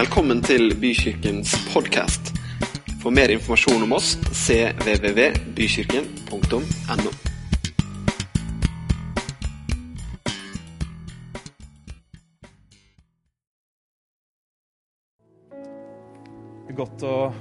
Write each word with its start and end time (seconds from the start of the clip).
Velkommen 0.00 0.38
til 0.40 0.72
Bykirkens 0.80 1.52
podkast. 1.74 2.30
For 3.02 3.12
mer 3.12 3.28
informasjon 3.34 3.82
om 3.84 3.92
oss 3.92 4.14
cvvvbykirken.no. 4.32 7.10
Godt 16.80 17.04
å 17.04 17.36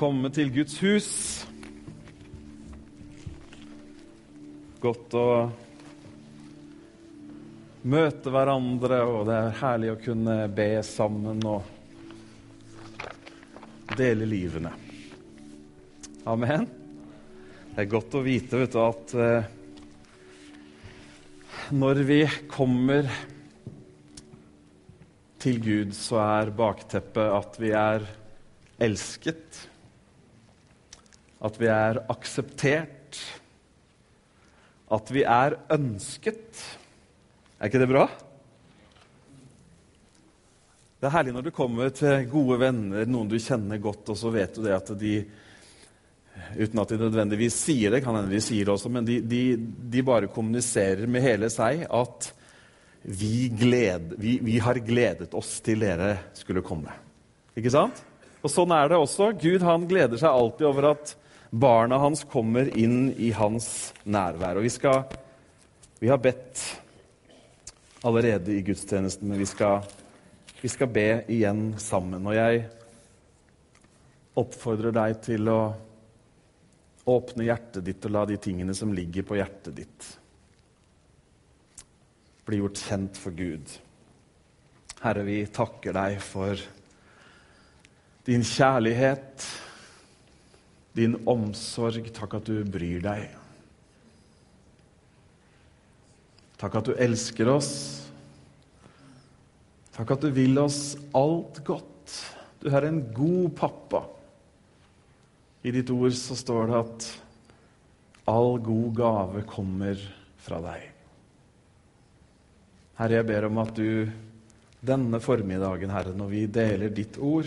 komme 0.00 0.32
til 0.32 0.48
Guds 0.56 0.80
hus. 0.80 1.44
Godt 4.80 5.12
å 5.12 5.52
møte 7.86 8.32
hverandre, 8.34 9.02
og 9.06 9.28
det 9.28 9.36
er 9.36 9.58
herlig 9.60 9.92
å 9.92 10.00
kunne 10.02 10.36
be 10.50 10.70
sammen 10.86 11.42
og 11.46 11.62
dele 13.98 14.26
livene. 14.28 14.72
Amen. 16.28 16.66
Det 17.72 17.84
er 17.84 17.90
godt 17.92 18.16
å 18.18 18.24
vite 18.24 18.58
vet 18.58 18.74
du, 18.74 18.80
at 18.82 19.14
eh, 19.14 19.54
når 21.78 22.02
vi 22.08 22.22
kommer 22.50 23.06
til 25.38 25.60
Gud, 25.62 25.94
så 25.94 26.18
er 26.24 26.50
bakteppet 26.58 27.30
at 27.30 27.58
vi 27.62 27.70
er 27.76 28.06
elsket, 28.82 29.60
at 31.44 31.60
vi 31.60 31.70
er 31.70 32.02
akseptert, 32.10 33.20
at 34.90 35.12
vi 35.14 35.22
er 35.22 35.58
ønsket. 35.70 36.64
Er 37.58 37.70
ikke 37.70 37.80
det 37.82 37.90
bra? 37.90 38.06
Det 40.98 41.06
er 41.06 41.14
herlig 41.14 41.34
når 41.34 41.46
du 41.46 41.54
kommer 41.54 41.90
til 41.94 42.24
gode 42.30 42.58
venner, 42.62 43.06
noen 43.10 43.30
du 43.30 43.36
kjenner 43.42 43.80
godt, 43.82 44.12
og 44.14 44.18
så 44.18 44.30
vet 44.34 44.54
du 44.54 44.64
det 44.66 44.74
at 44.76 44.94
de 44.98 45.18
Uten 46.54 46.78
at 46.78 46.92
de 46.92 46.96
nødvendigvis 47.00 47.56
sier 47.66 47.90
det, 47.90 47.98
kan 48.04 48.14
hende 48.14 48.30
de 48.30 48.38
sier 48.40 48.62
det 48.62 48.70
også, 48.70 48.90
men 48.94 49.02
de, 49.04 49.16
de, 49.26 49.40
de 49.58 50.04
bare 50.06 50.30
kommuniserer 50.30 51.02
med 51.10 51.24
hele 51.24 51.48
seg 51.50 51.82
at 51.82 52.28
vi, 53.02 53.48
gled, 53.50 54.14
vi, 54.22 54.36
vi, 54.46 54.54
har 54.62 54.78
gledet 54.86 55.34
oss 55.34 55.56
til 55.66 55.82
dere 55.82 56.12
skulle 56.38 56.62
komme. 56.62 56.94
Ikke 57.58 57.74
sant? 57.74 57.98
Og 58.38 58.52
Sånn 58.54 58.70
er 58.74 58.86
det 58.90 59.00
også. 59.02 59.32
Gud 59.42 59.66
han 59.66 59.88
gleder 59.90 60.20
seg 60.20 60.30
alltid 60.30 60.68
over 60.70 60.92
at 60.92 61.16
barna 61.50 61.98
hans 62.04 62.22
kommer 62.30 62.70
inn 62.78 63.10
i 63.18 63.32
hans 63.34 63.90
nærvær. 64.06 64.60
Og 64.60 64.66
vi, 64.66 64.72
skal, 64.72 65.02
vi 65.98 66.10
har 66.14 66.22
bedt 66.22 66.62
allerede 68.06 68.52
i 68.54 68.62
gudstjenesten, 68.62 69.28
men 69.28 69.38
vi 69.38 69.46
skal, 69.46 69.82
vi 70.60 70.70
skal 70.70 70.90
be 70.92 71.08
igjen 71.32 71.72
sammen. 71.80 72.26
Og 72.26 72.36
jeg 72.36 72.64
oppfordrer 74.38 74.94
deg 74.94 75.18
til 75.24 75.50
å 75.50 75.60
åpne 77.08 77.46
hjertet 77.48 77.86
ditt 77.86 78.04
og 78.06 78.14
la 78.14 78.24
de 78.28 78.36
tingene 78.40 78.74
som 78.76 78.92
ligger 78.94 79.24
på 79.26 79.38
hjertet 79.38 79.76
ditt, 79.80 80.08
bli 82.48 82.60
gjort 82.60 82.80
kjent 82.80 83.18
for 83.20 83.36
Gud. 83.36 83.72
Herre, 85.02 85.24
vi 85.26 85.42
takker 85.52 85.94
deg 85.94 86.18
for 86.24 86.60
din 88.28 88.44
kjærlighet, 88.44 89.44
din 90.96 91.14
omsorg. 91.28 92.08
Takk 92.16 92.38
at 92.40 92.48
du 92.48 92.64
bryr 92.68 93.04
deg. 93.04 93.28
Takk 96.58 96.80
at 96.80 96.90
du 96.90 96.94
elsker 96.98 97.50
oss. 97.52 97.72
Takk 99.94 100.16
at 100.16 100.26
du 100.26 100.30
vil 100.34 100.58
oss 100.58 100.96
alt 101.16 101.62
godt. 101.66 102.14
Du 102.58 102.66
er 102.70 102.88
en 102.88 103.00
god 103.14 103.52
pappa. 103.58 104.02
I 105.62 105.72
ditt 105.74 105.90
ord 105.94 106.14
så 106.18 106.34
står 106.38 106.70
det 106.70 106.78
at 106.78 107.08
all 108.30 108.58
god 108.62 108.90
gave 108.98 109.44
kommer 109.48 110.02
fra 110.42 110.58
deg. 110.62 110.88
Herre, 112.98 113.20
jeg 113.20 113.28
ber 113.28 113.46
om 113.46 113.62
at 113.62 113.74
du 113.78 114.10
denne 114.82 115.20
formiddagen, 115.22 115.90
Herre, 115.90 116.14
når 116.14 116.30
vi 116.30 116.44
deler 116.50 116.94
ditt 116.94 117.18
ord, 117.22 117.46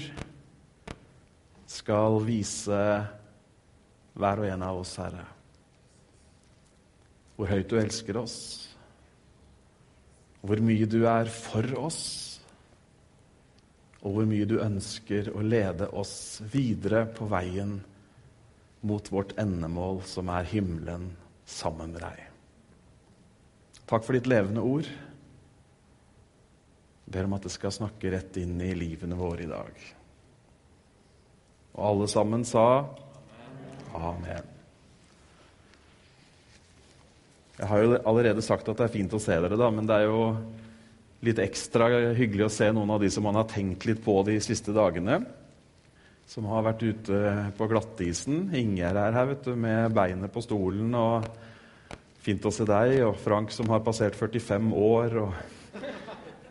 skal 1.68 2.20
vise 2.24 2.80
hver 4.20 4.44
og 4.44 4.48
en 4.48 4.66
av 4.68 4.80
oss, 4.82 4.96
Herre, 5.00 5.24
hvor 7.36 7.52
høyt 7.52 7.72
du 7.72 7.78
elsker 7.80 8.20
oss, 8.20 8.38
hvor 10.42 10.62
mye 10.66 10.88
du 10.90 11.04
er 11.10 11.30
for 11.30 11.66
oss, 11.78 12.02
og 14.02 14.16
hvor 14.16 14.26
mye 14.26 14.48
du 14.50 14.58
ønsker 14.62 15.30
å 15.36 15.44
lede 15.46 15.92
oss 15.94 16.42
videre 16.54 17.06
på 17.14 17.28
veien 17.30 17.78
mot 18.82 19.12
vårt 19.14 19.36
endemål, 19.42 20.02
som 20.10 20.32
er 20.34 20.50
himmelen, 20.50 21.12
sammen 21.46 21.94
med 21.94 22.02
deg. 22.02 22.22
Takk 23.92 24.06
for 24.08 24.16
ditt 24.16 24.30
levende 24.32 24.64
ord. 24.66 24.88
Jeg 27.06 27.14
ber 27.14 27.28
om 27.28 27.36
at 27.36 27.46
det 27.46 27.52
skal 27.54 27.76
snakke 27.76 28.14
rett 28.14 28.40
inn 28.42 28.56
i 28.64 28.72
livene 28.78 29.18
våre 29.20 29.44
i 29.46 29.52
dag. 29.52 29.84
Og 31.76 31.84
alle 31.90 32.08
sammen 32.10 32.48
sa 32.48 32.66
amen. 34.00 34.61
Jeg 37.62 37.70
har 37.70 37.84
jo 37.84 37.98
allerede 38.10 38.42
sagt 38.42 38.70
at 38.72 38.80
det 38.80 38.88
er 38.88 38.94
fint 38.96 39.12
å 39.14 39.20
se 39.22 39.36
dere, 39.38 39.58
da, 39.60 39.68
men 39.70 39.86
det 39.86 40.00
er 40.02 40.08
jo 40.08 40.22
litt 41.22 41.38
ekstra 41.44 41.92
hyggelig 42.18 42.48
å 42.48 42.54
se 42.56 42.72
noen 42.74 42.90
av 42.96 43.04
de 43.04 43.10
som 43.14 43.22
man 43.28 43.38
har 43.38 43.46
tenkt 43.52 43.86
litt 43.86 44.02
på 44.02 44.16
de 44.26 44.40
siste 44.42 44.74
dagene. 44.74 45.20
Som 46.26 46.48
har 46.50 46.66
vært 46.66 46.82
ute 46.82 47.20
på 47.60 47.68
glattisen. 47.70 48.48
Ingjerd 48.58 48.98
er 48.98 49.14
her 49.14 49.30
vet 49.30 49.46
du, 49.46 49.54
med 49.54 49.94
beinet 49.94 50.34
på 50.34 50.42
stolen. 50.42 50.90
og 50.98 51.30
Fint 52.26 52.50
å 52.50 52.56
se 52.56 52.66
deg. 52.66 52.96
Og 53.06 53.22
Frank 53.22 53.54
som 53.54 53.70
har 53.70 53.86
passert 53.86 54.18
45 54.18 54.74
år. 54.82 55.20
og 55.22 55.78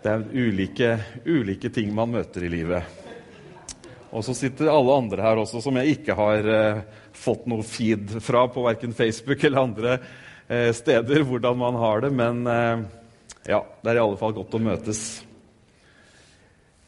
Det 0.04 0.14
er 0.14 0.26
ulike, 0.30 0.94
ulike 1.26 1.74
ting 1.74 1.90
man 1.96 2.14
møter 2.14 2.46
i 2.46 2.54
livet. 2.54 2.98
Og 4.14 4.22
så 4.26 4.38
sitter 4.38 4.70
alle 4.70 4.94
andre 5.02 5.26
her 5.26 5.42
også 5.42 5.58
som 5.64 5.74
jeg 5.82 5.98
ikke 5.98 6.14
har 6.18 6.54
eh, 6.54 6.82
fått 7.14 7.50
noe 7.50 7.66
feed 7.66 8.20
fra 8.22 8.46
på 8.50 8.62
verken 8.62 8.94
Facebook 8.94 9.42
eller 9.42 9.66
andre 9.66 10.02
steder, 10.50 11.22
hvordan 11.22 11.58
man 11.60 11.76
har 11.78 12.00
det. 12.02 12.10
Men 12.10 12.46
eh, 12.50 12.80
ja, 13.46 13.60
det 13.82 13.92
er 13.92 14.00
i 14.00 14.02
alle 14.02 14.18
fall 14.20 14.34
godt 14.36 14.56
å 14.58 14.62
møtes. 14.62 15.02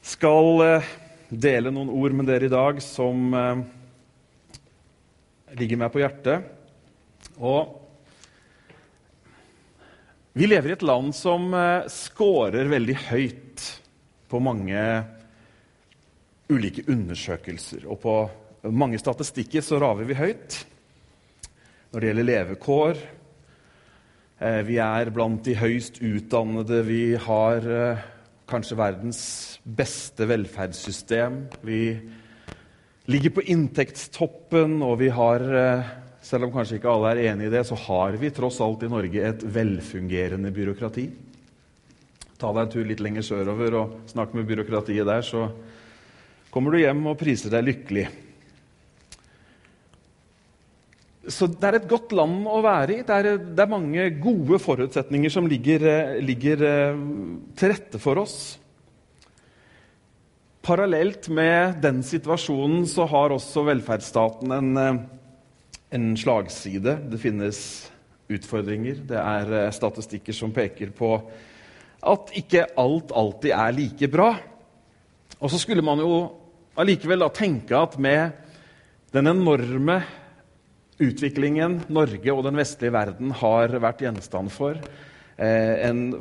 Skal 0.03 0.65
eh, 0.67 0.91
dele 1.31 1.71
noen 1.73 1.93
ord 1.95 2.17
med 2.19 2.29
dere 2.29 2.49
i 2.49 2.53
dag 2.53 2.81
som 2.85 3.33
eh, 3.39 3.63
ligger 5.57 5.81
meg 5.81 5.95
på 5.95 6.03
hjertet. 6.03 6.51
Og 7.39 7.79
vi 10.37 10.49
lever 10.49 10.73
i 10.73 10.77
et 10.77 10.85
land 10.85 11.15
som 11.17 11.49
eh, 11.57 11.89
scorer 11.93 12.69
veldig 12.73 12.99
høyt 13.09 13.65
på 14.33 14.43
mange 14.45 14.83
ulike 16.53 16.85
undersøkelser. 16.91 17.89
Og 17.89 18.03
på 18.03 18.19
mange 18.75 19.01
statistikker 19.01 19.65
så 19.65 19.81
raver 19.81 20.09
vi 20.09 20.19
høyt 20.19 20.63
når 21.93 22.01
det 22.01 22.09
gjelder 22.11 22.33
levekår. 22.33 23.03
Eh, 24.43 24.63
vi 24.67 24.79
er 24.83 25.11
blant 25.15 25.45
de 25.47 25.55
høyst 25.55 26.01
utdannede. 26.03 26.81
Vi 26.89 27.15
har 27.15 27.63
eh, 27.63 28.01
kanskje 28.51 28.79
verdens 28.81 29.21
beste 29.63 30.27
velferdssystem. 30.27 31.37
Vi 31.63 31.83
ligger 33.13 33.37
på 33.37 33.45
inntektstoppen, 33.55 34.81
og 34.83 34.97
vi 34.99 35.13
har 35.15 35.47
eh, 35.47 35.93
selv 36.27 36.49
om 36.49 36.57
kanskje 36.57 36.81
ikke 36.81 36.91
alle 36.91 37.13
er 37.13 37.23
enig 37.31 37.47
i 37.47 37.53
det, 37.55 37.63
så 37.69 37.79
har 37.85 38.19
vi 38.19 38.33
tross 38.35 38.59
alt 38.65 38.83
i 38.83 38.91
Norge 38.91 39.23
et 39.29 39.47
velfungerende 39.47 40.51
byråkrati. 40.55 41.07
Ta 42.35 42.51
deg 42.51 42.65
en 42.65 42.75
tur 42.75 42.91
litt 42.91 43.05
lenger 43.05 43.29
sørover 43.29 43.79
og 43.79 43.97
snakk 44.11 44.35
med 44.35 44.49
byråkratiet 44.51 45.07
der, 45.07 45.23
så 45.23 45.47
kommer 46.51 46.75
du 46.75 46.83
hjem 46.83 47.07
og 47.13 47.19
priser 47.21 47.55
deg 47.55 47.69
lykkelig. 47.69 48.09
Så 51.31 51.47
det 51.47 51.69
er 51.69 51.79
et 51.79 51.89
godt 51.91 52.11
land 52.17 52.49
å 52.51 52.59
være 52.65 52.97
i. 52.97 53.05
Det 53.07 53.15
er, 53.15 53.37
det 53.39 53.63
er 53.63 53.71
mange 53.71 54.09
gode 54.23 54.59
forutsetninger 54.59 55.31
som 55.31 55.47
ligger, 55.47 55.85
ligger 56.19 56.65
til 57.55 57.71
rette 57.71 58.01
for 58.03 58.25
oss. 58.25 58.37
Parallelt 60.67 61.29
med 61.31 61.79
den 61.83 62.03
situasjonen 62.07 62.89
så 62.91 63.07
har 63.11 63.35
også 63.35 63.63
velferdsstaten 63.71 64.57
en 64.59 64.73
en 65.93 66.17
slagside. 66.17 66.97
Det 67.11 67.21
finnes 67.21 67.59
utfordringer. 68.33 69.03
Det 69.09 69.19
er 69.19 69.57
eh, 69.59 69.73
statistikker 69.75 70.37
som 70.37 70.55
peker 70.55 70.93
på 70.97 71.15
at 72.03 72.33
ikke 72.39 72.65
alt 72.81 73.13
alltid 73.15 73.53
er 73.55 73.77
like 73.77 74.09
bra. 74.11 74.31
Og 75.39 75.53
så 75.53 75.61
skulle 75.61 75.85
man 75.85 76.01
jo 76.01 76.15
allikevel 76.79 77.27
tenke 77.37 77.77
at 77.77 77.99
med 78.01 78.33
den 79.13 79.29
enorme 79.29 80.01
utviklingen 81.03 81.81
Norge 81.93 82.33
og 82.35 82.45
den 82.47 82.59
vestlige 82.61 82.95
verden 82.95 83.33
har 83.43 83.75
vært 83.83 84.05
gjenstand 84.05 84.53
for, 84.55 84.79
eh, 85.37 85.89
en 85.89 86.15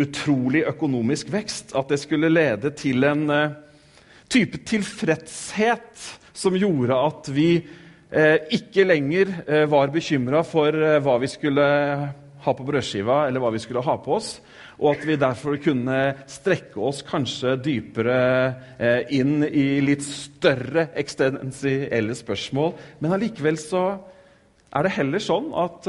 utrolig 0.00 0.64
økonomisk 0.68 1.30
vekst 1.32 1.74
at 1.76 1.92
det 1.92 2.00
skulle 2.00 2.32
lede 2.32 2.72
til 2.76 3.04
en 3.04 3.28
eh, 3.30 3.54
type 4.32 4.62
tilfredshet 4.68 6.08
som 6.32 6.56
gjorde 6.56 6.96
at 6.96 7.28
vi 7.34 7.50
eh, 8.10 8.38
ikke 8.56 8.86
lenger 8.88 9.28
uh, 9.44 9.66
var 9.68 9.92
bekymra 9.92 10.40
for 10.44 10.72
hva 10.72 11.18
vi 11.20 11.28
skulle 11.28 11.66
ha 12.42 12.54
på 12.56 12.64
brødskiva 12.64 13.26
eller 13.28 13.42
hva 13.42 13.50
vi 13.52 13.60
skulle 13.60 13.84
ha 13.84 13.98
på 14.00 14.16
oss. 14.16 14.38
Og 14.80 14.94
at 14.94 15.04
vi 15.06 15.18
derfor 15.20 15.58
kunne 15.62 15.98
strekke 16.26 16.80
oss 16.80 17.02
kanskje 17.06 17.58
dypere 17.60 18.16
inn 19.14 19.44
i 19.44 19.78
litt 19.84 20.02
større 20.02 20.88
eksistensielle 20.98 22.16
spørsmål. 22.18 22.72
Men 23.04 23.14
allikevel 23.14 23.60
så 23.60 23.84
er 24.72 24.86
det 24.86 24.94
heller 24.96 25.22
sånn 25.22 25.50
at 25.58 25.88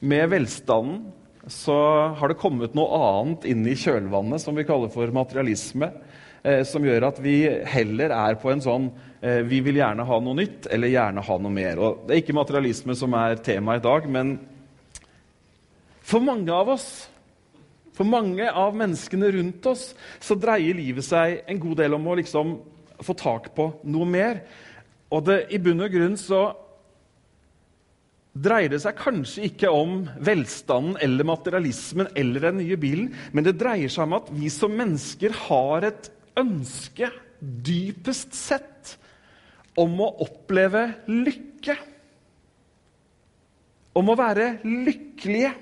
med 0.00 0.30
velstanden 0.30 1.10
så 1.50 1.76
har 2.18 2.30
det 2.30 2.38
kommet 2.40 2.76
noe 2.76 2.98
annet 3.00 3.46
inn 3.48 3.64
i 3.66 3.76
kjølvannet 3.78 4.42
som 4.42 4.56
vi 4.56 4.66
kaller 4.68 4.92
for 4.92 5.10
materialisme. 5.14 5.90
Eh, 6.42 6.62
som 6.64 6.84
gjør 6.84 7.04
at 7.10 7.18
vi 7.20 7.42
heller 7.68 8.14
er 8.16 8.38
på 8.40 8.48
en 8.48 8.62
sånn 8.64 8.86
eh, 9.20 9.42
Vi 9.44 9.58
vil 9.60 9.76
gjerne 9.76 10.06
ha 10.08 10.16
noe 10.24 10.38
nytt 10.38 10.70
eller 10.72 10.88
gjerne 10.88 11.24
ha 11.26 11.36
noe 11.36 11.52
mer. 11.52 11.80
Og 11.80 12.06
det 12.06 12.14
er 12.14 12.22
ikke 12.22 12.36
materialisme 12.38 12.96
som 12.96 13.16
er 13.18 13.42
tema 13.44 13.76
i 13.76 13.82
dag, 13.84 14.08
men 14.08 14.38
for 16.00 16.24
mange 16.24 16.52
av 16.54 16.72
oss 16.76 16.90
for 17.94 18.08
mange 18.08 18.46
av 18.48 18.72
menneskene 18.78 19.28
rundt 19.34 19.66
oss 19.68 19.90
så 20.24 20.32
dreier 20.40 20.78
livet 20.78 21.04
seg 21.04 21.42
en 21.44 21.58
god 21.60 21.82
del 21.82 21.98
om 21.98 22.06
å 22.08 22.16
liksom 22.16 22.54
få 23.04 23.16
tak 23.18 23.50
på 23.52 23.66
noe 23.92 24.08
mer. 24.08 24.40
Og 25.12 25.26
det, 25.26 25.42
i 25.52 25.60
bunn 25.60 25.84
og 25.84 25.92
grunn 25.92 26.16
så 26.16 26.46
dreier 28.34 28.70
det 28.70 28.80
seg 28.82 28.98
kanskje 28.98 29.48
ikke 29.48 29.70
om 29.74 30.04
velstanden 30.22 30.98
eller 31.02 31.26
materialismen 31.26 32.10
eller 32.18 32.46
den 32.46 32.60
nye 32.62 32.78
bilen, 32.80 33.10
men 33.34 33.46
det 33.46 33.58
dreier 33.60 33.90
seg 33.90 34.06
om 34.06 34.18
at 34.20 34.30
vi 34.34 34.50
som 34.52 34.74
mennesker 34.76 35.34
har 35.48 35.88
et 35.90 36.10
ønske, 36.38 37.10
dypest 37.40 38.36
sett, 38.36 38.96
om 39.78 39.94
å 40.02 40.08
oppleve 40.26 40.82
lykke. 41.08 41.76
Om 43.96 44.10
å 44.12 44.16
være 44.18 44.48
lykkelige. 44.66 45.52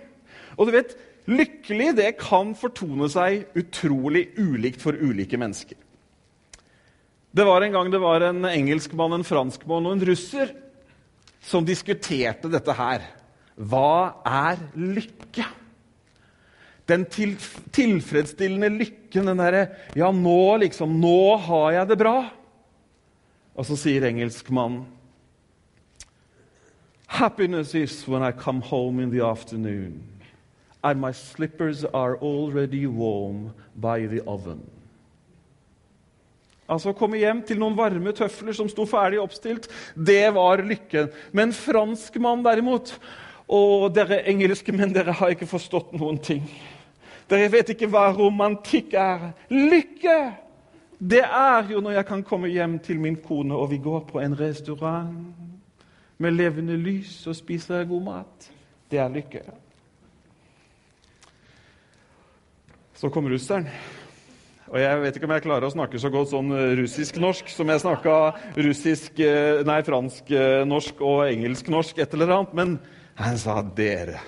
Og 0.59 0.69
du 0.69 0.73
vet, 0.75 0.95
lykkelig 1.29 1.91
det 1.97 2.09
kan 2.21 2.55
fortone 2.59 3.09
seg 3.13 3.47
utrolig 3.59 4.27
ulikt 4.41 4.83
for 4.83 4.97
ulike 4.97 5.39
mennesker. 5.41 5.79
Det 7.31 7.45
var 7.45 7.63
En 7.63 7.73
gang 7.73 7.91
det 7.93 8.01
var 8.01 8.25
en 8.25 8.45
engelskmann, 8.49 9.13
en 9.13 9.29
franskmann 9.29 9.87
og 9.87 9.99
en 9.99 10.07
russer 10.09 10.51
som 11.49 11.65
diskuterte 11.65 12.51
dette 12.53 12.75
her. 12.77 13.07
Hva 13.57 14.21
er 14.29 14.61
lykke? 14.77 15.47
Den 16.89 17.05
til, 17.13 17.35
tilfredsstillende 17.75 18.71
lykken, 18.73 19.29
den 19.29 19.41
derre 19.41 19.67
Ja, 19.97 20.09
nå 20.13 20.57
liksom 20.63 20.95
Nå 21.01 21.37
har 21.49 21.73
jeg 21.75 21.91
det 21.91 21.99
bra. 22.01 22.17
Og 23.59 23.67
så 23.67 23.77
sier 23.77 24.07
engelskmannen 24.09 24.87
Happiness 27.09 27.75
is 27.75 28.07
when 28.07 28.23
I 28.23 28.33
come 28.33 28.61
home 28.61 29.03
in 29.03 29.11
the 29.11 29.25
afternoon 29.25 30.03
and 30.85 31.01
my 31.01 31.11
slippers 31.11 31.85
are 31.85 32.17
already 32.19 32.87
warm 32.87 33.55
by 33.75 34.07
the 34.07 34.21
oven. 34.27 34.61
Altså 36.69 36.93
Å 36.93 36.97
komme 36.97 37.21
hjem 37.21 37.41
til 37.49 37.61
noen 37.61 37.77
varme 37.79 38.13
tøfler 38.17 38.57
som 38.57 38.69
sto 38.69 38.85
ferdig 38.89 39.21
oppstilt, 39.23 39.71
det 39.97 40.29
var 40.37 40.61
lykken. 40.65 41.09
Men 41.33 41.55
franskmann 41.57 42.45
derimot 42.45 42.95
Og 43.49 43.89
dere 43.97 44.21
engelske 44.29 44.75
menn, 44.77 44.93
dere 44.93 45.15
har 45.17 45.33
ikke 45.33 45.49
forstått 45.49 45.95
noen 45.97 46.19
ting. 46.21 46.43
Dere 47.29 47.49
vet 47.49 47.71
ikke 47.73 47.89
hva 47.89 48.11
romantikk 48.13 48.93
er. 49.01 49.31
Lykke! 49.49 50.19
Det 50.99 51.23
er 51.23 51.71
jo 51.71 51.81
når 51.81 51.95
jeg 51.97 52.07
kan 52.09 52.25
komme 52.27 52.51
hjem 52.53 52.77
til 52.85 53.01
min 53.01 53.17
kone, 53.23 53.55
og 53.55 53.71
vi 53.71 53.79
går 53.81 54.03
på 54.09 54.21
en 54.21 54.35
restaurant 54.37 55.15
med 56.19 56.35
levende 56.35 56.77
lys 56.77 57.23
og 57.31 57.37
spiser 57.39 57.87
god 57.89 58.05
mat. 58.05 58.49
Det 58.91 58.99
er 58.99 59.13
lykke. 59.13 59.45
Så 62.99 63.09
kom 63.15 63.31
russeren. 63.31 63.69
Og 64.69 64.77
jeg 64.77 65.01
vet 65.01 65.17
ikke 65.17 65.25
om 65.25 65.33
jeg 65.33 65.45
klarer 65.47 65.65
å 65.65 65.73
snakke 65.73 66.01
så 66.01 66.11
godt 66.13 66.29
sånn 66.29 66.51
eh, 66.53 66.75
russisk-norsk 66.77 67.49
som 67.49 67.71
jeg 67.73 67.81
snakka 67.81 68.17
russisk, 68.61 69.21
eh, 69.25 69.63
nei, 69.65 69.79
fransk-norsk 69.87 70.99
og 71.01 71.23
engelsk-norsk 71.25 72.01
et 72.05 72.17
eller 72.17 72.35
annet. 72.37 72.53
Men 72.59 72.75
han 73.17 73.39
sa 73.41 73.63
dere, 73.63 74.19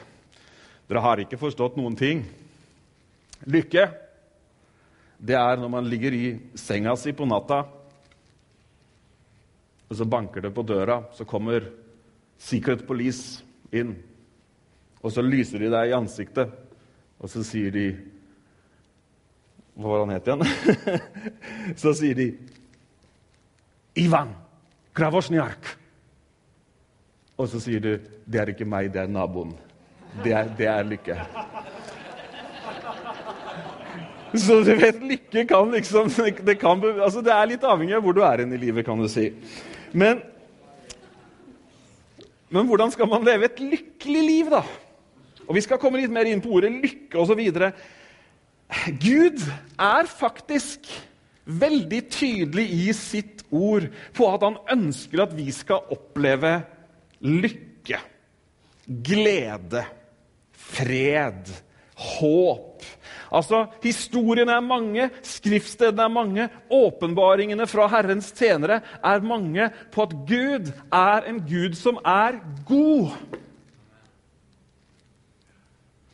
dere 0.89 1.03
har 1.05 1.21
ikke 1.21 1.41
forstått 1.41 1.77
noen 1.77 1.99
ting. 1.99 2.23
Lykke, 3.53 3.85
det 5.21 5.37
er 5.37 5.61
når 5.61 5.73
man 5.75 5.91
ligger 5.93 6.17
i 6.17 6.25
senga 6.57 6.95
si 6.97 7.13
på 7.13 7.29
natta, 7.29 7.61
og 9.91 9.99
så 9.99 10.07
banker 10.09 10.47
det 10.47 10.55
på 10.57 10.65
døra, 10.65 11.03
så 11.13 11.27
kommer 11.29 11.67
Secret 12.41 12.87
Police 12.89 13.43
inn. 13.77 13.93
Og 15.05 15.13
så 15.13 15.21
lyser 15.25 15.61
de 15.61 15.69
deg 15.73 15.91
i 15.91 15.97
ansiktet, 15.99 16.49
og 17.21 17.29
så 17.29 17.45
sier 17.45 17.75
de 17.75 17.87
hva 19.81 19.89
var 19.95 20.05
han 20.05 20.13
het 20.13 20.29
igjen? 20.29 20.43
så 21.81 21.95
sier 21.97 22.19
de 22.19 22.31
Ivan 24.01 24.35
kravosnjark!» 24.97 25.77
Og 27.41 27.49
så 27.49 27.61
sier 27.65 27.81
du 27.81 27.93
det 28.31 28.41
er 28.43 28.53
ikke 28.53 28.69
meg, 28.69 28.91
det 28.93 29.01
er 29.01 29.09
naboen. 29.11 29.55
Det 30.21 30.35
er, 30.37 30.51
det 30.59 30.67
er 30.69 30.85
lykke. 30.87 31.17
Så 34.31 34.61
du 34.63 34.75
vet, 34.79 35.01
lykke 35.03 35.43
kan 35.49 35.73
liksom 35.75 36.11
det, 36.47 36.55
kan, 36.61 36.83
altså 37.03 37.23
det 37.25 37.33
er 37.35 37.49
litt 37.51 37.65
avhengig 37.67 37.97
av 37.97 38.05
hvor 38.05 38.15
du 38.15 38.21
er 38.23 38.45
i 38.45 38.61
livet, 38.61 38.85
kan 38.87 39.01
du 39.01 39.09
si. 39.11 39.31
Men, 39.91 40.21
men 42.53 42.69
hvordan 42.69 42.93
skal 42.95 43.11
man 43.11 43.27
leve 43.27 43.49
et 43.49 43.59
lykkelig 43.59 44.23
liv, 44.29 44.53
da? 44.53 44.63
Og 45.49 45.57
Vi 45.57 45.65
skal 45.65 45.81
komme 45.83 45.99
litt 45.99 46.13
mer 46.15 46.29
inn 46.31 46.43
på 46.45 46.53
ordet 46.61 46.71
lykke 46.71 47.19
osv. 47.19 47.41
Gud 49.03 49.43
er 49.81 50.11
faktisk 50.11 50.87
veldig 51.51 52.01
tydelig 52.13 52.67
i 52.71 52.93
sitt 52.95 53.43
ord 53.51 53.89
på 54.15 54.29
at 54.31 54.45
han 54.47 54.59
ønsker 54.77 55.25
at 55.25 55.35
vi 55.35 55.49
skal 55.55 55.91
oppleve 55.91 56.61
lykke, 57.27 57.99
glede, 58.87 59.83
fred, 60.71 61.51
håp. 62.01 62.87
Altså, 63.31 63.65
Historiene 63.83 64.57
er 64.57 64.65
mange, 64.65 65.11
skriftstedene 65.27 66.07
er 66.07 66.15
mange, 66.15 66.49
åpenbaringene 66.71 67.67
fra 67.71 67.87
Herrens 67.93 68.31
tjenere 68.35 68.81
er 69.05 69.27
mange 69.27 69.69
på 69.93 70.07
at 70.07 70.17
Gud 70.27 70.73
er 70.91 71.29
en 71.31 71.43
Gud 71.47 71.77
som 71.79 72.01
er 72.07 72.41
god. 72.67 73.15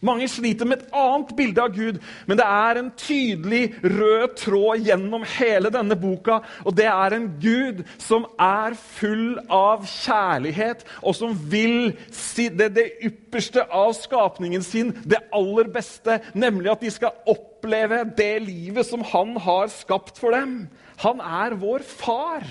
Mange 0.04 0.26
sliter 0.28 0.68
med 0.68 0.82
et 0.82 0.90
annet 0.92 1.30
bilde 1.38 1.62
av 1.62 1.72
Gud, 1.72 1.96
men 2.28 2.36
det 2.36 2.44
er 2.44 2.76
en 2.76 2.90
tydelig 3.00 3.62
rød 3.80 4.34
tråd 4.36 4.82
gjennom 4.84 5.22
hele 5.38 5.70
denne 5.72 5.96
boka. 5.96 6.42
Og 6.68 6.76
det 6.76 6.84
er 6.90 7.16
en 7.16 7.30
Gud 7.40 7.80
som 7.96 8.26
er 8.36 8.76
full 8.76 9.38
av 9.48 9.86
kjærlighet, 9.88 10.84
og 11.00 11.16
som 11.16 11.32
vil 11.48 11.94
si 12.12 12.50
det, 12.52 12.74
det 12.76 12.90
ypperste 13.08 13.64
av 13.72 13.94
skapningen 13.96 14.64
sin, 14.66 14.92
det 15.08 15.22
aller 15.32 15.72
beste, 15.72 16.20
nemlig 16.36 16.74
at 16.74 16.84
de 16.84 16.92
skal 16.92 17.16
oppleve 17.32 18.04
det 18.20 18.34
livet 18.44 18.84
som 18.84 19.00
han 19.14 19.32
har 19.40 19.72
skapt 19.72 20.20
for 20.20 20.36
dem. 20.36 20.66
Han 21.06 21.24
er 21.24 21.56
vår 21.56 21.88
far. 21.88 22.44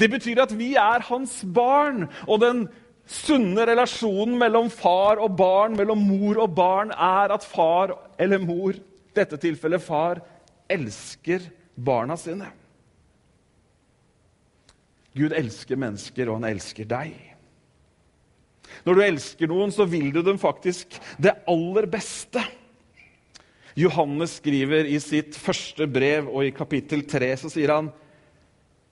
Det 0.00 0.08
betyr 0.10 0.40
at 0.42 0.56
vi 0.56 0.72
er 0.80 1.04
hans 1.12 1.42
barn. 1.44 2.08
og 2.26 2.40
den 2.40 2.66
sunne 3.06 3.66
relasjonen 3.68 4.34
mellom 4.38 4.68
far 4.72 5.20
og 5.22 5.36
barn, 5.38 5.76
mellom 5.78 6.02
mor 6.08 6.42
og 6.42 6.54
barn, 6.56 6.90
er 6.90 7.34
at 7.34 7.46
far 7.46 7.94
eller 8.18 8.42
mor, 8.42 8.74
i 8.76 9.16
dette 9.16 9.38
tilfellet 9.40 9.82
far, 9.82 10.20
elsker 10.68 11.46
barna 11.76 12.18
sine. 12.20 12.50
Gud 15.16 15.32
elsker 15.32 15.78
mennesker, 15.80 16.28
og 16.28 16.40
han 16.40 16.50
elsker 16.50 16.88
deg. 16.90 17.14
Når 18.84 18.98
du 18.98 19.02
elsker 19.06 19.48
noen, 19.48 19.72
så 19.72 19.86
vil 19.88 20.10
du 20.12 20.20
dem 20.26 20.38
faktisk 20.40 20.98
det 21.22 21.32
aller 21.48 21.88
beste. 21.88 22.42
Johannes 23.76 24.38
skriver 24.40 24.88
i 24.88 24.98
sitt 25.00 25.36
første 25.38 25.86
brev, 25.88 26.28
og 26.28 26.44
i 26.44 26.52
kapittel 26.56 27.06
3 27.08 27.32
så 27.44 27.52
sier 27.52 27.72
han 27.74 27.92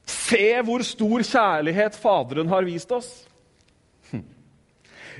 Se 0.05 0.61
hvor 0.67 0.83
stor 0.85 1.23
kjærlighet 1.25 1.95
Faderen 1.97 2.51
har 2.53 2.67
vist 2.67 2.91
oss. 2.93 3.09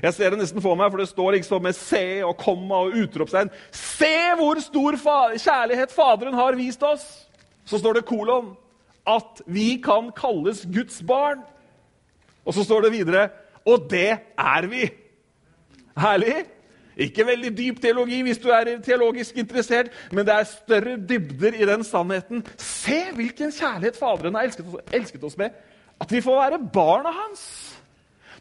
Jeg 0.03 0.13
ser 0.13 0.33
det 0.33 0.39
nesten 0.39 0.63
for 0.63 0.77
meg, 0.79 0.91
for 0.91 1.01
det 1.01 1.09
står 1.09 1.37
liksom 1.37 1.63
med 1.63 1.77
C 1.77 2.01
og 2.25 2.35
komma 2.41 2.83
og 2.85 2.97
utropstegn. 3.05 3.51
Se 3.75 4.15
hvor 4.39 4.59
stor 4.63 4.97
fa 5.01 5.19
kjærlighet 5.37 5.93
Faderen 5.95 6.37
har 6.37 6.57
vist 6.59 6.83
oss! 6.83 7.05
Så 7.65 7.79
står 7.81 7.99
det 7.99 8.07
kolon. 8.09 8.53
At 9.05 9.41
vi 9.45 9.75
kan 9.83 10.09
kalles 10.17 10.65
Guds 10.73 11.01
barn. 11.05 11.43
Og 12.45 12.53
så 12.53 12.63
står 12.65 12.85
det 12.85 12.91
videre 12.97 13.29
Og 13.65 13.87
det 13.89 14.11
er 14.37 14.67
vi! 14.69 14.89
Herlig! 15.97 16.45
Ikke 16.95 17.25
veldig 17.27 17.51
dyp 17.57 17.79
teologi 17.83 18.21
hvis 18.23 18.39
du 18.39 18.47
er 18.55 18.77
teologisk 18.83 19.35
interessert, 19.41 19.89
men 20.15 20.23
det 20.23 20.31
er 20.31 20.45
større 20.47 20.93
dybder 20.95 21.57
i 21.59 21.67
den 21.67 21.83
sannheten. 21.83 22.43
Se 22.55 23.01
hvilken 23.15 23.51
kjærlighet 23.51 23.99
Faderen 23.99 24.37
har 24.37 24.47
elsket 24.95 25.23
oss 25.23 25.35
med. 25.37 25.51
At 25.99 26.11
vi 26.11 26.21
får 26.23 26.39
være 26.39 26.59
barna 26.73 27.11
hans. 27.11 27.64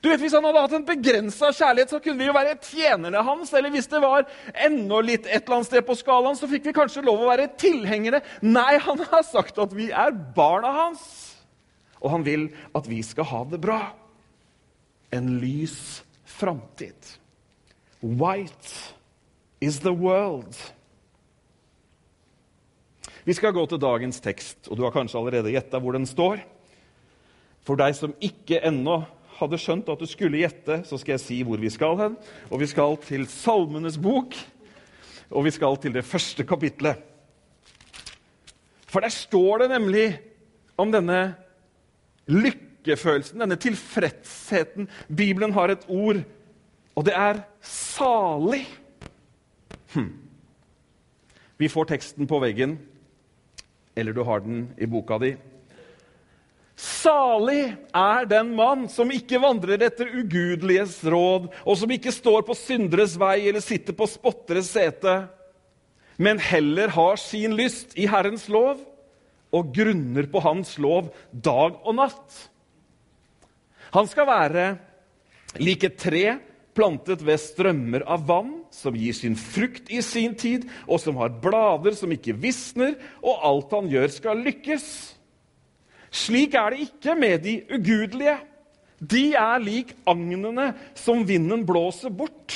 Du 0.04 0.10
vet, 0.10 0.20
Hvis 0.20 0.34
han 0.36 0.44
hadde 0.44 0.60
hatt 0.60 0.74
en 0.76 0.84
begrensa 0.84 1.48
kjærlighet, 1.48 1.94
så 1.94 1.98
kunne 2.04 2.20
vi 2.20 2.26
jo 2.28 2.36
være 2.36 2.58
tjenerne 2.60 3.22
hans. 3.24 3.54
Eller 3.56 3.72
hvis 3.72 3.88
det 3.88 4.02
var 4.04 4.26
enda 4.66 4.98
litt 5.00 5.24
et 5.24 5.46
eller 5.46 5.56
annet 5.56 5.70
sted 5.70 5.86
på 5.86 5.96
skalaen, 5.96 6.36
så 6.36 6.48
fikk 6.50 6.68
vi 6.68 6.74
kanskje 6.76 7.06
lov 7.06 7.22
å 7.24 7.30
være 7.30 7.46
tilhengere. 7.56 8.20
Nei, 8.44 8.74
han 8.84 9.00
har 9.00 9.24
sagt 9.24 9.56
at 9.64 9.72
vi 9.72 9.88
er 9.88 10.12
barna 10.36 10.74
hans. 10.76 11.06
Og 12.04 12.12
han 12.12 12.26
vil 12.26 12.50
at 12.76 12.90
vi 12.90 13.00
skal 13.00 13.30
ha 13.32 13.40
det 13.48 13.62
bra. 13.64 13.80
En 15.08 15.38
lys 15.40 16.04
framtid. 16.28 17.16
White 18.04 18.76
is 19.64 19.80
the 19.80 19.96
world. 19.96 20.52
Vi 23.24 23.32
skal 23.32 23.56
gå 23.56 23.64
til 23.72 23.80
dagens 23.80 24.20
tekst, 24.20 24.66
og 24.68 24.76
du 24.76 24.84
har 24.84 24.92
kanskje 24.92 25.16
allerede 25.16 25.56
gjetta 25.56 25.80
hvor 25.80 25.96
den 25.96 26.04
står. 26.04 26.44
For 27.64 27.80
deg 27.80 27.96
som 27.96 28.12
ikke 28.20 28.60
ennå 28.68 29.00
hadde 29.38 29.58
skjønt 29.60 29.88
at 29.92 30.00
du 30.00 30.06
skulle 30.08 30.42
gjette, 30.42 30.82
så 30.88 30.98
skal 31.00 31.16
jeg 31.16 31.24
si 31.24 31.40
hvor 31.46 31.60
vi 31.62 31.70
skal 31.72 31.98
hen. 32.00 32.18
Og 32.50 32.60
vi 32.62 32.68
skal 32.70 32.98
til 33.04 33.26
Salmenes 33.30 33.98
bok, 34.00 34.36
og 35.30 35.46
vi 35.46 35.54
skal 35.54 35.78
til 35.82 35.96
det 35.96 36.04
første 36.06 36.46
kapitlet. 36.46 37.02
For 38.86 39.02
der 39.02 39.10
står 39.10 39.64
det 39.64 39.72
nemlig 39.74 40.06
om 40.78 40.92
denne 40.94 41.34
lykkefølelsen, 42.30 43.42
denne 43.42 43.58
tilfredsheten. 43.58 44.86
Bibelen 45.10 45.52
har 45.56 45.74
et 45.74 45.86
ord 45.88 46.22
og 46.94 47.06
det 47.06 47.14
er 47.18 47.42
salig. 47.64 48.62
Hm. 49.94 50.12
Vi 51.58 51.70
får 51.70 51.90
teksten 51.90 52.26
på 52.30 52.38
veggen, 52.42 52.78
eller 53.96 54.14
du 54.14 54.22
har 54.26 54.42
den 54.42 54.68
i 54.78 54.86
boka 54.90 55.18
di. 55.18 55.34
Salig 56.74 57.76
er 57.94 58.26
den 58.26 58.50
mann 58.58 58.88
som 58.90 59.12
ikke 59.14 59.38
vandrer 59.42 59.82
etter 59.86 60.10
ugudeliges 60.10 60.96
råd, 61.06 61.46
og 61.62 61.78
som 61.78 61.92
ikke 61.94 62.12
står 62.14 62.42
på 62.48 62.56
synderes 62.58 63.14
vei 63.20 63.44
eller 63.46 63.62
sitter 63.62 63.94
på 63.94 64.08
spotteres 64.10 64.72
sete, 64.74 65.14
men 66.18 66.42
heller 66.42 66.90
har 66.94 67.18
sin 67.18 67.54
lyst 67.58 67.94
i 67.98 68.08
Herrens 68.10 68.48
lov 68.50 68.82
og 69.54 69.70
grunner 69.74 70.26
på 70.30 70.42
Hans 70.42 70.74
lov 70.82 71.12
dag 71.30 71.78
og 71.82 71.94
natt. 71.98 72.40
Han 73.94 74.10
skal 74.10 74.26
være 74.26 74.66
lik 75.62 75.86
et 75.86 75.98
tre 76.02 76.24
plantet 76.74 77.22
ved 77.22 77.38
strømmer 77.38 78.02
av 78.10 78.24
vann, 78.26 78.54
som 78.74 78.96
gir 78.98 79.14
sin 79.14 79.36
frukt 79.38 79.90
i 79.94 80.00
sin 80.02 80.34
tid, 80.34 80.66
og 80.90 80.98
som 80.98 81.20
har 81.22 81.36
blader 81.42 81.94
som 81.94 82.10
ikke 82.10 82.34
visner, 82.34 82.96
og 83.22 83.46
alt 83.46 83.76
han 83.76 83.90
gjør, 83.92 84.10
skal 84.10 84.42
lykkes. 84.42 84.88
Slik 86.14 86.54
er 86.54 86.74
det 86.74 86.84
ikke 86.86 87.16
med 87.18 87.40
de 87.42 87.54
ugudelige. 87.74 88.36
De 89.02 89.24
er 89.36 89.62
lik 89.62 89.90
agnene 90.06 90.70
som 90.96 91.24
vinden 91.26 91.64
blåser 91.66 92.12
bort. 92.14 92.54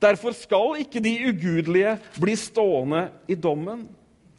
Derfor 0.00 0.32
skal 0.32 0.78
ikke 0.84 1.02
de 1.04 1.16
ugudelige 1.28 1.96
bli 2.20 2.36
stående 2.38 3.08
i 3.28 3.36
dommen, 3.36 3.82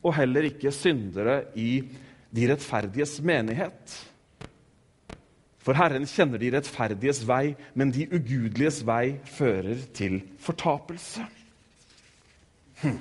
og 0.01 0.15
heller 0.17 0.47
ikke 0.47 0.71
syndere 0.73 1.43
i 1.59 1.83
de 2.31 2.47
rettferdiges 2.49 3.19
menighet. 3.21 3.99
For 5.61 5.77
Herren 5.77 6.07
kjenner 6.09 6.41
de 6.41 6.49
rettferdiges 6.55 7.21
vei, 7.29 7.53
men 7.77 7.91
de 7.93 8.07
ugudeliges 8.09 8.81
vei 8.87 9.19
fører 9.29 9.83
til 9.93 10.21
fortapelse. 10.41 11.27
Hm. 12.81 12.97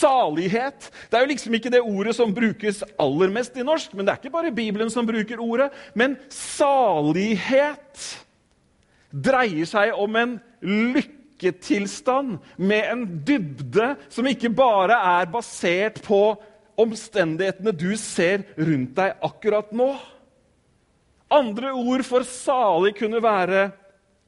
Salighet 0.00 0.88
det 1.10 1.18
er 1.18 1.24
jo 1.24 1.30
liksom 1.32 1.54
ikke 1.56 1.72
det 1.72 1.82
ordet 1.84 2.14
som 2.16 2.32
brukes 2.34 2.82
aller 3.00 3.32
mest 3.32 3.56
i 3.58 3.66
norsk. 3.66 3.94
Men 3.94 4.06
det 4.06 4.14
er 4.14 4.22
ikke 4.22 4.34
bare 4.34 4.54
Bibelen 4.54 4.92
som 4.92 5.08
bruker 5.08 5.42
ordet. 5.42 5.70
Men 5.94 6.16
salighet 6.32 8.04
dreier 9.10 9.66
seg 9.66 9.96
om 9.98 10.16
en 10.16 10.36
lykketilstand 10.62 12.38
med 12.56 12.86
en 12.92 13.04
dybde 13.26 13.94
som 14.12 14.28
ikke 14.30 14.52
bare 14.54 14.96
er 15.18 15.28
basert 15.32 16.00
på 16.06 16.22
omstendighetene 16.80 17.74
du 17.76 17.90
ser 18.00 18.46
rundt 18.56 18.94
deg 18.96 19.26
akkurat 19.26 19.74
nå. 19.76 19.92
Andre 21.30 21.74
ord 21.76 22.02
for 22.06 22.26
salig 22.26 22.96
kunne 22.98 23.20
være 23.22 23.68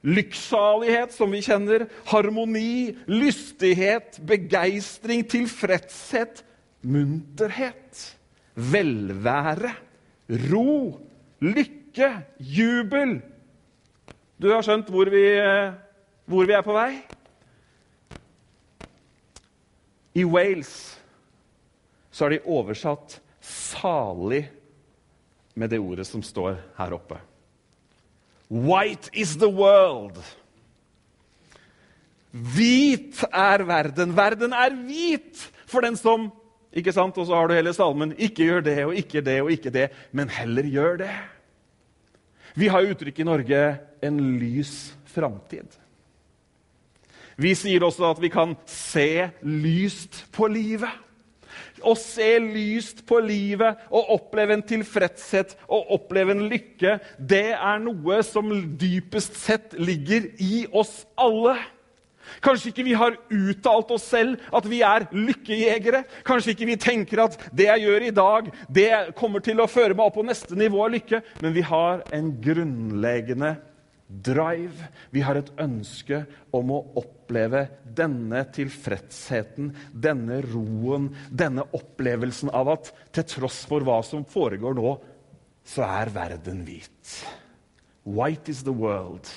lykksalighet, 0.02 1.14
som 1.14 1.30
vi 1.30 1.42
kjenner, 1.44 1.86
harmoni, 2.10 2.94
lystighet, 3.06 4.18
begeistring, 4.26 5.22
tilfredshet, 5.30 6.42
munterhet, 6.82 8.02
velvære, 8.54 9.74
ro, 10.50 10.98
lykke, 11.42 12.10
jubel. 12.38 13.20
Du 14.42 14.50
har 14.50 14.64
skjønt 14.66 14.90
hvor 14.90 15.10
vi, 15.12 15.26
hvor 16.26 16.48
vi 16.48 16.56
er 16.56 16.66
på 16.66 16.74
vei? 16.74 16.90
I 20.18 20.24
Wales 20.28 20.72
så 22.12 22.26
har 22.26 22.34
de 22.34 22.42
oversatt 22.44 23.20
'salig' 23.40 24.50
med 25.54 25.70
det 25.70 25.78
ordet 25.80 26.06
som 26.06 26.22
står 26.22 26.58
her 26.76 26.92
oppe. 26.92 27.16
White 28.52 29.08
is 29.16 29.38
the 29.40 29.48
world. 29.48 30.18
Hvit 32.32 33.22
er 33.32 33.64
verden. 33.64 34.12
Verden 34.16 34.52
er 34.52 34.74
hvit 34.76 35.40
for 35.68 35.84
den 35.84 35.96
som 35.96 36.28
ikke 36.72 36.92
sant? 36.92 37.16
Og 37.16 37.28
så 37.28 37.36
har 37.36 37.48
du 37.48 37.56
hele 37.56 37.72
salmen. 37.76 38.12
Ikke 38.16 38.44
gjør 38.44 38.64
det 38.66 38.76
og 38.84 38.96
ikke 38.96 39.24
det 39.24 39.38
og 39.40 39.52
ikke 39.52 39.72
det, 39.72 39.88
men 40.12 40.32
heller 40.32 40.68
gjør 40.68 41.00
det. 41.04 41.12
Vi 42.56 42.68
har 42.68 42.84
uttrykk 42.84 43.20
i 43.20 43.24
Norge 43.24 43.78
'en 44.02 44.20
lys 44.38 44.92
framtid'. 45.08 45.78
Vi 47.36 47.54
sier 47.54 47.80
også 47.80 48.10
at 48.10 48.20
vi 48.20 48.28
kan 48.28 48.56
se 48.66 49.30
lyst 49.42 50.26
på 50.32 50.46
livet 50.46 50.92
å 51.84 51.94
se 51.98 52.30
lyst 52.42 53.04
på 53.08 53.20
livet 53.22 53.84
og 53.90 54.14
oppleve 54.16 54.56
en 54.56 54.64
tilfredshet 54.66 55.56
og 55.66 55.92
oppleve 55.98 56.36
en 56.36 56.46
lykke, 56.50 56.98
det 57.18 57.52
er 57.54 57.82
noe 57.82 58.22
som 58.26 58.50
dypest 58.78 59.38
sett 59.38 59.78
ligger 59.78 60.30
i 60.42 60.64
oss 60.72 61.02
alle. 61.20 61.56
Kanskje 62.42 62.70
ikke 62.70 62.86
vi 62.86 62.94
har 62.96 63.16
uttalt 63.34 63.90
oss 63.94 64.04
selv 64.12 64.40
at 64.54 64.66
vi 64.70 64.80
er 64.86 65.08
lykkejegere. 65.14 66.04
Kanskje 66.26 66.54
ikke 66.54 66.68
vi 66.70 66.78
tenker 66.80 67.24
at 67.26 67.36
det 67.52 67.68
jeg 67.68 67.84
gjør 67.86 68.06
i 68.06 68.14
dag, 68.14 68.48
det 68.70 68.90
kommer 69.18 69.42
til 69.44 69.60
å 69.60 69.68
føre 69.70 69.96
meg 69.96 70.06
opp 70.06 70.16
på 70.20 70.26
neste 70.26 70.56
nivå 70.58 70.84
av 70.86 70.94
lykke. 70.94 71.22
Men 71.42 71.54
vi 71.56 71.66
har 71.66 72.04
en 72.14 72.32
grunnleggende 72.42 73.56
drive. 74.12 74.88
Vi 75.10 75.22
har 75.24 75.38
et 75.38 75.52
ønske 75.60 76.22
om 76.54 76.72
å 76.74 76.82
oppleve 77.00 77.64
denne 77.96 78.44
tilfredsheten, 78.52 79.72
denne 79.92 80.40
roen, 80.44 81.10
denne 81.30 81.64
opplevelsen 81.76 82.52
av 82.52 82.74
at 82.74 82.92
til 83.14 83.28
tross 83.36 83.62
for 83.68 83.84
hva 83.86 84.00
som 84.06 84.26
foregår 84.28 84.76
nå, 84.78 84.94
så 85.64 85.86
er 85.86 86.12
verden 86.12 86.64
hvit. 86.66 87.16
White 88.04 88.50
is 88.50 88.64
the 88.66 88.74
world. 88.74 89.28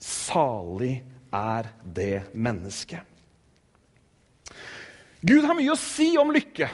Salig 0.00 1.00
er 1.34 1.68
det 1.84 2.30
mennesket. 2.32 3.02
Gud 5.20 5.44
har 5.44 5.56
mye 5.58 5.74
å 5.74 5.80
si 5.80 6.14
om 6.16 6.30
lykke. 6.32 6.70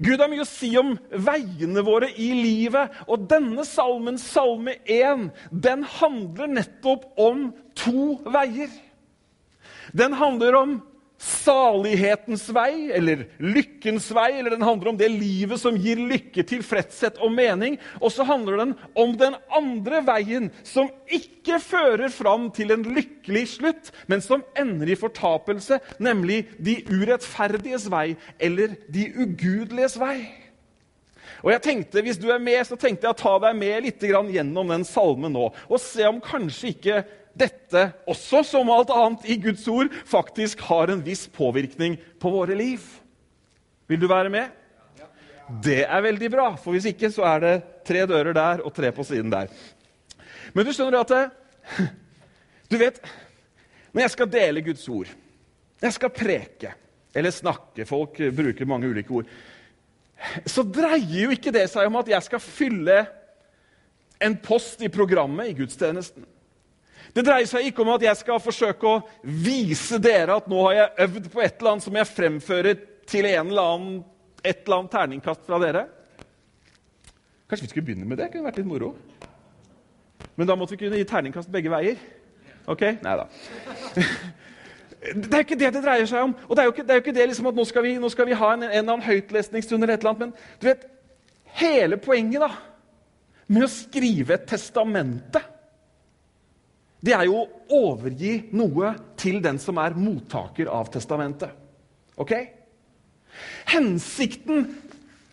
Gud 0.00 0.20
har 0.22 0.30
mye 0.32 0.44
å 0.44 0.48
si 0.48 0.70
om 0.80 0.94
veiene 1.12 1.82
våre 1.84 2.08
i 2.16 2.30
livet. 2.36 2.94
Og 3.06 3.26
denne 3.28 3.66
salmen, 3.68 4.16
salme 4.20 4.78
1, 4.88 5.28
den 5.52 5.84
handler 5.98 6.48
nettopp 6.48 7.04
om 7.20 7.50
to 7.76 8.16
veier. 8.24 8.72
Den 9.92 10.16
handler 10.16 10.56
om 10.56 10.78
salighetens 11.20 12.46
vei, 12.56 12.88
eller 12.96 13.26
lykkens 13.42 14.08
vei, 14.16 14.30
eller 14.38 14.54
den 14.54 14.64
handler 14.64 14.92
om 14.92 14.98
det 14.98 15.10
livet 15.12 15.60
som 15.60 15.76
gir 15.76 16.00
lykke, 16.00 16.44
tilfredshet 16.48 17.20
og 17.20 17.34
mening. 17.36 17.76
Og 18.00 18.14
så 18.14 18.24
handler 18.24 18.62
den 18.62 18.74
om 18.96 19.12
den 19.20 19.36
andre 19.52 20.00
veien, 20.06 20.48
som 20.64 20.88
ikke 21.12 21.60
fører 21.60 22.08
fram 22.14 22.48
til 22.56 22.72
en 22.72 22.86
lykkelig 22.96 23.46
slutt, 23.58 23.92
men 24.08 24.24
som 24.24 24.44
ender 24.58 24.94
i 24.94 24.98
fortapelse, 24.98 25.80
nemlig 26.00 26.46
de 26.56 26.80
urettferdiges 26.88 27.90
vei, 27.92 28.14
eller 28.40 28.78
de 28.88 29.10
ugudeliges 29.20 30.00
vei. 30.00 30.22
Og 31.40 31.52
jeg 31.54 31.62
tenkte, 31.64 32.02
Hvis 32.02 32.18
du 32.20 32.30
er 32.30 32.40
med, 32.40 32.60
så 32.66 32.76
tenkte 32.76 33.06
jeg 33.06 33.14
å 33.14 33.20
ta 33.20 33.38
deg 33.46 33.56
med 33.56 33.84
litt 33.84 34.02
gjennom 34.02 34.68
den 34.72 34.84
salmen 34.84 35.32
nå, 35.32 35.50
og 35.68 35.80
se 35.80 36.04
om 36.08 36.20
kanskje 36.20 36.72
ikke 36.74 37.02
dette 37.38 37.84
også, 38.10 38.42
som 38.46 38.70
alt 38.72 38.90
annet 38.94 39.26
i 39.30 39.36
Guds 39.40 39.66
ord, 39.70 39.92
faktisk 40.08 40.62
har 40.68 40.90
en 40.90 41.02
viss 41.04 41.26
påvirkning 41.32 41.96
på 42.20 42.32
våre 42.32 42.56
liv. 42.58 42.82
Vil 43.90 44.00
du 44.02 44.08
være 44.10 44.32
med? 44.32 44.56
Det 45.62 45.82
er 45.82 46.04
veldig 46.04 46.30
bra, 46.30 46.48
for 46.60 46.76
hvis 46.76 46.90
ikke 46.92 47.10
så 47.10 47.24
er 47.32 47.40
det 47.42 47.54
tre 47.86 48.04
dører 48.06 48.34
der 48.36 48.62
og 48.62 48.74
tre 48.74 48.92
på 48.94 49.06
siden 49.06 49.32
der. 49.32 49.50
Men 50.54 50.66
du 50.66 50.72
skjønner 50.74 51.02
at 51.02 51.16
Du 52.70 52.76
vet, 52.78 53.00
når 53.90 54.04
jeg 54.04 54.12
skal 54.14 54.30
dele 54.30 54.62
Guds 54.62 54.84
ord, 54.88 55.08
når 55.80 55.88
jeg 55.88 55.96
skal 55.96 56.12
preke 56.14 56.74
eller 57.10 57.34
snakke 57.34 57.82
Folk 57.88 58.20
bruker 58.36 58.68
mange 58.68 58.86
ulike 58.86 59.10
ord. 59.10 59.30
Så 60.46 60.62
dreier 60.62 61.24
jo 61.24 61.32
ikke 61.34 61.50
det 61.54 61.64
seg 61.72 61.88
om 61.88 61.98
at 61.98 62.10
jeg 62.12 62.22
skal 62.22 62.42
fylle 62.44 63.00
en 64.20 64.36
post 64.38 64.82
i 64.84 64.90
programmet 64.92 65.50
i 65.50 65.56
gudstjenesten. 65.56 66.26
Det 67.14 67.24
dreier 67.26 67.48
seg 67.50 67.66
ikke 67.66 67.82
om 67.82 67.92
at 67.96 68.04
jeg 68.06 68.18
skal 68.20 68.42
forsøke 68.42 68.86
å 68.86 69.00
vise 69.22 69.98
dere 70.02 70.36
at 70.38 70.50
nå 70.50 70.60
har 70.68 70.76
jeg 70.76 71.06
øvd 71.06 71.30
på 71.32 71.42
et 71.42 71.56
eller 71.58 71.72
annet 71.72 71.86
som 71.86 71.98
jeg 71.98 72.10
fremfører 72.10 72.84
til 73.10 73.26
en 73.32 73.50
eller 73.50 73.72
annen, 73.74 73.96
et 74.44 74.62
eller 74.62 74.76
annet 74.78 74.94
terningkast 74.94 75.42
fra 75.48 75.58
dere. 75.62 75.86
Kanskje 77.50 77.66
vi 77.66 77.72
skulle 77.72 77.88
begynne 77.88 78.06
med 78.06 78.20
det? 78.20 78.28
Det 78.28 78.36
kunne 78.36 78.46
vært 78.46 78.60
litt 78.60 78.70
moro. 78.70 78.92
Men 80.38 80.46
da 80.46 80.54
måtte 80.56 80.76
vi 80.76 80.84
kunne 80.84 81.00
gi 81.00 81.08
terningkast 81.08 81.50
begge 81.50 81.72
veier. 81.72 81.98
Ok? 82.70 82.86
Nei 83.02 83.16
da. 83.18 83.26
Det 85.00 85.32
er 85.32 85.46
ikke 85.46 85.56
det 85.56 85.70
det 85.72 85.80
dreier 85.80 86.04
seg 86.04 86.26
om. 86.26 86.32
Og 86.44 86.50
det 86.52 86.60
er 86.60 86.66
jo 86.68 86.72
ikke 86.74 86.82
det, 86.84 86.96
jo 86.98 87.00
ikke 87.00 87.14
det 87.16 87.26
liksom 87.30 87.46
at 87.48 87.56
nå 87.56 87.64
skal, 87.64 87.84
vi, 87.86 87.94
nå 87.96 88.08
skal 88.12 88.26
vi, 88.28 88.34
ha 88.36 88.50
en, 88.52 88.66
en 88.66 88.68
eller 88.68 88.82
annen 88.98 89.06
høytlesningsstund. 89.06 89.80
eller 89.80 89.96
et 89.96 90.02
eller 90.04 90.10
annet, 90.10 90.26
Men 90.28 90.58
du 90.60 90.66
vet, 90.68 90.82
hele 91.56 91.96
poenget 91.96 92.44
da, 92.44 92.50
med 93.48 93.64
å 93.64 93.70
skrive 93.72 94.36
et 94.36 94.44
testamente, 94.50 95.40
det 97.00 97.14
er 97.16 97.26
jo 97.28 97.40
å 97.40 97.48
overgi 97.90 98.34
noe 98.52 98.92
til 99.20 99.40
den 99.44 99.58
som 99.62 99.78
er 99.80 99.96
mottaker 99.96 100.68
av 100.68 100.90
testamentet. 100.92 101.52
Ok? 102.20 102.34
Hensikten 103.70 104.66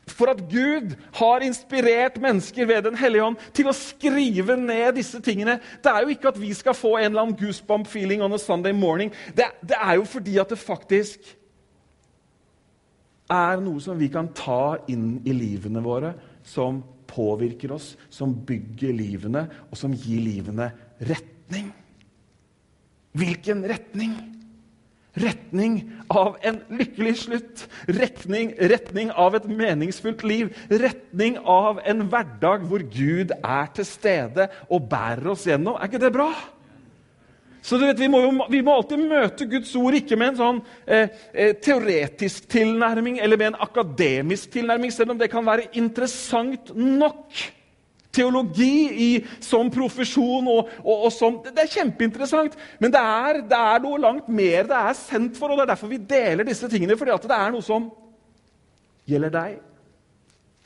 for 0.08 0.32
at 0.32 0.40
Gud 0.48 0.94
har 1.20 1.44
inspirert 1.44 2.16
mennesker 2.24 2.70
ved 2.70 2.86
Den 2.88 2.96
hellige 2.96 3.26
ånd 3.28 3.42
til 3.56 3.68
å 3.68 3.76
skrive 3.76 4.56
ned 4.60 4.96
disse 4.96 5.20
tingene. 5.24 5.58
Det 5.84 5.92
er 5.92 6.06
jo 6.06 6.16
ikke 6.16 6.32
at 6.32 6.40
vi 6.40 6.54
skal 6.56 6.78
få 6.78 6.96
en 6.98 7.10
eller 7.10 7.26
annen 7.26 7.40
goosebump 7.40 7.90
feeling 7.92 8.24
on 8.24 8.34
a 8.34 8.40
Sunday 8.40 8.72
morning. 8.72 9.12
Det, 9.36 9.50
det 9.62 9.76
er 9.76 10.00
jo 10.00 10.08
fordi 10.08 10.38
at 10.40 10.54
det 10.54 10.62
faktisk 10.62 11.34
er 13.28 13.60
noe 13.60 13.84
som 13.84 14.00
vi 14.00 14.08
kan 14.12 14.32
ta 14.32 14.78
inn 14.88 15.18
i 15.28 15.36
livene 15.36 15.84
våre, 15.84 16.14
som 16.48 16.80
påvirker 17.08 17.74
oss, 17.76 17.96
som 18.10 18.32
bygger 18.48 18.96
livene, 18.96 19.44
og 19.68 19.80
som 19.80 19.92
gir 19.92 20.24
livene 20.24 20.72
retning. 21.48 21.72
Hvilken 23.18 23.64
retning? 23.68 24.16
Retning 25.14 25.80
av 26.08 26.36
en 26.42 26.60
lykkelig 26.70 27.16
slutt. 27.18 27.64
Retning, 27.88 28.54
retning, 28.60 29.12
av 29.12 29.36
et 29.36 29.48
meningsfullt 29.50 30.22
liv. 30.24 30.52
Retning 30.70 31.40
av 31.42 31.80
en 31.86 32.06
hverdag 32.12 32.68
hvor 32.68 32.84
Gud 32.84 33.34
er 33.40 33.72
til 33.74 33.88
stede 33.88 34.50
og 34.70 34.86
bærer 34.92 35.32
oss 35.32 35.48
gjennom. 35.48 35.80
Er 35.80 35.90
ikke 35.90 36.04
det 36.04 36.14
bra? 36.14 36.30
Så 37.64 37.80
vet, 37.82 37.98
vi 38.00 38.08
må, 38.08 38.22
jo, 38.22 38.46
vi 38.52 38.62
må 38.64 38.78
alltid 38.78 39.02
møte 39.10 39.48
Guds 39.50 39.74
ord 39.76 39.98
ikke 39.98 40.16
med 40.16 40.36
en 40.36 40.38
sånn 40.38 40.60
eh, 40.86 41.10
eh, 41.34 41.56
teoretisk 41.60 42.46
tilnærming 42.48 43.18
eller 43.20 43.40
med 43.40 43.50
en 43.50 43.62
akademisk 43.66 44.54
tilnærming, 44.54 44.94
selv 44.94 45.16
om 45.16 45.20
det 45.20 45.28
kan 45.34 45.44
være 45.44 45.66
interessant 45.76 46.72
nok 46.78 47.42
teologi 48.18 48.72
i, 49.06 49.10
som 49.44 49.70
profesjon. 49.74 50.50
Og, 50.52 50.74
og, 50.84 51.06
og 51.08 51.14
som, 51.14 51.40
det 51.46 51.64
er 51.64 51.74
kjempeinteressant, 51.78 52.58
men 52.82 52.94
det 52.94 53.04
er, 53.04 53.42
det 53.48 53.62
er, 53.62 53.86
noe 53.86 54.02
langt 54.02 54.28
mer 54.28 54.68
det 54.70 54.82
er 54.82 54.98
sendt 55.00 55.40
for. 55.40 55.54
og 55.54 55.62
Det 55.62 55.68
er 55.68 55.74
derfor 55.76 55.94
vi 55.94 56.02
deler 56.02 56.48
disse 56.48 56.70
tingene, 56.72 56.98
fordi 57.00 57.16
det 57.28 57.40
er 57.40 57.54
noe 57.56 57.66
som 57.66 57.90
gjelder 59.08 59.34
deg 59.34 59.60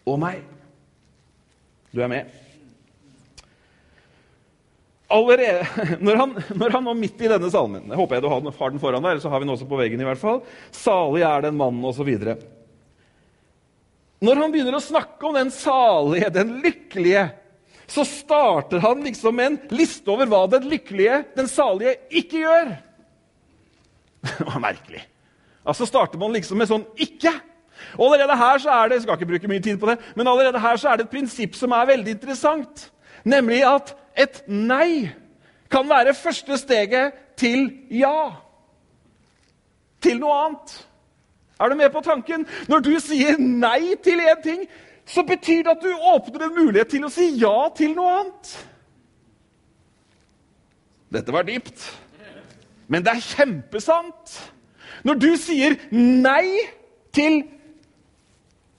og 0.09 0.17
meg. 0.21 0.45
Du 1.91 1.99
er 2.01 2.09
med? 2.09 2.39
Allerede, 5.11 5.65
når 6.05 6.21
han, 6.21 6.37
når 6.55 6.77
han 6.77 6.87
var 6.87 6.95
midt 6.95 7.19
i 7.19 7.27
denne 7.27 7.49
salmen 7.51 7.89
Jeg 7.89 7.99
håper 7.99 8.15
jeg 8.15 8.23
du 8.23 8.29
har 8.31 8.45
den 8.45 8.53
foran 8.79 9.03
deg, 9.03 9.11
eller 9.11 9.23
så 9.23 9.31
har 9.31 9.41
vi 9.41 9.47
den 9.47 9.53
også 9.57 9.67
på 9.67 9.79
veggen. 9.79 10.01
i 10.01 10.07
hvert 10.07 10.21
fall. 10.21 10.41
Salig 10.71 11.25
er 11.27 11.47
den 11.47 11.59
mannen, 11.59 11.83
osv. 11.85 12.07
Når 14.21 14.37
han 14.39 14.53
begynner 14.53 14.77
å 14.77 14.83
snakke 14.83 15.27
om 15.27 15.35
den 15.35 15.51
salige, 15.53 16.29
den 16.33 16.59
lykkelige, 16.63 17.25
så 17.91 18.05
starter 18.07 18.79
han 18.79 19.03
liksom 19.03 19.39
en 19.43 19.57
liste 19.75 20.07
over 20.11 20.29
hva 20.31 20.45
den 20.51 20.69
lykkelige, 20.71 21.23
den 21.35 21.47
salige, 21.51 21.97
ikke 22.09 22.43
gjør. 22.45 22.69
Det 24.37 24.45
var 24.47 24.61
merkelig. 24.63 25.01
Altså 25.67 25.85
starter 25.85 26.19
man 26.21 26.31
liksom 26.33 26.57
med 26.61 26.69
sånn 26.69 26.85
'ikke'. 26.95 27.39
Og 27.97 28.05
allerede 28.05 28.37
her 28.37 28.57
så 28.61 28.69
er 28.69 28.87
det 28.87 28.95
jeg 28.95 29.03
skal 29.03 29.17
ikke 29.17 29.31
bruke 29.31 29.49
mye 29.49 29.63
tid 29.63 29.77
på 29.77 29.89
det, 29.89 29.97
men 30.15 30.27
allerede 30.27 30.59
her 30.59 30.77
så 30.77 30.89
er 30.89 30.95
det 30.95 31.05
et 31.07 31.15
prinsipp 31.15 31.55
som 31.55 31.71
er 31.71 31.89
veldig 31.89 32.11
interessant. 32.11 32.91
Nemlig 33.25 33.63
at 33.65 33.95
et 34.17 34.43
nei 34.47 35.09
kan 35.71 35.89
være 35.89 36.13
første 36.13 36.57
steget 36.57 37.17
til 37.37 37.71
ja. 37.89 38.31
Til 40.01 40.19
noe 40.19 40.37
annet. 40.45 40.87
Er 41.59 41.69
du 41.69 41.75
med 41.75 41.89
på 41.93 42.01
tanken? 42.01 42.45
Når 42.67 42.79
du 42.79 42.93
sier 42.99 43.37
nei 43.37 43.95
til 44.03 44.19
én 44.19 44.41
ting, 44.43 44.63
så 45.05 45.23
betyr 45.27 45.63
det 45.63 45.73
at 45.75 45.83
du 45.83 45.91
åpner 46.13 46.45
en 46.45 46.55
mulighet 46.55 46.91
til 46.93 47.05
å 47.05 47.11
si 47.11 47.31
ja 47.41 47.69
til 47.75 47.95
noe 47.97 48.19
annet. 48.19 48.51
Dette 51.11 51.33
var 51.33 51.43
dypt, 51.43 51.83
men 52.87 53.03
det 53.03 53.15
er 53.15 53.25
kjempesant. 53.25 54.37
Når 55.03 55.19
du 55.19 55.31
sier 55.39 55.75
nei 55.91 56.61
til 57.11 57.41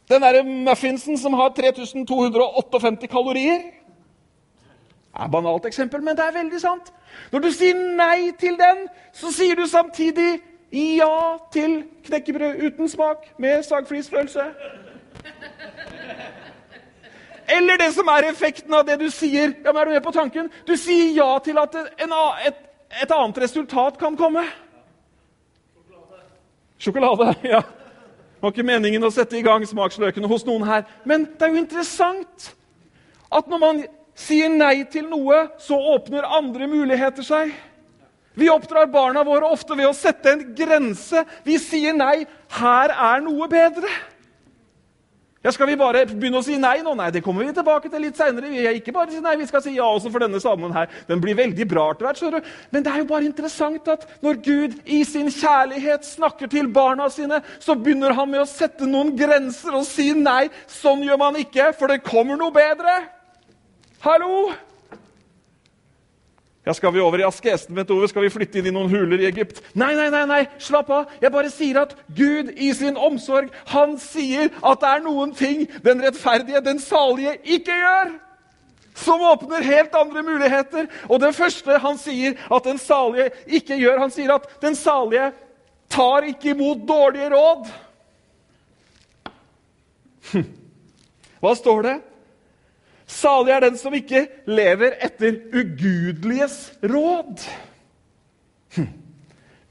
den 0.08 0.24
derre 0.24 0.42
muffinsen 0.44 1.18
som 1.18 1.34
har 1.34 1.52
3258 1.56 3.08
kalorier 3.10 3.62
Det 5.12 5.20
er 5.20 5.24
et 5.24 5.32
banalt 5.32 5.66
eksempel, 5.68 6.00
men 6.00 6.16
det 6.16 6.24
er 6.24 6.32
veldig 6.32 6.60
sant. 6.60 6.86
Når 7.32 7.40
du 7.44 7.50
sier 7.52 7.76
nei 7.76 8.30
til 8.40 8.56
den, 8.56 8.86
så 9.12 9.28
sier 9.32 9.58
du 9.58 9.66
samtidig 9.68 10.40
ja 10.72 11.36
til 11.52 11.82
knekkebrød 12.06 12.62
uten 12.64 12.88
smak 12.88 13.26
med 13.38 13.62
sagflisfølelse. 13.62 14.46
Eller 17.46 17.78
det 17.78 17.92
som 17.94 18.08
er 18.08 18.28
effekten 18.30 18.74
av 18.74 18.84
det 18.86 18.98
du 19.00 19.08
sier. 19.10 19.54
Ja, 19.64 19.72
men 19.72 19.82
er 19.82 19.86
Du 19.86 19.92
med 19.92 20.04
på 20.04 20.12
tanken? 20.12 20.50
Du 20.66 20.76
sier 20.76 21.10
ja 21.16 21.38
til 21.44 21.58
at 21.58 21.74
en, 21.74 22.14
et, 22.46 22.60
et, 23.02 23.10
annet 23.10 23.38
resultat 23.44 23.98
kan 23.98 24.16
komme. 24.16 24.44
Sjokolade. 26.78 27.34
ja. 27.54 27.62
Det 27.62 28.42
var 28.42 28.54
ikke 28.54 28.66
meningen 28.66 29.04
å 29.06 29.12
sette 29.14 29.38
i 29.38 29.44
gang 29.46 29.64
smaksløkene 29.66 30.30
hos 30.30 30.46
noen 30.46 30.66
her. 30.66 30.86
Men 31.06 31.26
det 31.26 31.46
er 31.46 31.54
jo 31.54 31.62
interessant 31.62 32.52
at 33.32 33.50
når 33.50 33.60
man 33.62 33.84
sier 34.18 34.50
nei 34.50 34.82
til 34.90 35.06
noe, 35.10 35.46
så 35.62 35.78
åpner 35.94 36.26
andre 36.26 36.66
muligheter 36.70 37.26
seg. 37.26 37.52
Vi 38.34 38.48
oppdrar 38.50 38.88
barna 38.90 39.22
våre 39.24 39.50
ofte 39.52 39.76
ved 39.76 39.90
å 39.90 39.96
sette 39.96 40.32
en 40.32 40.44
grense. 40.56 41.24
Vi 41.44 41.58
sier 41.60 41.94
nei. 41.96 42.24
Her 42.56 42.94
er 42.94 43.22
noe 43.24 43.48
bedre. 43.50 43.90
Ja, 45.42 45.50
Skal 45.50 45.66
vi 45.66 45.74
bare 45.76 46.04
begynne 46.06 46.38
å 46.38 46.44
si 46.46 46.54
nei 46.60 46.76
nå? 46.86 46.92
Nei, 46.94 47.08
det 47.10 47.22
kommer 47.24 47.42
vi 47.42 47.54
tilbake 47.56 47.90
til 47.90 48.04
litt 48.04 48.18
seinere. 48.18 48.50
Ikke 48.78 48.94
bare 48.94 49.10
si 49.10 49.18
nei, 49.22 49.34
vi 49.40 49.48
skal 49.50 49.64
si 49.64 49.74
ja 49.74 49.88
også 49.90 50.12
for 50.14 50.22
denne 50.22 50.38
salmen 50.42 50.74
her. 50.74 50.90
Den 51.08 51.22
blir 51.22 51.34
veldig 51.38 51.66
bra 51.66 51.88
etter 51.90 52.06
hvert. 52.06 52.50
Men 52.70 52.86
det 52.86 52.92
er 52.92 53.02
jo 53.02 53.08
bare 53.10 53.26
interessant 53.26 53.90
at 53.90 54.06
når 54.22 54.38
Gud 54.46 54.76
i 54.86 55.02
sin 55.08 55.30
kjærlighet 55.34 56.06
snakker 56.06 56.50
til 56.52 56.70
barna 56.70 57.10
sine, 57.10 57.42
så 57.58 57.74
begynner 57.74 58.14
han 58.14 58.30
med 58.30 58.44
å 58.44 58.48
sette 58.48 58.86
noen 58.86 59.16
grenser 59.18 59.74
og 59.74 59.86
si 59.88 60.12
nei. 60.14 60.46
Sånn 60.70 61.02
gjør 61.02 61.18
man 61.24 61.40
ikke, 61.42 61.72
for 61.74 61.90
det 61.90 62.04
kommer 62.06 62.38
noe 62.38 62.54
bedre. 62.54 63.00
Hallo? 64.06 64.52
Ja, 66.66 66.72
Skal 66.74 66.92
vi 66.94 67.00
over 67.00 67.18
i 67.18 67.24
askesen? 67.26 67.74
Vet 67.76 67.90
Ove? 67.90 68.08
skal 68.08 68.22
vi 68.22 68.30
flytte 68.30 68.60
inn 68.60 68.68
i 68.70 68.72
noen 68.74 68.90
huler 68.90 69.18
i 69.18 69.26
Egypt? 69.26 69.58
Nei, 69.74 69.94
nei, 69.98 70.10
nei, 70.14 70.22
nei, 70.30 70.42
slapp 70.62 70.90
av. 70.94 71.08
Jeg 71.20 71.32
bare 71.34 71.50
sier 71.50 71.80
at 71.80 71.96
Gud 72.14 72.52
i 72.54 72.68
sin 72.78 72.96
omsorg 72.96 73.48
han 73.72 73.96
sier 73.98 74.52
at 74.62 74.80
det 74.84 74.90
er 74.92 75.02
noen 75.02 75.32
ting 75.34 75.64
den 75.82 76.02
rettferdige, 76.04 76.62
den 76.62 76.78
salige, 76.78 77.34
ikke 77.42 77.74
gjør. 77.74 78.12
Som 78.94 79.24
åpner 79.26 79.64
helt 79.66 79.94
andre 79.98 80.22
muligheter. 80.22 80.86
Og 81.08 81.18
det 81.24 81.32
første 81.34 81.80
han 81.82 81.98
sier 81.98 82.38
at 82.46 82.68
den 82.68 82.78
salige 82.78 83.32
ikke 83.46 83.80
gjør, 83.80 83.98
han 84.04 84.14
sier 84.14 84.34
at 84.36 84.46
den 84.62 84.78
salige 84.78 85.32
tar 85.90 86.28
ikke 86.30 86.54
imot 86.54 86.86
dårlige 86.86 87.32
råd. 87.34 87.66
Hva 91.42 91.56
står 91.58 91.82
det? 91.88 91.98
Salig 93.12 93.52
er 93.52 93.66
den 93.66 93.76
som 93.80 93.94
ikke 93.96 94.24
lever 94.48 94.96
etter 95.04 95.36
ugudeliges 95.52 96.56
råd. 96.88 97.44
Hm. 98.76 98.88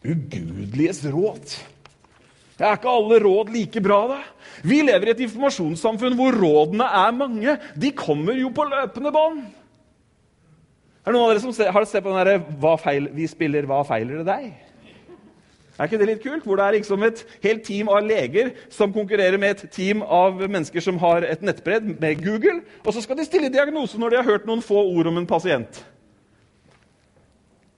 Ugudeliges 0.06 1.02
råd. 1.10 1.56
Er 2.62 2.78
ikke 2.78 2.92
alle 2.94 3.18
råd 3.24 3.50
like 3.56 3.82
bra, 3.82 4.04
da? 4.12 4.20
Vi 4.68 4.84
lever 4.86 5.10
i 5.10 5.14
et 5.16 5.24
informasjonssamfunn 5.26 6.18
hvor 6.20 6.36
rådene 6.38 6.86
er 6.86 7.16
mange. 7.18 7.56
De 7.74 7.90
kommer 7.98 8.38
jo 8.38 8.52
på 8.54 8.68
løpende 8.70 9.14
bånd. 9.16 9.42
Er 11.02 11.10
det 11.10 11.16
noen 11.18 11.26
av 11.26 11.32
dere 11.32 11.42
som 11.42 11.74
har 11.74 11.88
sett 11.90 12.04
på 12.06 12.12
den 12.14 12.28
der, 12.28 12.44
hva 12.62 12.76
feil, 12.78 13.10
'Vi 13.10 13.26
spiller 13.28 13.66
Hva 13.66 13.82
feiler 13.88 14.22
det 14.22 14.28
deg'? 14.30 14.71
Er 15.82 15.90
ikke 15.90 15.98
det 15.98 16.08
litt 16.12 16.22
kult? 16.22 16.44
Hvor 16.46 16.60
det 16.60 16.66
er 16.68 16.76
liksom 16.76 17.04
et 17.08 17.24
helt 17.42 17.64
team 17.66 17.88
av 17.90 18.04
leger 18.06 18.52
som 18.70 18.92
konkurrerer 18.94 19.42
med 19.42 19.56
et 19.56 19.72
team 19.74 20.04
av 20.06 20.38
mennesker 20.44 20.84
som 20.86 21.00
har 21.02 21.26
et 21.26 21.42
nettbredd 21.42 21.88
med 21.96 22.22
Google. 22.22 22.60
Og 22.86 22.94
så 22.94 23.02
skal 23.02 23.18
de 23.18 23.26
stille 23.26 23.50
diagnose 23.50 23.98
når 23.98 24.14
de 24.14 24.20
har 24.20 24.30
hørt 24.30 24.46
noen 24.46 24.62
få 24.62 24.84
ord 24.84 25.10
om 25.10 25.18
en 25.18 25.26
pasient. 25.26 25.82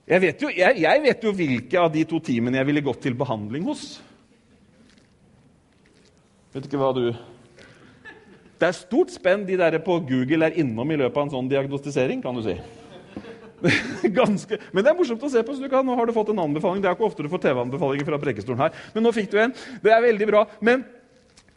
Jeg 0.04 0.20
vet, 0.20 0.44
jo, 0.44 0.52
jeg, 0.52 0.82
jeg 0.84 1.04
vet 1.06 1.24
jo 1.24 1.32
hvilke 1.32 1.80
av 1.80 1.94
de 1.94 2.04
to 2.04 2.20
teamene 2.20 2.60
jeg 2.60 2.68
ville 2.68 2.84
gått 2.84 3.06
til 3.06 3.16
behandling 3.16 3.64
hos. 3.72 3.86
Vet 6.52 6.68
ikke 6.68 6.82
hva 6.82 6.92
du 6.98 7.06
Det 8.60 8.68
er 8.68 8.76
stort 8.76 9.16
spenn 9.16 9.48
de 9.48 9.56
der 9.58 9.80
på 9.84 10.02
Google 10.04 10.52
er 10.52 10.60
innom 10.60 10.92
i 10.92 11.00
løpet 11.00 11.16
av 11.16 11.30
en 11.30 11.38
sånn 11.38 11.52
diagnostisering, 11.56 12.20
kan 12.24 12.36
du 12.36 12.44
si. 12.44 12.60
Ganske, 14.20 14.60
men 14.72 14.84
det 14.84 14.92
er 14.92 14.98
morsomt 14.98 15.24
å 15.24 15.32
se 15.32 15.44
på. 15.46 15.56
så 15.56 15.70
kan, 15.72 15.86
Nå 15.88 15.96
har 15.98 16.08
du 16.08 16.16
fått 16.16 16.34
en 16.34 16.42
anbefaling. 16.44 16.82
Det 16.84 16.90
er 16.90 16.98
ikke 16.98 17.08
ofte 17.08 17.24
du 17.26 17.32
får 17.32 17.46
TV-anbefalinger 17.46 18.10
fra 18.10 18.20
prekestolen 18.22 18.66
her. 18.66 18.82
Men 18.96 19.08
nå 19.08 19.14
fikk 19.16 19.32
du 19.32 19.38
en. 19.40 19.54
Det 19.84 19.94
er 19.94 20.04
veldig 20.04 20.28
bra. 20.30 20.44
Men 20.64 20.84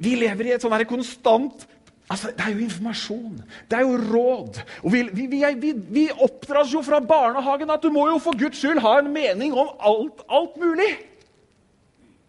vi 0.03 0.15
lever 0.21 0.51
i 0.51 0.55
et 0.57 0.65
sånn 0.65 0.77
her 0.77 0.87
konstant 0.89 1.67
Altså, 2.07 2.31
Det 2.31 2.45
er 2.45 2.53
jo 2.55 2.63
informasjon, 2.63 3.39
det 3.67 3.79
er 3.79 3.83
jo 3.83 3.97
råd. 3.99 4.61
Og 4.87 4.93
vi, 4.93 5.01
vi, 5.11 5.25
vi, 5.59 5.73
vi, 5.75 6.05
oppdras 6.23 6.71
jo 6.71 6.79
fra 6.87 7.01
barnehagen 7.03 7.73
at 7.75 7.83
du 7.83 7.91
må 7.91 8.05
jo 8.07 8.21
for 8.23 8.39
Guds 8.39 8.61
skyld 8.63 8.79
ha 8.85 8.93
en 9.01 9.11
mening 9.11 9.51
om 9.51 9.73
alt, 9.83 10.23
alt 10.31 10.55
mulig. 10.63 10.87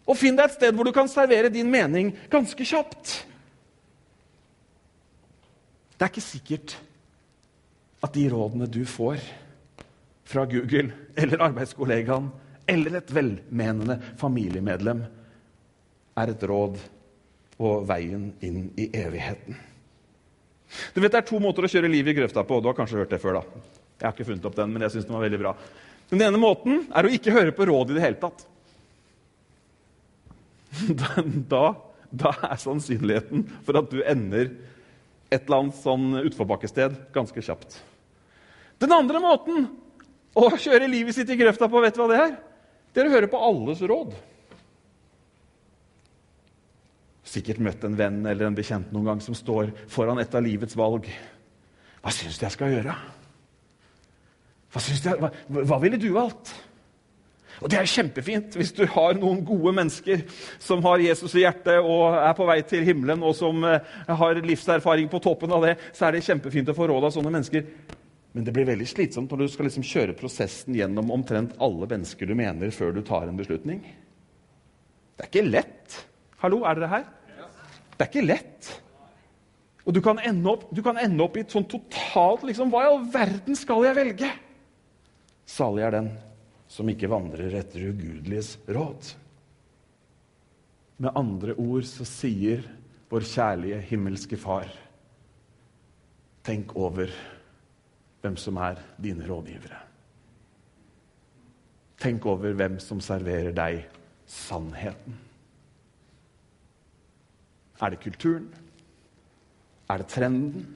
Og 0.02 0.18
finn 0.18 0.34
deg 0.34 0.48
et 0.48 0.56
sted 0.56 0.74
hvor 0.74 0.88
du 0.88 0.90
kan 0.96 1.06
servere 1.06 1.52
din 1.54 1.70
mening 1.70 2.10
ganske 2.32 2.66
kjapt. 2.66 3.20
Det 5.94 6.06
er 6.06 6.10
ikke 6.10 6.26
sikkert 6.26 6.74
at 8.02 8.14
de 8.18 8.26
rådene 8.34 8.66
du 8.66 8.82
får 8.82 9.22
fra 10.28 10.44
Google 10.46 10.90
eller 11.16 11.40
arbeidskollegaen 11.40 12.28
eller 12.68 12.98
et 12.98 13.10
velmenende 13.14 13.96
familiemedlem, 14.20 15.00
er 16.20 16.32
et 16.34 16.42
råd 16.50 16.76
og 17.64 17.86
veien 17.88 18.26
inn 18.44 18.66
i 18.76 18.90
evigheten. 18.92 19.56
Du 20.92 21.00
vet, 21.00 21.12
Det 21.12 21.22
er 21.22 21.28
to 21.30 21.40
måter 21.40 21.64
å 21.64 21.70
kjøre 21.72 21.88
livet 21.88 22.12
i 22.12 22.18
grøfta 22.20 22.44
på. 22.44 22.60
Du 22.60 22.68
har 22.68 22.76
kanskje 22.76 23.00
hørt 23.00 23.10
det 23.10 23.22
før. 23.22 23.40
da. 23.40 23.42
Jeg 23.98 24.04
har 24.06 24.12
ikke 24.12 24.28
funnet 24.28 24.44
opp 24.44 24.56
den, 24.56 24.72
men 24.72 24.82
jeg 24.82 24.90
synes 24.90 25.06
den 25.06 25.16
var 25.16 25.24
veldig 25.24 25.40
bra. 25.40 25.54
Den 26.10 26.22
ene 26.22 26.38
måten 26.38 26.84
er 26.92 27.08
å 27.08 27.12
ikke 27.12 27.32
høre 27.32 27.56
på 27.56 27.64
råd 27.70 27.90
i 27.90 27.96
det 27.96 28.04
hele 28.04 28.20
tatt. 28.20 28.46
Da, 31.48 31.72
da 32.12 32.34
er 32.50 32.60
sannsynligheten 32.60 33.46
for 33.64 33.80
at 33.80 33.88
du 33.88 34.02
ender 34.04 34.52
et 35.32 35.44
eller 35.46 35.62
annet 35.62 35.80
sånn 35.80 36.20
utforbakkested 36.20 36.96
ganske 37.14 37.42
kjapt. 37.44 37.80
Den 38.80 38.92
andre 38.92 39.20
måten 39.24 39.66
å 40.38 40.50
kjøre 40.54 40.90
livet 40.90 41.16
sitt 41.16 41.30
i 41.32 41.38
grøfta 41.40 41.68
på, 41.70 41.82
vet 41.82 41.96
du 41.96 42.02
hva 42.02 42.10
det 42.12 42.22
er? 42.22 42.34
Det 42.94 43.02
er 43.02 43.10
å 43.10 43.14
høre 43.16 43.30
på 43.30 43.40
alles 43.50 43.82
råd 43.84 44.16
sikkert 47.28 47.60
møtt 47.62 47.84
en 47.84 47.98
venn 47.98 48.22
eller 48.26 48.48
en 48.48 48.56
bekjent 48.56 48.92
noen 48.94 49.12
gang 49.12 49.20
som 49.24 49.36
står 49.36 49.72
foran 49.92 50.20
et 50.22 50.34
av 50.34 50.44
livets 50.44 50.76
valg. 50.78 51.08
Hva 52.02 52.14
syns 52.14 52.38
du 52.38 52.46
jeg 52.46 52.54
skal 52.54 52.72
gjøre? 52.72 52.94
Hva, 54.72 54.82
jeg, 54.84 55.20
hva, 55.20 55.30
hva 55.68 55.78
ville 55.82 56.00
du 56.00 56.08
valgt? 56.14 56.54
Og 57.58 57.70
Det 57.72 57.80
er 57.80 57.90
kjempefint 57.90 58.54
hvis 58.54 58.70
du 58.76 58.84
har 58.86 59.16
noen 59.18 59.40
gode 59.46 59.72
mennesker 59.74 60.22
som 60.62 60.82
har 60.84 61.02
Jesus 61.02 61.34
i 61.34 61.42
hjertet 61.42 61.80
og 61.82 62.14
er 62.14 62.36
på 62.38 62.46
vei 62.46 62.60
til 62.62 62.86
himmelen, 62.86 63.24
og 63.26 63.34
som 63.34 63.64
eh, 63.66 63.96
har 64.06 64.38
livserfaring 64.44 65.10
på 65.10 65.20
toppen 65.24 65.52
av 65.56 65.66
det. 65.66 65.74
så 65.92 66.06
er 66.06 66.14
det 66.14 66.26
kjempefint 66.28 66.70
å 66.70 66.76
få 66.76 66.86
råd 66.86 67.08
av 67.08 67.16
sånne 67.16 67.34
mennesker. 67.34 67.66
Men 68.38 68.44
det 68.46 68.52
blir 68.54 68.68
veldig 68.68 68.84
slitsomt 68.86 69.32
når 69.34 69.40
du 69.40 69.50
skal 69.50 69.66
liksom 69.66 69.82
kjøre 69.82 70.12
prosessen 70.14 70.76
gjennom 70.78 71.08
omtrent 71.10 71.56
alle 71.58 71.88
mennesker 71.90 72.28
du 72.30 72.36
mener, 72.38 72.70
før 72.70 72.92
du 72.94 73.00
tar 73.02 73.24
en 73.26 73.38
beslutning. 73.40 73.80
Det 75.18 75.24
er 75.24 75.26
ikke 75.26 75.48
lett. 75.48 75.96
Hallo, 76.38 76.60
er 76.62 76.78
dere 76.78 76.90
her? 76.92 77.08
Det 77.96 78.04
er 78.04 78.06
ikke 78.12 78.22
lett. 78.22 78.68
Og 79.82 79.96
du 79.96 79.98
kan 80.06 80.22
ende 80.22 80.52
opp, 80.52 80.68
kan 80.86 81.00
ende 81.02 81.24
opp 81.24 81.34
i 81.34 81.42
et 81.42 81.50
sånn 81.50 81.66
totalt 81.66 82.44
liksom, 82.46 82.70
Hva 82.70 82.84
i 82.84 82.90
all 82.92 83.08
verden 83.10 83.58
skal 83.58 83.82
jeg 83.88 83.98
velge? 83.98 84.28
Salig 85.50 85.82
er 85.88 85.96
den 85.96 86.10
som 86.70 86.92
ikke 86.92 87.10
vandrer 87.10 87.56
etter 87.58 87.88
ugudeliges 87.88 88.52
råd. 88.70 89.08
Med 91.02 91.18
andre 91.18 91.58
ord 91.58 91.90
så 91.90 92.06
sier 92.06 92.62
vår 93.10 93.26
kjærlige 93.32 93.82
himmelske 93.90 94.38
Far 94.38 94.70
Tenk 96.46 96.76
over 96.78 97.10
hvem 98.28 98.36
som 98.36 98.58
er 98.60 98.80
dine 99.00 99.24
rådgivere. 99.24 99.80
Tenk 101.98 102.26
over 102.28 102.52
hvem 102.54 102.76
som 102.82 103.00
serverer 103.02 103.54
deg 103.56 103.80
sannheten. 104.28 105.16
Er 107.80 107.94
det 107.94 108.02
kulturen? 108.02 108.50
Er 109.88 110.02
det 110.02 110.10
trenden? 110.12 110.66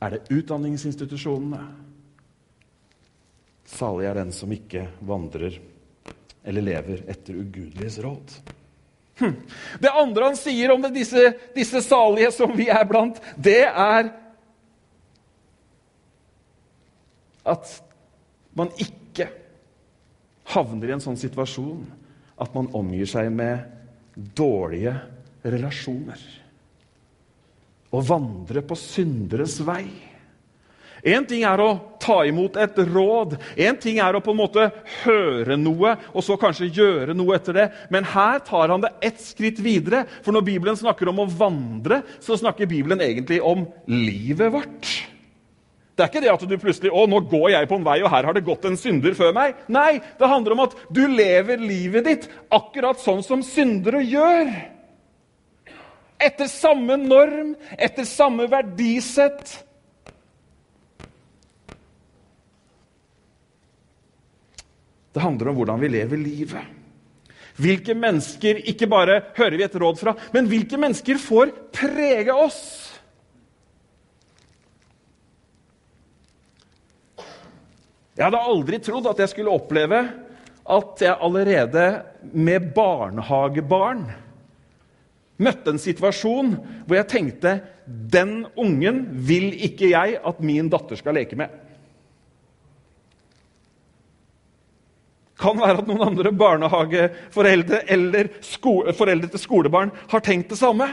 Er 0.00 0.14
det 0.14 0.30
utdanningsinstitusjonene? 0.30 1.60
Salig 3.72 4.06
er 4.06 4.18
den 4.20 4.32
som 4.36 4.52
ikke 4.52 4.86
vandrer 5.08 5.58
eller 6.44 6.64
lever 6.64 7.04
etter 7.10 7.38
ugudeliges 7.38 7.98
råd. 8.02 8.34
Hm. 9.20 9.36
Det 9.78 9.92
andre 9.92 10.30
han 10.30 10.38
sier 10.38 10.72
om 10.74 10.82
disse, 10.94 11.32
disse 11.54 11.82
salige 11.84 12.32
som 12.34 12.54
vi 12.56 12.68
er 12.72 12.84
blant, 12.88 13.20
det 13.36 13.62
er 13.66 14.10
at 17.48 17.72
man 18.56 18.70
ikke 18.80 19.28
havner 20.52 20.90
i 20.90 20.94
en 20.96 21.02
sånn 21.02 21.18
situasjon 21.20 21.82
at 22.42 22.54
man 22.54 22.70
omgir 22.76 23.08
seg 23.08 23.30
med 23.32 23.62
dårlige 24.36 24.94
relasjoner. 25.42 26.22
Å 27.92 28.00
vandre 28.06 28.62
på 28.64 28.76
synderes 28.78 29.58
vei. 29.64 29.86
Én 31.02 31.24
ting 31.26 31.42
er 31.42 31.58
å 31.58 31.70
ta 32.02 32.20
imot 32.26 32.54
et 32.62 32.76
råd, 32.86 33.34
én 33.58 33.74
ting 33.82 33.98
er 33.98 34.14
å 34.14 34.22
på 34.22 34.30
en 34.30 34.38
måte 34.38 34.68
høre 35.02 35.56
noe 35.58 35.96
og 36.12 36.22
så 36.22 36.36
kanskje 36.38 36.70
gjøre 36.70 37.16
noe 37.18 37.34
etter 37.34 37.58
det. 37.58 37.64
Men 37.90 38.06
her 38.06 38.38
tar 38.46 38.70
han 38.70 38.84
det 38.84 38.92
ett 39.02 39.18
skritt 39.22 39.58
videre. 39.62 40.04
For 40.22 40.34
når 40.34 40.46
Bibelen 40.46 40.78
snakker 40.78 41.10
om 41.10 41.24
å 41.24 41.30
vandre, 41.30 42.04
så 42.22 42.38
snakker 42.38 42.70
Bibelen 42.70 43.02
egentlig 43.02 43.40
om 43.42 43.66
livet 43.90 44.54
vårt. 44.54 44.92
Det 45.92 46.04
er 46.04 46.08
ikke 46.08 46.22
det 46.24 46.32
at 46.32 46.44
du 46.48 46.54
plutselig 46.56 46.92
å, 46.92 47.04
nå 47.10 47.18
går 47.28 47.50
jeg 47.52 47.68
på 47.68 47.76
en 47.76 47.84
vei, 47.84 47.98
og 48.00 48.12
her 48.14 48.24
har 48.24 48.36
det 48.36 48.46
gått 48.46 48.64
en 48.64 48.78
synder 48.80 49.12
før 49.16 49.34
meg. 49.36 49.58
Nei, 49.72 50.00
det 50.18 50.30
handler 50.30 50.54
om 50.54 50.62
at 50.64 50.76
du 50.88 51.02
lever 51.10 51.60
livet 51.60 52.06
ditt 52.08 52.28
akkurat 52.52 53.00
sånn 53.02 53.20
som 53.26 53.44
syndere 53.44 54.00
gjør 54.00 54.48
etter 56.22 56.46
samme 56.46 56.96
norm, 57.00 57.54
etter 57.74 58.06
samme 58.08 58.46
verdisett. 58.50 59.56
Det 65.12 65.20
handler 65.20 65.50
om 65.50 65.58
hvordan 65.58 65.82
vi 65.82 65.90
lever 65.92 66.20
livet. 66.20 66.78
Hvilke 67.60 67.94
mennesker 67.98 68.62
ikke 68.70 68.88
bare 68.88 69.18
hører 69.36 69.58
vi 69.58 69.66
et 69.66 69.74
råd 69.76 69.98
fra, 70.00 70.14
men 70.32 70.48
hvilke 70.48 70.78
mennesker 70.80 71.20
får 71.20 71.52
prege 71.74 72.32
oss? 72.32 72.62
Jeg 78.12 78.26
hadde 78.26 78.44
aldri 78.44 78.80
trodd 78.84 79.08
at 79.08 79.22
jeg 79.22 79.32
skulle 79.32 79.54
oppleve 79.54 80.02
at 80.72 81.02
jeg 81.02 81.18
allerede 81.26 81.86
med 82.32 82.68
barnehagebarn 82.76 84.04
møtte 85.42 85.72
en 85.72 85.80
situasjon 85.80 86.52
hvor 86.84 86.98
jeg 86.98 87.08
tenkte 87.10 87.56
den 87.86 88.42
ungen 88.60 89.02
vil 89.26 89.50
ikke 89.66 89.90
jeg 89.94 90.20
at 90.20 90.42
min 90.44 90.68
datter 90.70 91.00
skal 91.00 91.16
leke 91.18 91.38
med. 91.40 91.50
Kan 95.42 95.58
være 95.58 95.80
at 95.80 95.88
noen 95.88 96.04
andre 96.12 96.30
barnehageforeldre 96.36 97.80
eller 97.90 98.28
foreldre 98.94 99.32
til 99.32 99.42
skolebarn 99.42 99.90
har 100.12 100.22
tenkt 100.22 100.52
det 100.52 100.60
samme. 100.60 100.92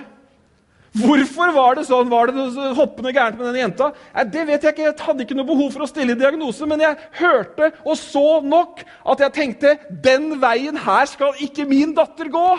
Hvorfor 1.00 1.54
var 1.56 1.78
det 1.78 1.86
sånn? 1.88 2.10
Var 2.12 2.32
det 2.32 2.46
hoppende 2.78 3.14
gærent 3.16 3.38
med 3.40 3.48
denne 3.50 3.62
jenta? 3.62 3.92
det 4.28 4.46
vet 4.48 4.64
Jeg 4.64 4.74
ikke, 4.74 4.88
jeg 4.88 4.98
hadde 5.06 5.26
ikke 5.26 5.38
noe 5.38 5.48
behov 5.48 5.72
for 5.76 5.86
å 5.86 5.90
stille 5.90 6.18
diagnose, 6.20 6.68
men 6.68 6.84
jeg 6.84 6.98
hørte 7.20 7.72
og 7.86 7.96
så 8.00 8.42
nok 8.44 8.84
at 8.84 9.24
jeg 9.26 9.36
tenkte 9.38 9.78
den 9.90 10.34
veien 10.42 10.78
her 10.78 11.08
skal 11.10 11.40
ikke 11.40 11.68
min 11.70 11.96
datter 11.98 12.32
gå. 12.34 12.50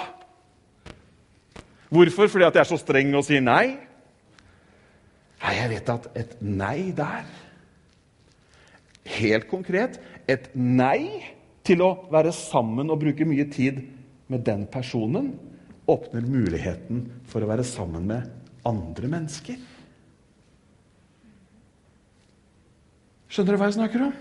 Hvorfor? 1.90 2.30
Fordi 2.30 2.46
at 2.46 2.56
jeg 2.56 2.64
er 2.64 2.70
så 2.70 2.78
streng 2.80 3.12
og 3.18 3.26
sier 3.26 3.42
nei? 3.44 3.76
Nei, 5.40 5.54
jeg 5.56 5.70
vet 5.72 5.94
at 5.94 6.10
et 6.20 6.34
nei 6.44 6.90
der 6.96 7.28
Helt 9.10 9.46
konkret 9.50 9.96
et 10.30 10.50
nei 10.54 11.32
til 11.66 11.80
å 11.82 11.94
være 12.12 12.30
sammen 12.36 12.92
og 12.92 13.00
bruke 13.00 13.26
mye 13.26 13.46
tid 13.50 13.80
med 14.30 14.44
den 14.46 14.66
personen 14.70 15.32
åpner 15.90 16.24
muligheten 16.24 17.04
for 17.30 17.42
å 17.42 17.50
være 17.50 17.66
sammen 17.66 18.06
med 18.08 18.66
andre 18.66 19.10
mennesker. 19.10 19.58
Skjønner 23.30 23.54
du 23.54 23.60
hva 23.60 23.70
jeg 23.70 23.78
snakker 23.78 24.08
om? 24.08 24.14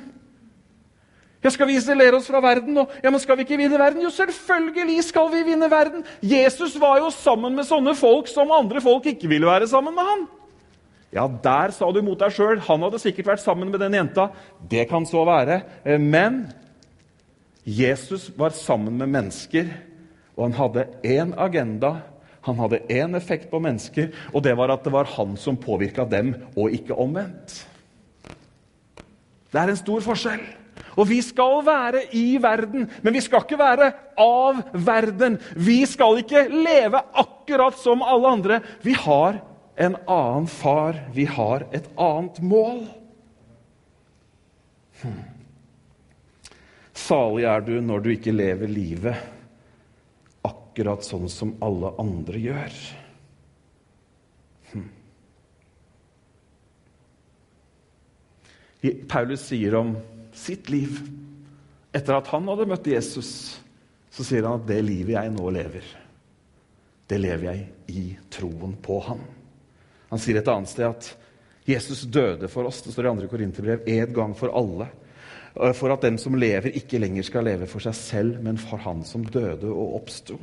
Ja, 1.39 1.51
Skal 1.53 1.69
vi 1.69 1.77
isolere 1.79 2.17
oss 2.17 2.27
fra 2.27 2.41
verden? 2.43 2.77
Og, 2.82 2.91
ja, 3.03 3.10
men 3.10 3.21
Skal 3.23 3.39
vi 3.39 3.45
ikke 3.47 3.58
vinne 3.60 3.79
verden? 3.79 4.03
Jo, 4.03 4.12
selvfølgelig 4.13 5.05
skal 5.08 5.32
vi 5.34 5.45
vinne 5.47 5.69
verden! 5.71 6.03
Jesus 6.21 6.75
var 6.79 6.99
jo 6.99 7.10
sammen 7.15 7.55
med 7.55 7.67
sånne 7.67 7.95
folk 7.97 8.27
som 8.32 8.51
andre 8.51 8.84
folk 8.84 9.08
ikke 9.13 9.32
ville 9.32 9.47
være 9.47 9.69
sammen 9.71 9.95
med 9.95 10.10
han. 10.12 10.27
Ja, 11.15 11.25
der 11.25 11.73
sa 11.73 11.89
du 11.89 12.03
mot 12.05 12.19
deg 12.21 12.36
sjøl. 12.36 12.60
Han 12.67 12.84
hadde 12.86 13.01
sikkert 13.01 13.32
vært 13.32 13.41
sammen 13.41 13.71
med 13.71 13.82
den 13.82 13.95
jenta. 13.97 14.27
Det 14.69 14.86
kan 14.91 15.08
så 15.10 15.23
være. 15.25 15.63
Eh, 15.82 15.97
men 15.97 16.43
Jesus 17.65 18.29
var 18.38 18.53
sammen 18.53 18.99
med 18.99 19.10
mennesker, 19.10 19.71
og 20.39 20.45
han 20.47 20.56
hadde 20.56 20.86
én 21.04 21.34
agenda. 21.36 21.97
Han 22.47 22.56
hadde 22.62 22.80
én 22.88 23.17
effekt 23.17 23.49
på 23.52 23.60
mennesker, 23.60 24.13
og 24.32 24.45
det 24.45 24.54
var 24.56 24.71
at 24.71 24.86
det 24.86 24.93
var 24.93 25.10
han 25.17 25.36
som 25.38 25.60
påvirka 25.60 26.06
dem, 26.08 26.32
og 26.56 26.71
ikke 26.71 26.95
omvendt. 26.95 27.65
Det 29.52 29.60
er 29.60 29.73
en 29.73 29.80
stor 29.82 30.06
forskjell. 30.06 30.45
Og 30.95 31.10
vi 31.10 31.19
skal 31.23 31.60
være 31.67 32.06
i 32.15 32.38
verden, 32.41 32.88
men 33.04 33.15
vi 33.15 33.21
skal 33.23 33.43
ikke 33.43 33.60
være 33.60 33.89
av 34.19 34.62
verden. 34.73 35.36
Vi 35.60 35.82
skal 35.89 36.21
ikke 36.21 36.45
leve 36.47 37.02
akkurat 37.19 37.75
som 37.80 38.04
alle 38.04 38.32
andre. 38.32 38.62
Vi 38.84 38.95
har 38.95 39.41
en 39.75 39.97
annen 40.08 40.47
far. 40.47 41.02
Vi 41.15 41.28
har 41.28 41.67
et 41.75 41.88
annet 41.99 42.39
mål. 42.43 42.86
Hmm. 45.04 45.19
Salig 46.95 47.47
er 47.47 47.67
du 47.67 47.75
når 47.84 48.04
du 48.04 48.10
ikke 48.15 48.36
lever 48.36 48.71
livet 48.71 49.36
akkurat 50.79 51.03
sånn 51.03 51.27
som 51.27 51.57
alle 51.59 51.91
andre 51.99 52.39
gjør. 52.39 52.75
Hm. 54.71 54.85
Paulus 59.11 59.43
sier 59.49 59.75
om 59.75 59.97
sitt 60.31 60.69
liv 60.71 61.01
etter 61.91 62.15
at 62.15 62.29
han 62.31 62.47
hadde 62.47 62.67
møtt 62.69 62.87
Jesus, 62.87 63.31
så 64.09 64.23
sier 64.23 64.47
han 64.47 64.61
at 64.61 64.69
det 64.69 64.79
livet 64.85 65.17
jeg 65.17 65.33
nå 65.35 65.49
lever, 65.51 65.89
det 67.09 67.19
lever 67.19 67.49
jeg 67.49 67.65
i 67.91 68.03
troen 68.31 68.77
på 68.79 68.99
Han. 69.09 69.19
Han 70.13 70.21
sier 70.21 70.39
et 70.39 70.47
annet 70.47 70.69
sted 70.69 70.85
at 70.87 71.09
Jesus 71.67 72.05
døde 72.07 72.47
for 72.47 72.69
oss. 72.69 72.79
Det 72.85 72.93
står 72.93 73.09
i 73.09 73.11
2. 73.25 73.27
Korinterbrev 73.29 73.83
en 73.89 74.13
gang 74.13 74.35
for 74.37 74.53
alle. 74.55 74.87
For 75.75 75.91
at 75.91 76.05
den 76.05 76.17
som 76.21 76.37
lever, 76.37 76.71
ikke 76.77 77.01
lenger 77.01 77.25
skal 77.25 77.49
leve 77.49 77.67
for 77.69 77.83
seg 77.83 77.97
selv, 77.97 78.39
men 78.45 78.61
for 78.61 78.81
han 78.85 79.03
som 79.05 79.25
døde 79.25 79.67
og 79.73 79.97
oppsto. 79.99 80.37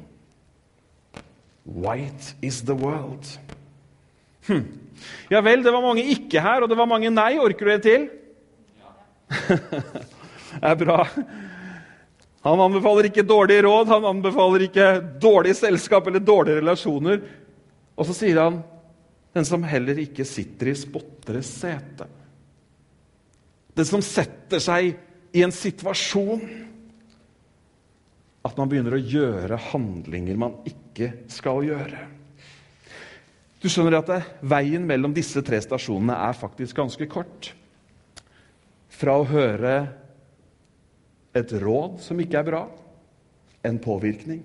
White 1.66 2.34
is 2.42 2.62
the 2.64 2.74
world. 2.78 3.26
Hm. 4.46 4.64
Ja 5.28 5.42
vel, 5.44 5.62
det 5.62 5.72
var 5.74 5.82
mange 5.82 6.04
ikke 6.14 6.40
her, 6.40 6.62
og 6.62 6.70
det 6.70 6.78
var 6.78 6.88
mange 6.88 7.10
nei. 7.10 7.34
Orker 7.42 7.66
du 7.66 7.72
det 7.74 7.82
til? 7.84 8.06
Ja. 8.78 8.92
det 10.62 10.70
er 10.70 10.78
bra. 10.80 11.00
Han 12.46 12.62
anbefaler 12.62 13.08
ikke 13.08 13.26
dårlige 13.26 13.64
råd, 13.66 13.90
han 13.90 14.06
anbefaler 14.06 14.68
ikke 14.68 14.86
dårlig 15.22 15.56
selskap 15.58 16.06
eller 16.06 16.22
dårlige 16.22 16.60
relasjoner. 16.60 17.24
Og 17.98 18.06
så 18.06 18.14
sier 18.14 18.38
han 18.38 18.60
den 19.36 19.48
som 19.48 19.66
heller 19.66 19.98
ikke 20.00 20.24
sitter 20.24 20.70
i 20.70 20.76
spotteres 20.78 21.50
sete. 21.58 22.06
Den 23.76 23.88
som 23.88 24.04
setter 24.04 24.62
seg 24.62 24.94
i 25.36 25.42
en 25.44 25.52
situasjon 25.52 26.44
at 28.46 28.58
man 28.58 28.70
begynner 28.70 28.94
å 28.96 29.02
gjøre 29.02 29.58
handlinger 29.72 30.38
man 30.38 30.60
ikke 30.68 31.12
skal 31.32 31.64
gjøre. 31.66 32.04
Du 33.60 33.68
skjønner 33.72 33.98
at 33.98 34.10
det, 34.10 34.18
Veien 34.46 34.84
mellom 34.86 35.14
disse 35.16 35.42
tre 35.44 35.58
stasjonene 35.64 36.14
er 36.28 36.36
faktisk 36.38 36.76
ganske 36.78 37.08
kort. 37.10 37.50
Fra 38.96 39.16
å 39.18 39.26
høre 39.28 39.76
et 41.36 41.52
råd 41.60 41.98
som 42.04 42.20
ikke 42.22 42.40
er 42.40 42.46
bra, 42.46 42.62
en 43.66 43.80
påvirkning, 43.82 44.44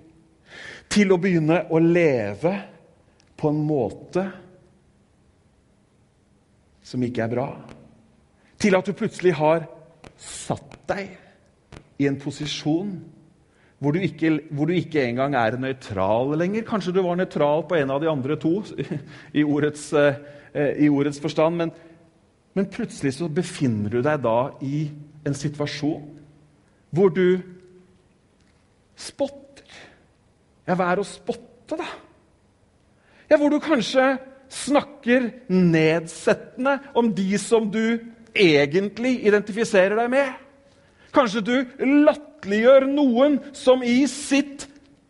til 0.90 1.14
å 1.14 1.20
begynne 1.20 1.62
å 1.72 1.78
leve 1.80 2.52
på 3.38 3.52
en 3.52 3.62
måte 3.64 4.26
som 6.84 7.04
ikke 7.06 7.22
er 7.24 7.32
bra, 7.32 7.46
til 8.60 8.76
at 8.76 8.86
du 8.86 8.92
plutselig 8.96 9.36
har 9.38 9.64
satt 10.20 10.74
deg 10.90 11.14
i 12.02 12.08
en 12.10 12.18
posisjon 12.20 12.96
hvor 13.82 13.96
du 13.96 13.98
ikke, 14.06 14.36
hvor 14.54 14.68
du 14.70 14.76
ikke 14.78 15.02
engang 15.08 15.34
er 15.34 15.56
nøytral 15.58 16.36
lenger. 16.38 16.62
Kanskje 16.66 16.94
du 16.94 17.00
var 17.02 17.16
nøytral 17.18 17.64
på 17.66 17.80
en 17.80 17.90
av 17.90 17.98
de 18.02 18.10
andre 18.10 18.36
to 18.38 18.60
i 19.38 19.42
ordets, 19.42 19.88
eh, 19.98 20.20
i 20.86 20.88
ordets 20.88 21.18
forstand. 21.20 21.58
Men, 21.58 21.72
men, 22.54 22.68
plutselig 22.70 23.16
så 23.16 23.26
befinner 23.26 23.90
du 23.90 23.98
deg 24.04 24.22
da 24.22 24.52
i 24.62 24.84
en 25.26 25.34
situasjon 25.34 26.04
hvor 26.94 27.10
du 27.10 27.40
spotter. 28.94 29.66
Ja, 30.68 30.76
hva 30.78 30.92
er 30.92 31.02
å 31.02 31.08
spotte, 31.08 31.74
da? 31.74 31.88
Ja, 33.32 33.38
Hvor 33.40 33.48
du 33.50 33.58
kanskje 33.64 34.18
snakker 34.52 35.30
nedsettende 35.48 36.76
om 36.94 37.08
de 37.16 37.38
som 37.40 37.70
du 37.72 37.96
egentlig 38.36 39.14
identifiserer 39.24 39.96
deg 39.96 40.10
med. 40.12 40.34
Kanskje 41.12 41.42
du 41.44 41.54
latterliggjør 41.78 42.86
noen 42.88 43.38
som 43.56 43.82
i 43.84 44.02
sitt 44.10 44.66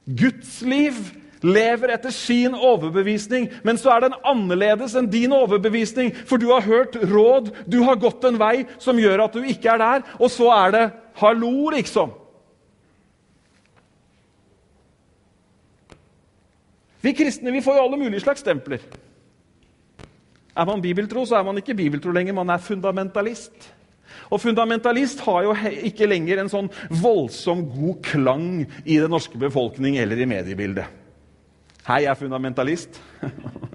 gudsliv 0.06 0.98
lever 1.42 1.90
etter 1.94 2.14
sin 2.14 2.54
overbevisning, 2.54 3.48
men 3.66 3.78
så 3.78 3.96
er 3.96 4.06
den 4.06 4.16
annerledes 4.26 4.94
enn 4.98 5.10
din 5.10 5.34
overbevisning, 5.34 6.12
for 6.26 6.38
du 6.38 6.48
har 6.52 6.66
hørt 6.66 6.96
råd, 7.10 7.50
du 7.66 7.80
har 7.86 8.00
gått 8.02 8.24
en 8.28 8.38
vei 8.38 8.64
som 8.82 8.98
gjør 8.98 9.24
at 9.26 9.38
du 9.38 9.46
ikke 9.46 9.74
er 9.74 9.82
der, 9.82 10.04
og 10.18 10.30
så 10.30 10.50
er 10.54 10.74
det 10.74 10.84
hallo, 11.18 11.70
liksom. 11.74 12.14
Vi 17.02 17.14
kristne 17.18 17.50
vi 17.50 17.62
får 17.62 17.78
jo 17.78 17.86
alle 17.88 17.98
mulige 17.98 18.22
slags 18.22 18.44
stempler. 18.44 18.82
Er 20.52 20.66
man 20.68 20.82
bibeltro, 20.82 21.24
så 21.26 21.40
er 21.40 21.46
man 21.46 21.58
ikke 21.58 21.74
bibeltro 21.74 22.12
lenger, 22.14 22.36
man 22.36 22.50
er 22.54 22.62
fundamentalist. 22.62 23.72
Og 24.30 24.40
fundamentalist 24.42 25.22
har 25.26 25.46
jo 25.46 25.54
ikke 25.88 26.08
lenger 26.10 26.42
en 26.42 26.52
sånn 26.52 26.70
voldsom 27.02 27.64
god 27.72 28.02
klang 28.06 28.48
i 28.84 28.98
den 28.98 29.12
norske 29.12 29.38
befolkning 29.40 29.98
eller 30.02 30.20
i 30.20 30.28
mediebildet. 30.28 31.00
Hei, 31.86 32.04
jeg 32.04 32.12
er 32.12 32.18
fundamentalist. 32.18 33.00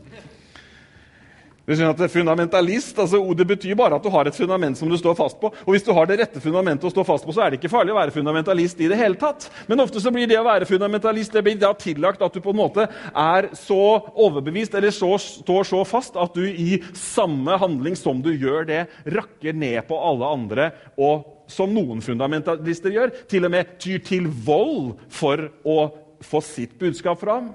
Du 1.67 1.73
skjønner 1.75 1.97
at 1.97 2.11
Fundamentalist 2.13 2.99
altså 3.03 3.19
det 3.35 3.43
betyr 3.49 3.75
bare 3.75 3.97
at 3.97 4.05
du 4.05 4.07
har 4.13 4.29
et 4.29 4.35
fundament 4.37 4.77
som 4.79 4.87
du 4.87 4.95
står 4.95 5.17
fast 5.19 5.35
på. 5.41 5.49
Og 5.65 5.73
hvis 5.75 5.83
du 5.83 5.91
har 5.91 6.07
det 6.07 6.15
rette 6.21 6.39
fundamentet 6.39 6.87
å 6.87 6.91
stå 6.93 7.03
fast 7.03 7.27
på, 7.27 7.35
så 7.35 7.43
er 7.43 7.51
det 7.51 7.59
ikke 7.59 7.73
farlig 7.73 7.91
å 7.91 7.97
være 7.97 8.15
fundamentalist. 8.15 8.79
i 8.79 8.87
det 8.87 8.95
hele 8.95 9.19
tatt. 9.19 9.49
Men 9.67 9.83
ofte 9.83 9.99
så 9.99 10.13
blir 10.15 10.29
det 10.31 10.39
å 10.39 10.45
være 10.47 10.69
fundamentalist 10.69 11.35
det 11.35 11.43
blir 11.43 11.59
da 11.59 11.73
tillagt 11.75 12.23
at 12.23 12.31
du 12.31 12.39
på 12.39 12.55
en 12.55 12.61
måte 12.61 12.87
er 13.11 13.49
så 13.59 13.81
overbevist 14.15 14.79
eller 14.79 14.95
så, 14.95 15.11
står 15.19 15.67
så 15.67 15.83
fast 15.83 16.15
at 16.15 16.39
du 16.39 16.47
i 16.47 16.79
samme 16.95 17.59
handling 17.59 17.99
som 17.99 18.23
du 18.23 18.31
gjør 18.31 18.63
det, 18.71 18.85
rakker 19.03 19.51
ned 19.51 19.83
på 19.91 19.99
alle 19.99 20.35
andre. 20.39 20.71
og 20.95 21.33
som 21.47 21.71
noen 21.71 22.01
fundamentalister 22.03 22.91
gjør, 22.91 23.13
til 23.31 23.47
og 23.47 23.53
med 23.53 23.77
tyr 23.79 24.01
til 24.03 24.27
vold 24.27 24.97
for 25.07 25.47
å 25.63 25.77
få 26.19 26.41
sitt 26.43 26.75
budskap 26.79 27.21
fram. 27.23 27.53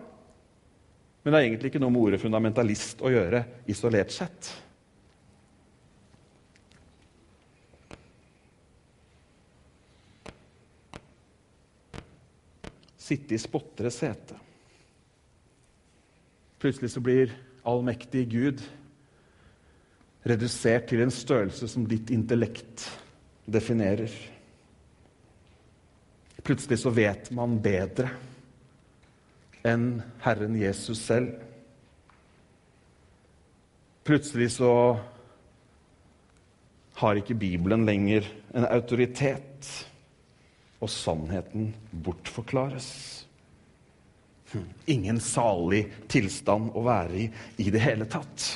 Men 1.23 1.31
det 1.31 1.39
har 1.39 1.47
egentlig 1.47 1.71
ikke 1.71 1.81
noe 1.83 1.95
med 1.95 2.03
ordet 2.03 2.23
fundamentalist 2.23 3.03
å 3.05 3.11
gjøre 3.13 3.45
isolert 3.71 4.11
sett. 4.11 4.49
Sitte 12.99 13.37
i 13.37 13.39
spottere 13.43 13.93
sete. 13.95 14.39
Plutselig 16.63 16.91
så 16.91 17.03
blir 17.03 17.35
allmektig 17.67 18.27
Gud 18.33 18.63
redusert 20.27 20.89
til 20.91 21.03
en 21.03 21.15
størrelse 21.15 21.67
som 21.71 21.87
ditt 21.91 22.11
intellekt 22.15 22.89
definerer. 23.47 24.11
Plutselig 26.43 26.81
så 26.83 26.91
vet 26.95 27.31
man 27.35 27.61
bedre 27.63 28.11
enn 29.67 30.03
Herren 30.25 30.57
Jesus 30.59 31.01
selv. 31.07 31.35
Plutselig 34.03 34.51
så 34.57 34.73
har 36.99 37.19
ikke 37.19 37.39
Bibelen 37.39 37.87
lenger 37.87 38.27
en 38.55 38.67
autoritet, 38.67 39.71
og 40.83 40.91
sannheten 40.91 41.71
bortforklares. 42.05 42.89
Hm, 44.51 44.67
ingen 44.91 45.21
salig 45.23 45.85
tilstand 46.11 46.75
å 46.75 46.83
være 46.85 47.21
i 47.23 47.29
i 47.63 47.71
det 47.71 47.81
hele 47.85 48.09
tatt. 48.11 48.49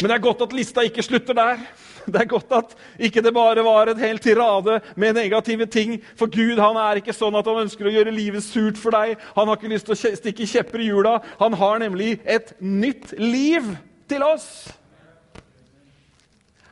Men 0.00 0.08
det 0.08 0.16
er 0.16 0.24
godt 0.24 0.46
at 0.46 0.56
lista 0.56 0.84
ikke 0.86 1.04
slutter 1.04 1.36
der. 1.36 1.60
Det 2.12 2.22
er 2.22 2.30
godt 2.30 2.52
at 2.56 2.74
ikke 2.98 3.22
det 3.22 3.34
bare 3.34 3.64
var 3.64 3.90
en 3.90 4.00
hel 4.00 4.18
tirade 4.18 4.80
med 4.96 5.14
negative 5.18 5.66
ting. 5.66 5.98
For 6.16 6.30
Gud 6.32 6.60
han 6.60 6.78
er 6.80 7.00
ikke 7.00 7.16
sånn 7.16 7.36
at 7.38 7.46
han 7.46 7.62
ønsker 7.66 7.88
å 7.88 7.94
gjøre 7.94 8.14
livet 8.14 8.44
surt 8.46 8.80
for 8.80 8.94
deg. 8.94 9.20
Han 9.36 9.48
har 9.48 9.58
ikke 9.58 9.72
lyst 9.72 9.88
til 9.90 9.96
å 9.96 10.16
stikke 10.18 10.48
kjepper 10.48 10.82
i 10.82 10.90
hjula. 10.90 11.18
Han 11.40 11.56
har 11.60 11.80
nemlig 11.82 12.18
et 12.24 12.54
nytt 12.60 13.14
liv 13.18 13.74
til 14.10 14.24
oss. 14.26 14.50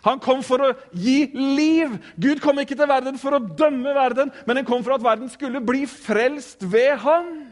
Han 0.06 0.20
kom 0.22 0.42
for 0.46 0.62
å 0.62 0.72
gi 0.94 1.26
liv. 1.34 1.98
Gud 2.20 2.40
kom 2.42 2.60
ikke 2.62 2.76
til 2.78 2.88
verden 2.88 3.18
for 3.20 3.36
å 3.36 3.42
dømme 3.42 3.92
verden, 3.96 4.32
men 4.46 4.60
han 4.60 4.68
kom 4.68 4.84
for 4.86 4.96
at 4.96 5.04
verden 5.04 5.30
skulle 5.32 5.62
bli 5.64 5.84
frelst 5.90 6.62
ved 6.64 6.96
han. 7.04 7.47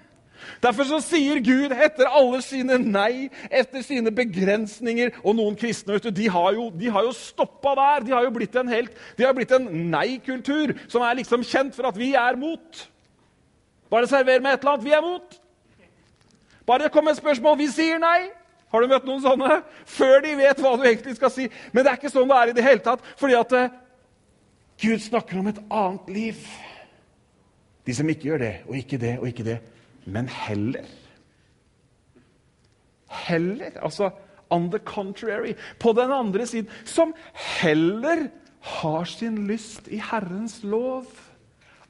Derfor 0.62 0.88
så 0.88 1.00
sier 1.04 1.40
Gud 1.44 1.72
etter 1.74 2.08
alle 2.08 2.40
sine 2.44 2.78
nei, 2.80 3.28
etter 3.50 3.82
sine 3.84 4.12
begrensninger 4.14 5.18
Og 5.22 5.36
noen 5.36 5.56
kristne 5.58 5.96
vet 5.96 6.08
du, 6.08 6.14
de 6.16 6.28
har 6.32 6.54
jo, 6.56 6.68
de 6.72 6.88
jo 6.88 7.12
stoppa 7.16 7.74
der. 7.76 8.06
De 8.06 8.14
har 8.14 8.24
jo 8.24 8.32
blitt 8.34 8.56
en 8.56 8.70
helt, 8.72 8.94
de 9.18 9.26
har 9.26 9.34
blitt 9.36 9.52
en 9.52 9.68
nei-kultur 9.92 10.74
som 10.88 11.04
er 11.04 11.20
liksom 11.20 11.44
kjent 11.46 11.76
for 11.76 11.88
at 11.90 11.98
vi 11.98 12.14
er 12.16 12.38
mot. 12.40 12.86
Bare 13.92 14.08
server 14.10 14.40
med 14.40 14.56
et 14.56 14.64
eller 14.64 14.76
annet. 14.76 14.86
Vi 14.86 14.96
er 14.96 15.04
mot. 15.04 15.38
Bare 16.66 16.86
det 16.86 16.92
kommer 16.92 17.14
et 17.14 17.20
spørsmål. 17.20 17.58
Vi 17.58 17.68
sier 17.70 18.00
nei. 18.02 18.28
Har 18.72 18.82
du 18.82 18.90
møtt 18.90 19.06
noen 19.06 19.22
sånne? 19.22 19.60
Før 19.86 20.18
de 20.24 20.34
vet 20.40 20.62
hva 20.62 20.74
du 20.74 20.86
egentlig 20.86 21.14
skal 21.18 21.32
si. 21.32 21.46
Men 21.72 21.84
det 21.84 21.92
er 21.92 22.00
ikke 22.00 22.12
sånn 22.12 22.28
det 22.30 22.38
er 22.40 22.50
i 22.50 22.56
det 22.56 22.66
hele 22.66 22.82
tatt. 22.84 23.04
fordi 23.16 23.38
at 23.38 23.54
uh, 23.54 23.68
Gud 24.82 25.00
snakker 25.00 25.38
om 25.40 25.46
et 25.52 25.62
annet 25.70 26.10
liv. 26.12 26.42
De 27.86 27.94
som 27.94 28.08
ikke 28.10 28.32
gjør 28.32 28.42
det 28.42 28.54
og 28.66 28.76
ikke 28.76 28.98
det 28.98 29.14
og 29.20 29.28
ikke 29.30 29.46
det 29.46 29.60
men 30.06 30.30
heller 30.30 30.86
Heller, 33.06 33.70
altså 33.82 34.10
on 34.50 34.70
the 34.70 34.78
contrary, 34.78 35.54
på 35.78 35.92
den 35.94 36.12
andre 36.12 36.46
siden, 36.46 36.70
som 36.84 37.14
heller 37.32 38.28
har 38.60 39.04
sin 39.04 39.46
lyst 39.46 39.88
i 39.88 40.00
Herrens 40.02 40.58
lov 40.66 41.06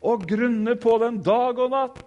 og 0.05 0.27
grunner 0.29 0.77
på 0.77 0.99
den 1.03 1.23
dag 1.25 1.59
og 1.59 1.73
natt. 1.73 2.03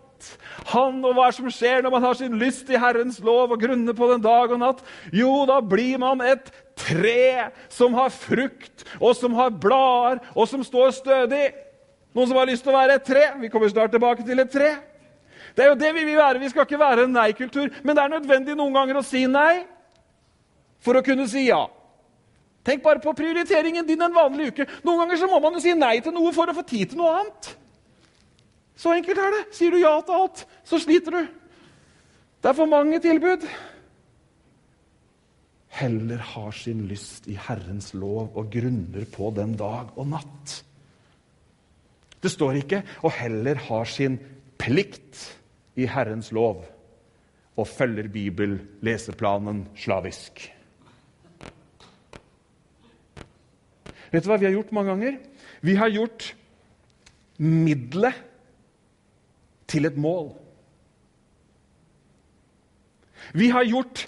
Han 0.73 0.99
og 1.07 1.15
hva 1.15 1.29
som 1.33 1.47
skjer 1.53 1.83
når 1.83 1.93
man 1.95 2.03
har 2.03 2.17
sin 2.19 2.35
lyst 2.41 2.69
i 2.69 2.79
Herrens 2.79 3.19
lov 3.23 3.53
og 3.55 3.61
grunner 3.61 3.95
på 3.97 4.09
den 4.11 4.21
dag 4.23 4.51
og 4.51 4.61
natt? 4.61 4.83
Jo, 5.15 5.45
da 5.49 5.59
blir 5.63 5.97
man 6.01 6.21
et 6.25 6.51
tre 6.79 7.49
som 7.71 7.95
har 7.97 8.11
frukt, 8.13 8.85
og 8.99 9.15
som 9.17 9.35
har 9.39 9.55
blader, 9.55 10.21
og 10.35 10.47
som 10.51 10.63
står 10.65 10.93
stødig. 10.99 11.49
Noen 12.15 12.29
som 12.29 12.39
har 12.39 12.49
lyst 12.49 12.65
til 12.65 12.73
å 12.73 12.77
være 12.77 12.99
et 12.99 13.07
tre? 13.07 13.25
Vi 13.41 13.51
kommer 13.53 13.71
snart 13.71 13.93
tilbake 13.95 14.25
til 14.27 14.43
et 14.43 14.53
tre. 14.53 14.73
Det 15.55 15.65
er 15.65 15.71
jo 15.71 15.79
det 15.79 15.91
vi 15.95 16.05
vil 16.05 16.17
være. 16.17 16.39
Vi 16.39 16.49
skal 16.49 16.67
ikke 16.67 16.79
være 16.79 17.07
en 17.07 17.15
nei-kultur. 17.15 17.69
Men 17.83 17.95
det 17.95 18.03
er 18.03 18.13
nødvendig 18.15 18.55
noen 18.57 18.75
ganger 18.75 18.99
å 18.99 19.05
si 19.05 19.25
nei 19.29 19.65
for 20.83 20.99
å 20.99 21.03
kunne 21.05 21.27
si 21.29 21.47
ja. 21.47 21.65
Tenk 22.65 22.83
bare 22.83 23.01
på 23.03 23.15
prioriteringen 23.15 23.87
din 23.87 24.01
en 24.03 24.15
vanlig 24.15 24.51
uke. 24.51 24.67
Noen 24.83 25.03
ganger 25.03 25.21
så 25.21 25.29
må 25.31 25.39
man 25.43 25.57
jo 25.57 25.63
si 25.63 25.73
nei 25.77 25.97
til 26.03 26.13
noe 26.15 26.31
for 26.35 26.51
å 26.51 26.55
få 26.57 26.65
tid 26.67 26.91
til 26.91 27.01
noe 27.01 27.15
annet. 27.21 27.51
Så 28.79 28.93
enkelt 28.95 29.19
er 29.19 29.35
det. 29.35 29.43
Sier 29.55 29.73
du 29.73 29.81
ja 29.81 29.95
til 30.05 30.15
alt, 30.15 30.45
så 30.67 30.79
sliter 30.79 31.17
du. 31.17 31.35
Det 32.39 32.51
er 32.51 32.55
for 32.55 32.69
mange 32.71 33.01
tilbud. 33.03 33.43
Heller 35.79 36.23
har 36.33 36.55
sin 36.55 36.85
lyst 36.89 37.27
i 37.29 37.35
Herrens 37.39 37.91
lov 37.93 38.37
og 38.39 38.47
grunner 38.51 39.05
på 39.11 39.31
den 39.35 39.55
dag 39.59 39.91
og 39.99 40.07
natt. 40.11 40.55
Det 42.19 42.31
står 42.31 42.59
ikke 42.63 42.83
'og 43.03 43.11
heller 43.11 43.55
har 43.55 43.85
sin 43.85 44.19
plikt' 44.57 45.38
i 45.79 45.87
Herrens 45.87 46.31
lov 46.35 46.65
og 47.59 47.67
følger 47.67 48.07
bibelleseplanen 48.11 49.65
slavisk. 49.79 50.45
Vet 54.09 54.25
du 54.25 54.29
hva 54.31 54.39
vi 54.41 54.47
har 54.47 54.55
gjort 54.55 54.71
mange 54.75 54.93
ganger? 54.93 55.17
Vi 55.61 55.75
har 55.77 55.91
gjort 55.93 56.31
middelet 57.37 58.23
til 59.69 59.85
et 59.85 59.97
mål. 59.97 60.31
Vi 63.37 63.51
har 63.53 63.67
gjort 63.67 64.07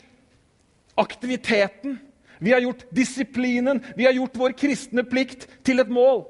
aktiviteten, 0.97 1.99
vi 2.39 2.55
har 2.55 2.63
gjort 2.63 2.87
disiplinen, 2.95 3.83
vi 3.95 4.07
har 4.07 4.15
gjort 4.17 4.39
vår 4.39 4.55
kristne 4.57 5.03
plikt 5.05 5.45
til 5.65 5.83
et 5.83 5.91
mål. 5.91 6.23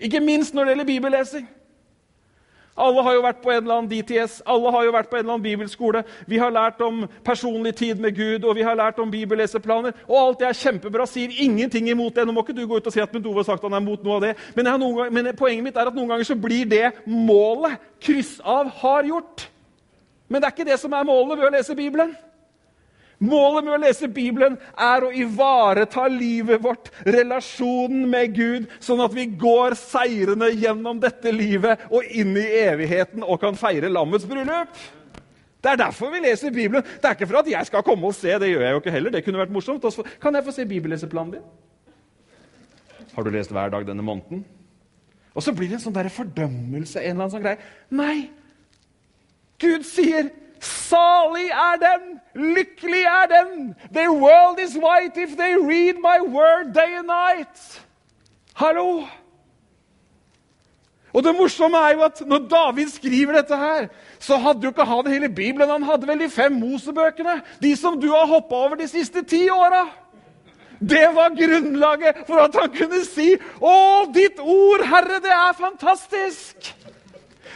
Ikke 0.00 0.20
minst 0.22 0.54
når 0.54 0.64
det 0.64 0.74
gjelder 0.74 0.90
bibellesing. 0.90 1.46
Alle 2.78 3.02
har 3.02 3.16
jo 3.16 3.24
vært 3.24 3.40
på 3.42 3.50
en 3.52 3.62
eller 3.62 3.74
annen 3.74 3.90
DTS, 3.90 4.38
alle 4.46 4.72
har 4.74 4.86
jo 4.86 4.94
vært 4.94 5.10
på 5.10 5.18
en 5.18 5.24
eller 5.24 5.34
annen 5.34 5.44
bibelskole. 5.44 6.02
Vi 6.30 6.38
har 6.38 6.54
lært 6.54 6.80
om 6.84 7.02
personlig 7.26 7.74
tid 7.78 8.00
med 8.02 8.14
Gud, 8.16 8.44
og 8.44 8.54
vi 8.56 8.66
har 8.66 8.78
lært 8.78 9.00
om 9.02 9.10
bibelleseplaner. 9.10 9.96
Og 10.06 10.18
alt 10.20 10.42
det 10.42 10.48
er 10.48 10.60
kjempebra. 10.60 11.06
Sier 11.10 11.34
ingenting 11.42 11.90
imot 11.90 12.14
det. 12.14 12.26
Nå 12.26 12.34
må 12.36 12.46
ikke 12.46 12.56
du 12.56 12.64
gå 12.70 12.78
ut 12.78 12.86
og 12.90 12.94
si 12.94 13.02
at 13.02 13.12
Bent 13.12 13.26
har 13.26 13.46
sagt 13.48 13.66
han 13.66 13.74
er 13.74 13.84
mot 13.84 14.02
noe 14.04 14.20
av 14.20 14.26
det. 14.28 14.34
Men, 14.54 14.70
ganger, 14.70 15.10
men, 15.10 15.32
poenget 15.36 15.66
mitt 15.66 15.78
er 15.80 15.90
at 15.90 15.96
noen 15.96 16.12
ganger 16.12 16.28
så 16.28 16.38
blir 16.38 16.68
det 16.68 16.92
målet 17.06 17.80
kryss 18.04 18.38
av 18.44 18.70
har 18.82 19.08
gjort. 19.08 19.48
Men 20.28 20.40
det 20.40 20.48
er 20.48 20.56
ikke 20.56 20.70
det 20.70 20.80
som 20.80 20.94
er 20.94 21.06
målet 21.08 21.38
ved 21.38 21.48
å 21.48 21.54
lese 21.56 21.76
Bibelen. 21.76 22.14
Målet 23.18 23.64
med 23.66 23.72
å 23.74 23.80
lese 23.82 24.06
Bibelen 24.14 24.54
er 24.78 25.02
å 25.02 25.10
ivareta 25.10 26.04
livet 26.06 26.62
vårt, 26.62 26.92
relasjonen 27.02 28.04
med 28.10 28.36
Gud, 28.36 28.68
sånn 28.78 29.02
at 29.02 29.14
vi 29.16 29.24
går 29.40 29.74
seirende 29.78 30.52
gjennom 30.54 31.00
dette 31.02 31.32
livet 31.34 31.82
og 31.90 32.06
inn 32.14 32.36
i 32.38 32.46
evigheten 32.62 33.26
og 33.26 33.40
kan 33.42 33.58
feire 33.58 33.90
lammets 33.90 34.28
bryllup. 34.28 34.70
Det 35.58 35.72
er 35.72 35.80
derfor 35.80 36.12
vi 36.14 36.22
leser 36.22 36.54
Bibelen. 36.54 36.86
Det 36.86 37.10
er 37.10 37.16
ikke 37.16 37.26
for 37.26 37.40
at 37.40 37.50
jeg 37.50 37.66
skal 37.66 37.82
komme 37.82 38.06
og 38.06 38.14
se. 38.14 38.30
Det 38.38 38.52
gjør 38.52 38.62
jeg 38.62 38.76
jo 38.76 38.82
ikke 38.84 38.94
heller. 38.94 39.10
Det 39.10 39.24
kunne 39.26 39.40
vært 39.42 39.54
morsomt. 39.56 39.82
Kan 40.22 40.38
jeg 40.38 40.46
få 40.46 40.54
se 40.54 40.66
bibelleseplanen 40.70 41.34
din? 41.34 41.48
Har 43.16 43.26
du 43.26 43.32
lest 43.34 43.50
hver 43.50 43.72
dag 43.74 43.86
denne 43.88 44.04
måneden? 44.06 44.44
Og 45.34 45.42
så 45.42 45.50
blir 45.54 45.66
det 45.66 45.80
en 45.80 45.82
sånn 45.88 45.96
der 45.96 46.10
fordømmelse. 46.14 47.00
en 47.02 47.10
eller 47.10 47.24
annen 47.24 47.34
sånn 47.34 47.42
greie. 47.42 47.58
Nei! 47.90 48.30
Gud 49.58 49.82
sier 49.82 50.30
Salig 50.60 51.50
er 51.50 51.76
den, 51.82 52.20
lykkelig 52.34 53.02
er 53.02 53.26
den. 53.26 53.74
Their 53.92 54.12
world 54.12 54.58
is 54.60 54.76
white 54.76 55.16
if 55.16 55.36
they 55.36 55.54
read 55.54 55.94
my 56.00 56.20
word 56.20 56.74
day 56.74 56.98
and 56.98 57.06
night. 57.06 57.82
Hallo! 58.54 59.06
Og 61.12 61.24
det 61.24 61.34
morsomme 61.36 61.76
er 61.76 61.94
jo 61.96 62.02
at 62.04 62.20
når 62.26 62.38
David 62.50 62.88
skriver 62.88 63.32
dette, 63.32 63.56
her, 63.56 63.86
så 64.18 64.36
hadde 64.36 64.60
jo 64.62 64.70
ikke 64.70 64.84
han 64.84 65.06
hele 65.06 65.28
Bibelen. 65.28 65.70
Han 65.70 65.82
hadde 65.82 66.06
vel 66.06 66.20
de 66.20 66.30
fem 66.30 66.52
Mosebøkene, 66.52 67.40
de 67.62 67.76
som 67.76 68.00
du 68.00 68.10
har 68.12 68.26
hoppa 68.26 68.54
over 68.54 68.76
de 68.76 68.88
siste 68.88 69.22
ti 69.22 69.48
åra. 69.50 69.86
Det 70.80 71.08
var 71.14 71.34
grunnlaget 71.34 72.22
for 72.26 72.38
at 72.38 72.54
han 72.60 72.70
kunne 72.70 73.04
si 73.04 73.34
'Å, 73.34 74.12
ditt 74.14 74.38
ord, 74.38 74.84
Herre, 74.86 75.18
det 75.22 75.32
er 75.34 75.58
fantastisk'. 75.58 76.74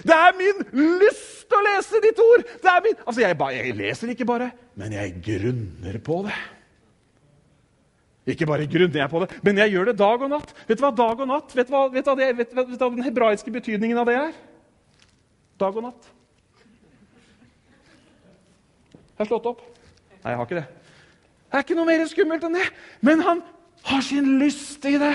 Det 0.03 0.17
er 0.17 0.35
min 0.39 0.65
lyst 1.03 1.53
å 1.53 1.61
lese 1.67 2.01
ditt 2.03 2.19
ord! 2.23 2.43
Det 2.63 2.71
er 2.71 2.83
min... 2.85 2.99
Altså, 3.05 3.23
jeg, 3.23 3.39
ba, 3.39 3.51
jeg 3.55 3.77
leser 3.79 4.13
ikke 4.13 4.27
bare, 4.29 4.51
men 4.79 4.97
jeg 4.97 5.15
grunner 5.25 5.99
på 6.03 6.19
det. 6.27 6.37
Ikke 8.33 8.47
bare 8.47 8.69
grunner 8.71 9.01
jeg 9.01 9.11
på 9.11 9.21
det, 9.25 9.29
men 9.43 9.59
jeg 9.59 9.75
gjør 9.75 9.91
det 9.91 9.99
dag 9.99 10.23
og 10.23 10.31
natt. 10.31 10.53
Vet 10.69 10.79
du 10.79 10.85
hva 10.85 10.93
dag 10.95 11.23
og 11.25 11.31
natt, 11.31 11.55
vet 11.59 11.69
du 11.69 11.75
hva, 11.75 11.87
vet 11.91 12.07
du 12.07 12.11
hva, 12.11 12.17
det, 12.21 12.29
vet, 12.39 12.53
vet 12.55 12.71
du 12.71 12.77
hva 12.77 12.91
den 12.95 13.07
hebraiske 13.07 13.55
betydningen 13.55 13.99
av 13.99 14.07
det 14.11 14.19
er? 14.21 14.37
Dag 15.63 15.79
og 15.81 15.87
natt. 15.89 16.13
Jeg 19.13 19.25
har 19.25 19.31
slått 19.31 19.51
opp. 19.51 19.67
Nei, 20.23 20.33
jeg 20.33 20.39
har 20.39 20.47
ikke 20.47 20.61
det. 20.61 20.69
Det 21.53 21.59
er 21.59 21.67
ikke 21.67 21.77
noe 21.77 21.91
mer 21.91 22.07
skummelt 22.11 22.47
enn 22.47 22.57
det. 22.57 22.69
Men 23.05 23.27
han 23.27 23.43
har 23.91 24.07
sin 24.07 24.39
lyst 24.41 24.87
i 24.89 24.95
det. 25.03 25.13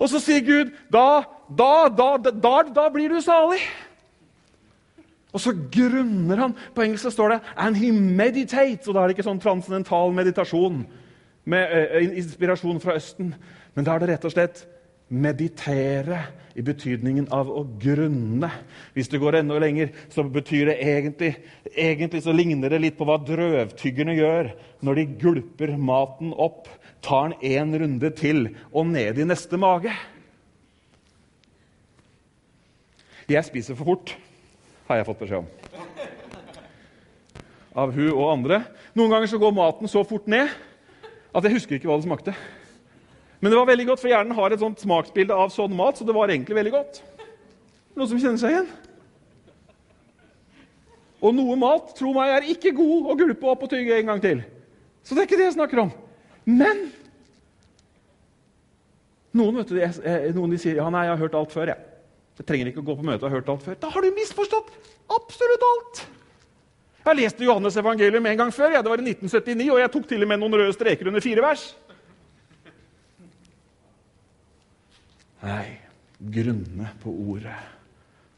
Og 0.00 0.08
så 0.10 0.18
sier 0.20 0.42
Gud, 0.44 0.72
da 0.92 1.22
da, 1.58 1.88
da, 1.88 2.16
da, 2.18 2.56
da 2.74 2.88
blir 2.92 3.12
du 3.12 3.20
salig. 3.24 3.60
Og 5.32 5.40
så 5.40 5.54
grunner 5.72 6.36
han. 6.36 6.56
På 6.74 6.84
engelsk 6.84 7.12
står 7.12 7.28
det 7.28 7.40
'and 7.56 7.76
he 7.76 7.90
meditates'. 7.90 8.88
Og 8.88 8.94
da 8.94 9.00
er 9.00 9.08
det 9.08 9.16
ikke 9.16 9.30
sånn 9.30 9.40
transcendental 9.40 10.12
meditasjon 10.12 10.86
med 11.44 11.72
uh, 11.72 12.16
inspirasjon 12.18 12.80
fra 12.80 12.96
Østen. 12.96 13.34
Men 13.74 13.84
da 13.84 13.94
er 13.94 13.98
det 13.98 14.08
rett 14.08 14.24
og 14.24 14.32
slett 14.32 14.66
meditere 15.08 16.18
i 16.56 16.62
betydningen 16.64 17.28
av 17.32 17.48
å 17.48 17.64
grunne. 17.80 18.50
Hvis 18.92 19.08
det 19.08 19.20
går 19.20 19.40
enda 19.40 19.58
lenger, 19.58 19.88
så 20.12 20.24
betyr 20.24 20.72
det 20.72 20.80
egentlig 20.80 21.36
Egentlig 21.72 22.22
så 22.22 22.32
ligner 22.36 22.68
det 22.68 22.82
litt 22.82 22.98
på 22.98 23.06
hva 23.08 23.16
drøvtyggerne 23.16 24.12
gjør 24.12 24.50
når 24.84 24.94
de 24.94 25.04
gulper 25.22 25.70
maten 25.80 26.34
opp, 26.36 26.68
tar 27.00 27.30
den 27.30 27.38
én 27.40 27.72
runde 27.80 28.10
til 28.10 28.50
og 28.72 28.90
ned 28.92 29.16
i 29.16 29.24
neste 29.24 29.56
mage. 29.56 29.88
Jeg 33.32 33.46
spiser 33.48 33.76
for 33.78 33.88
fort, 33.94 34.12
har 34.90 34.98
jeg 34.98 35.06
fått 35.08 35.22
beskjed 35.22 35.40
om. 35.40 35.46
Av 37.72 37.92
hun 37.94 38.10
og 38.10 38.26
andre. 38.28 38.58
Noen 38.98 39.14
ganger 39.14 39.30
så 39.30 39.38
går 39.40 39.54
maten 39.56 39.88
så 39.88 40.02
fort 40.04 40.26
ned 40.28 40.50
at 41.32 41.46
jeg 41.46 41.54
husker 41.54 41.78
ikke 41.78 41.88
hva 41.88 41.96
det 41.96 42.04
smakte. 42.04 42.34
Men 43.40 43.50
det 43.50 43.56
var 43.58 43.70
veldig 43.70 43.86
godt, 43.88 44.02
for 44.02 44.12
hjernen 44.12 44.36
har 44.36 44.52
et 44.52 44.60
sånt 44.60 44.82
smaksbilde 44.84 45.34
av 45.34 45.48
sånn 45.54 45.72
mat, 45.74 45.96
så 45.96 46.04
det 46.06 46.14
var 46.14 46.30
egentlig 46.30 46.58
veldig 46.58 46.72
godt. 46.74 47.00
Noen 47.96 48.10
som 48.10 48.20
kjenner 48.20 48.42
seg 48.42 48.52
igjen? 48.52 48.68
Og 51.22 51.32
noe 51.38 51.56
mat 51.58 51.94
tro 51.96 52.12
meg, 52.12 52.34
er 52.36 52.50
ikke 52.52 52.74
god 52.76 53.08
å 53.08 53.16
gulpe 53.18 53.48
opp 53.48 53.64
og 53.64 53.72
tygge 53.72 53.96
en 53.96 54.12
gang 54.12 54.20
til. 54.22 54.42
Så 55.02 55.16
det 55.16 55.24
er 55.24 55.30
ikke 55.30 55.40
det 55.40 55.48
jeg 55.48 55.56
snakker 55.56 55.82
om. 55.86 55.94
Men 56.44 56.84
noen, 59.32 59.62
vet 59.62 59.72
du, 59.72 59.80
noen 60.36 60.52
de 60.52 60.60
sier 60.60 60.82
ja, 60.82 60.90
nei, 60.92 61.06
jeg 61.08 61.14
har 61.16 61.24
hørt 61.24 61.40
alt 61.40 61.56
før. 61.56 61.72
jeg. 61.72 61.91
Jeg 62.42 62.48
trenger 62.48 62.72
ikke 62.72 62.82
å 62.82 62.86
gå 62.88 62.96
på 62.98 63.06
møte 63.06 63.22
og 63.22 63.30
ha 63.30 63.36
hørt 63.36 63.50
alt 63.52 63.62
før. 63.62 63.76
Da 63.78 63.88
har 63.94 64.02
du 64.02 64.16
misforstått 64.16 64.72
absolutt 65.14 65.66
alt! 65.68 66.00
Jeg 67.02 67.18
leste 67.18 67.46
Johannes 67.46 67.76
evangelium 67.78 68.26
en 68.26 68.40
gang 68.40 68.50
før. 68.54 68.74
Ja, 68.74 68.80
det 68.82 68.90
var 68.90 68.98
i 68.98 69.06
1979, 69.06 69.68
og 69.70 69.78
jeg 69.78 69.92
tok 69.94 70.08
til 70.10 70.26
og 70.26 70.30
med 70.30 70.42
noen 70.42 70.56
røde 70.58 70.74
streker 70.74 71.10
under 71.10 71.22
fire 71.22 71.44
vers. 71.44 71.68
Nei, 75.42 75.68
grunne 76.34 76.90
på 77.02 77.14
ordet 77.34 77.60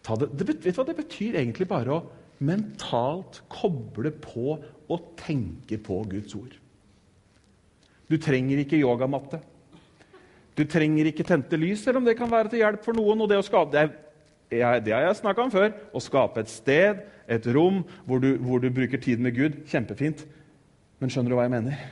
det, 0.05 0.29
det, 0.37 0.45
vet 0.51 0.61
du 0.61 0.69
hva? 0.77 0.85
det 0.85 0.97
betyr 0.99 1.37
egentlig 1.41 1.65
bare 1.69 1.97
å 1.97 2.03
mentalt 2.45 3.41
koble 3.53 4.13
på 4.21 4.59
og 4.93 5.07
tenke 5.17 5.79
på 5.81 6.03
Guds 6.11 6.37
ord. 6.37 6.53
Du 8.13 8.19
trenger 8.21 8.61
ikke 8.61 8.83
yogamatte. 8.83 9.41
Du 10.55 10.63
trenger 10.71 11.11
ikke 11.11 11.27
tente 11.27 11.59
lys, 11.59 11.83
selv 11.83 11.99
om 11.99 12.07
det 12.07 12.17
kan 12.19 12.31
være 12.31 12.53
til 12.53 12.63
hjelp 12.63 12.85
for 12.85 12.97
noen. 12.97 13.25
og 13.25 13.31
Det, 13.31 13.41
skape, 13.47 13.73
det, 13.75 14.61
er, 14.61 14.79
det 14.85 14.95
har 14.95 15.09
jeg 15.09 15.19
snakka 15.19 15.47
om 15.47 15.53
før. 15.53 15.75
Å 15.91 16.03
skape 16.03 16.45
et 16.45 16.53
sted, 16.53 17.03
et 17.27 17.49
rom, 17.57 17.83
hvor 18.07 18.23
du, 18.23 18.35
hvor 18.39 18.63
du 18.63 18.71
bruker 18.75 19.03
tid 19.03 19.23
med 19.23 19.35
Gud. 19.35 19.61
Kjempefint. 19.71 20.25
Men 21.03 21.11
skjønner 21.11 21.35
du 21.35 21.39
hva 21.39 21.49
jeg 21.49 21.57
mener? 21.57 21.85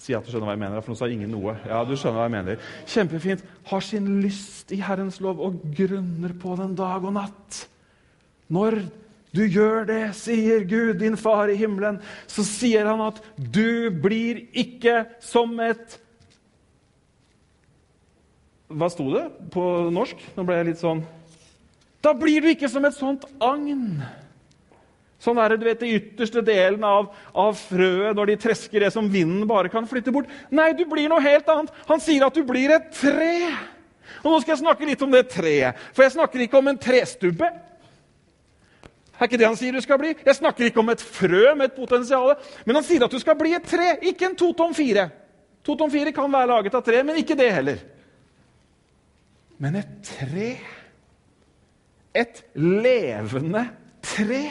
Si 0.00 0.14
at 0.16 0.24
du 0.24 0.32
skjønner 0.32 0.48
hva 0.48 0.56
jeg 0.56 0.62
mener, 0.62 0.84
for 0.84 0.92
nå 0.92 0.96
sa 1.00 1.08
ingen 1.12 1.32
noe. 1.32 1.56
Ja, 1.68 1.80
du 1.84 1.92
skjønner 1.92 2.20
hva 2.20 2.28
jeg 2.28 2.36
mener. 2.36 2.68
Kjempefint. 2.88 3.44
Har 3.68 3.84
sin 3.84 4.08
lyst 4.24 4.72
i 4.72 4.80
Herrens 4.84 5.20
lov 5.24 5.40
og 5.44 5.60
grunner 5.76 6.36
på 6.40 6.56
den 6.60 6.76
dag 6.76 7.04
og 7.04 7.16
natt. 7.16 7.64
Når 8.52 8.82
du 9.36 9.42
gjør 9.44 9.84
det, 9.88 10.02
sier 10.18 10.64
Gud, 10.68 10.96
din 11.00 11.16
far 11.20 11.52
i 11.52 11.58
himmelen, 11.58 12.00
så 12.28 12.44
sier 12.46 12.88
han 12.88 13.02
at 13.04 13.20
du 13.36 13.90
blir 14.02 14.44
ikke 14.58 15.04
som 15.22 15.52
et 15.62 16.00
Hva 18.70 18.86
sto 18.92 19.08
det 19.10 19.24
på 19.50 19.62
norsk? 19.90 20.18
Nå 20.36 20.46
ble 20.46 20.60
jeg 20.60 20.68
litt 20.70 20.82
sånn 20.82 21.02
Da 22.02 22.14
blir 22.16 22.44
du 22.44 22.52
ikke 22.52 22.70
som 22.70 22.84
et 22.86 22.96
sånt 22.96 23.26
agn 23.42 23.98
Sånn 25.20 25.36
er 25.42 25.52
det 25.52 25.58
du 25.60 25.66
vet, 25.66 25.82
i 25.84 25.96
ytterste 25.98 26.40
delen 26.44 26.84
av, 26.86 27.10
av, 27.36 27.58
frøet 27.68 28.16
når 28.16 28.30
de 28.30 28.36
tresker 28.40 28.86
det 28.86 28.88
som 28.94 29.10
vinden 29.12 29.44
bare 29.44 29.68
kan 29.68 29.84
flytte 29.84 30.14
bort. 30.14 30.30
Nei, 30.48 30.70
du 30.72 30.86
blir 30.88 31.10
noe 31.12 31.20
helt 31.20 31.50
annet. 31.52 31.74
Han 31.90 32.00
sier 32.00 32.24
at 32.24 32.38
du 32.38 32.40
blir 32.48 32.72
et 32.72 32.86
tre. 32.96 33.34
Og 34.22 34.30
Nå 34.30 34.38
skal 34.40 34.54
jeg 34.54 34.62
snakke 34.62 34.88
litt 34.88 35.04
om 35.04 35.12
det 35.12 35.26
treet. 35.28 35.76
For 35.92 36.06
jeg 36.06 36.14
snakker 36.16 36.46
ikke 36.46 36.56
om 36.56 36.72
en 36.72 36.80
trestubbe. 36.80 37.50
Er 39.20 39.28
ikke 39.28 39.42
det 39.42 39.50
han 39.50 39.60
sier 39.60 39.76
du 39.76 39.84
skal 39.84 40.00
bli. 40.00 40.14
Jeg 40.24 40.38
snakker 40.40 40.70
ikke 40.70 40.80
om 40.80 40.88
et 40.94 41.04
frø 41.04 41.52
med 41.52 41.68
et 41.68 41.76
potensial. 41.76 42.32
Men 42.64 42.80
han 42.80 42.88
sier 42.88 43.04
at 43.04 43.12
du 43.12 43.20
skal 43.20 43.36
bli 43.36 43.52
et 43.60 43.68
tre, 43.68 43.98
ikke 44.00 44.30
en 44.30 44.40
to 44.40 44.54
tom 44.56 44.72
fire. 44.72 45.10
To 45.68 45.76
tom 45.76 45.92
fire 45.92 46.16
kan 46.16 46.32
være 46.32 46.48
laget 46.48 46.80
av 46.80 46.84
tre, 46.86 47.04
men 47.04 47.20
ikke 47.20 47.36
det 47.36 47.52
heller. 47.52 47.84
Men 49.60 49.76
et 49.80 49.90
tre. 50.06 50.50
Et 52.16 52.42
levende 52.56 53.66
tre. 54.02 54.44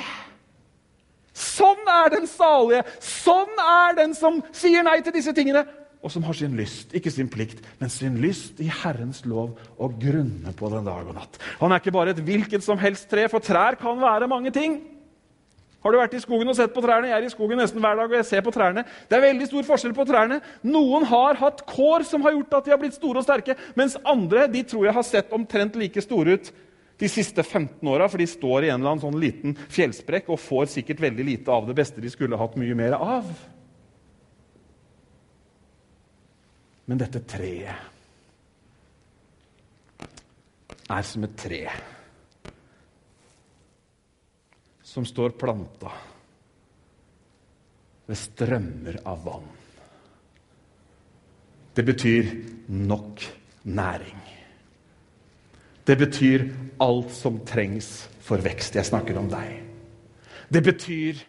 Sånn 1.40 1.88
er 1.88 2.12
den 2.14 2.28
salige! 2.30 2.84
Sånn 3.04 3.60
er 3.64 3.98
den 3.98 4.16
som 4.16 4.42
sier 4.56 4.84
nei 4.86 5.00
til 5.04 5.16
disse 5.16 5.34
tingene, 5.36 5.66
og 6.00 6.12
som 6.14 6.24
har 6.24 6.36
sin 6.38 6.56
lyst, 6.56 6.94
ikke 6.96 7.12
sin 7.12 7.28
plikt, 7.32 7.60
men 7.82 7.92
sin 7.92 8.16
lyst 8.24 8.62
i 8.64 8.70
Herrens 8.72 9.26
lov 9.28 9.58
og 9.76 9.98
grunne 10.00 10.54
på 10.56 10.70
den 10.72 10.88
dag 10.88 11.08
og 11.08 11.18
natt. 11.18 11.40
Han 11.60 11.76
er 11.76 11.82
ikke 11.82 11.96
bare 11.96 12.14
et 12.16 12.22
hvilket 12.24 12.64
som 12.64 12.80
helst 12.80 13.10
tre, 13.12 13.26
for 13.32 13.44
trær 13.44 13.76
kan 13.80 14.00
være 14.00 14.30
mange 14.32 14.54
ting. 14.56 14.80
Har 15.80 15.94
du 15.94 16.00
vært 16.00 16.16
i 16.18 16.20
skogen 16.20 16.52
og 16.52 16.58
sett 16.58 16.74
på 16.76 16.82
trærne? 16.84 17.08
Jeg 17.08 17.16
er 17.16 17.26
i 17.28 17.32
skogen 17.32 17.62
nesten 17.62 17.80
hver 17.80 17.96
dag 17.96 18.12
og 18.12 18.18
jeg 18.18 18.28
ser 18.28 18.42
på 18.44 18.52
trærne. 18.52 18.84
Det 19.08 19.16
er 19.16 19.24
veldig 19.24 19.48
stor 19.48 19.68
forskjell 19.70 19.94
på 19.96 20.06
trærne. 20.10 20.42
Noen 20.68 21.06
har 21.08 21.40
hatt 21.40 21.64
kår 21.70 22.04
som 22.08 22.26
har 22.26 22.36
gjort 22.36 22.58
at 22.58 22.66
de 22.68 22.74
har 22.74 22.82
blitt 22.82 22.98
store 22.98 23.22
og 23.22 23.28
sterke, 23.28 23.56
mens 23.80 23.96
andre 24.04 24.50
de 24.52 24.66
tror 24.68 24.90
jeg 24.90 24.98
har 24.98 25.08
sett 25.08 25.32
omtrent 25.36 25.80
like 25.80 26.04
store 26.04 26.36
ut 26.36 26.52
de 27.00 27.08
siste 27.08 27.44
15 27.46 27.88
åra, 27.88 28.10
for 28.12 28.20
de 28.20 28.28
står 28.28 28.66
i 28.66 28.72
en 28.74 28.82
eller 28.82 28.92
annen 28.92 29.06
sånn 29.06 29.22
liten 29.22 29.56
fjellsprekk 29.72 30.28
og 30.34 30.42
får 30.44 30.74
sikkert 30.74 31.00
veldig 31.06 31.26
lite 31.30 31.54
av 31.54 31.70
det 31.70 31.78
beste 31.78 32.04
de 32.04 32.12
skulle 32.12 32.40
hatt 32.40 32.58
mye 32.60 32.76
mer 32.76 32.98
av. 33.00 33.30
Men 36.90 37.00
dette 37.00 37.22
treet 37.30 37.88
er 40.90 41.06
som 41.06 41.24
et 41.24 41.40
tre 41.40 41.62
som 44.90 45.06
står 45.06 45.36
planta 45.38 45.92
ved 48.10 48.18
strømmer 48.18 48.98
av 49.06 49.22
vann. 49.22 49.50
Det 51.78 51.86
betyr 51.86 52.32
nok 52.74 53.22
næring. 53.70 54.24
Det 55.86 55.96
betyr 55.98 56.48
alt 56.82 57.14
som 57.14 57.38
trengs 57.46 58.08
for 58.26 58.42
vekst. 58.42 58.76
Jeg 58.80 58.90
snakker 58.90 59.18
om 59.22 59.30
deg. 59.30 59.60
Det 60.50 60.64
betyr 60.66 61.22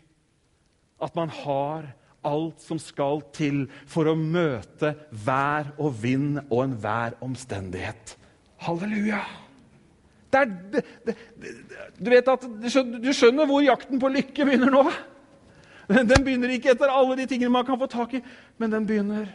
at 1.05 1.17
man 1.17 1.29
har 1.43 1.93
alt 2.25 2.65
som 2.65 2.81
skal 2.81 3.23
til 3.37 3.67
for 3.89 4.09
å 4.09 4.17
møte 4.17 4.95
vær 5.13 5.71
og 5.77 5.95
vind 6.01 6.41
og 6.49 6.65
enhver 6.65 7.17
omstendighet. 7.25 8.17
Halleluja! 8.65 9.23
Det 10.31 10.41
er, 10.41 10.51
det, 10.73 10.83
det, 11.07 11.15
du 11.99 12.11
at 12.19 12.45
du 13.03 13.13
skjønner 13.13 13.49
hvor 13.51 13.65
jakten 13.65 13.99
på 14.01 14.11
lykke 14.13 14.47
begynner 14.47 14.71
nå? 14.71 14.85
Den 15.91 16.23
begynner 16.23 16.53
ikke 16.55 16.71
etter 16.71 16.93
alle 16.93 17.17
de 17.19 17.27
tingene 17.27 17.51
man 17.51 17.67
kan 17.67 17.79
få 17.81 17.89
tak 17.91 18.15
i, 18.15 18.21
men 18.63 18.71
den 18.71 18.87
begynner 18.87 19.27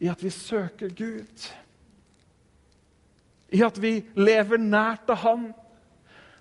i 0.00 0.08
at 0.08 0.22
vi 0.24 0.32
søker 0.32 0.94
Gud 0.96 1.50
i 3.52 3.60
at 3.64 3.76
vi 3.82 3.98
lever 4.16 4.60
nært 4.60 5.10
av 5.12 5.20
Han. 5.26 5.50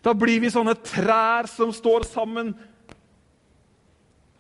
Da 0.02 0.14
blir 0.18 0.42
vi 0.42 0.52
sånne 0.52 0.78
trær 0.80 1.50
som 1.52 1.74
står 1.76 2.08
sammen. 2.10 2.54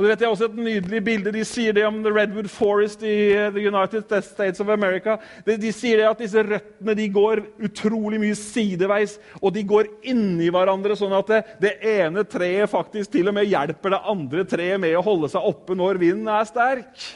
Og 0.02 0.08
det 0.08 0.16
vet, 0.16 0.22
er 0.26 0.32
også 0.34 0.48
et 0.50 0.56
nydelig 0.58 1.00
bilde. 1.06 1.32
De 1.36 1.44
sier 1.46 1.76
det 1.78 1.84
om 1.86 2.00
The 2.02 2.10
Redwood 2.10 2.48
Forest 2.50 3.04
i 3.06 3.12
eh, 3.36 3.52
The 3.54 3.68
United 3.70 4.08
States 4.26 4.64
of 4.64 4.72
America. 4.74 5.20
De, 5.46 5.60
de 5.62 5.70
sier 5.78 6.02
at 6.08 6.24
disse 6.24 6.42
røttene 6.42 6.96
de 6.98 7.06
går 7.14 7.44
utrolig 7.68 8.18
mye 8.24 8.40
sideveis, 8.40 9.20
og 9.38 9.54
de 9.54 9.62
går 9.70 9.92
inni 10.10 10.50
hverandre, 10.50 10.98
sånn 10.98 11.14
at 11.20 11.30
det, 11.30 11.42
det 11.62 11.76
ene 12.00 12.26
treet 12.26 12.74
faktisk 12.74 13.14
til 13.14 13.30
og 13.30 13.38
med 13.38 13.52
hjelper 13.52 13.94
det 13.94 14.02
andre 14.16 14.48
treet 14.50 14.82
med 14.82 14.98
å 14.98 15.06
holde 15.06 15.30
seg 15.30 15.46
oppe 15.54 15.78
når 15.78 16.02
vinden 16.02 16.34
er 16.34 16.50
sterk. 16.50 17.08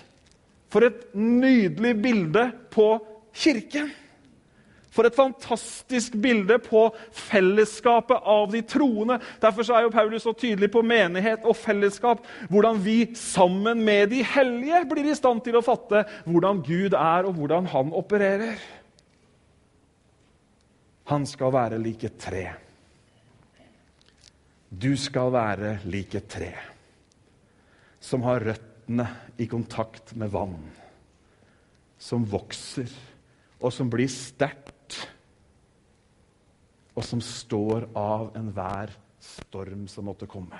For 0.70 0.86
et 0.86 1.08
nydelig 1.18 1.98
bilde 2.06 2.52
på 2.70 2.92
kirken! 3.34 3.90
For 4.96 5.08
et 5.08 5.18
fantastisk 5.18 6.16
bilde 6.24 6.56
på 6.64 6.86
fellesskapet 7.12 8.24
av 8.32 8.48
de 8.54 8.62
troende. 8.64 9.18
Derfor 9.44 9.68
er 9.68 9.84
jo 9.84 9.92
Paulus 9.92 10.24
så 10.24 10.32
tydelig 10.32 10.70
på 10.72 10.84
menighet 10.88 11.44
og 11.44 11.58
fellesskap. 11.60 12.24
Hvordan 12.48 12.80
vi 12.86 13.02
sammen 13.20 13.84
med 13.84 14.14
de 14.14 14.22
hellige 14.24 14.86
blir 14.88 15.10
i 15.12 15.18
stand 15.18 15.44
til 15.44 15.60
å 15.60 15.66
fatte 15.66 16.06
hvordan 16.24 16.64
Gud 16.64 16.96
er, 16.96 17.28
og 17.28 17.36
hvordan 17.36 17.68
han 17.74 17.92
opererer. 17.96 18.56
Han 21.12 21.28
skal 21.30 21.52
være 21.54 21.82
lik 21.82 22.08
et 22.08 22.16
tre. 22.22 22.46
Du 24.72 24.96
skal 24.98 25.30
være 25.36 25.76
lik 25.92 26.16
et 26.18 26.32
tre 26.32 26.54
som 28.06 28.22
har 28.22 28.44
røttene 28.46 29.08
i 29.42 29.48
kontakt 29.50 30.12
med 30.14 30.30
vann, 30.30 30.60
som 31.98 32.26
vokser, 32.30 32.92
og 33.58 33.74
som 33.74 33.90
blir 33.90 34.12
sterkt 34.12 34.75
og 36.96 37.04
som 37.04 37.22
står 37.22 37.90
av 37.98 38.32
enhver 38.40 38.94
storm 39.20 39.88
som 39.92 40.08
måtte 40.08 40.28
komme. 40.30 40.60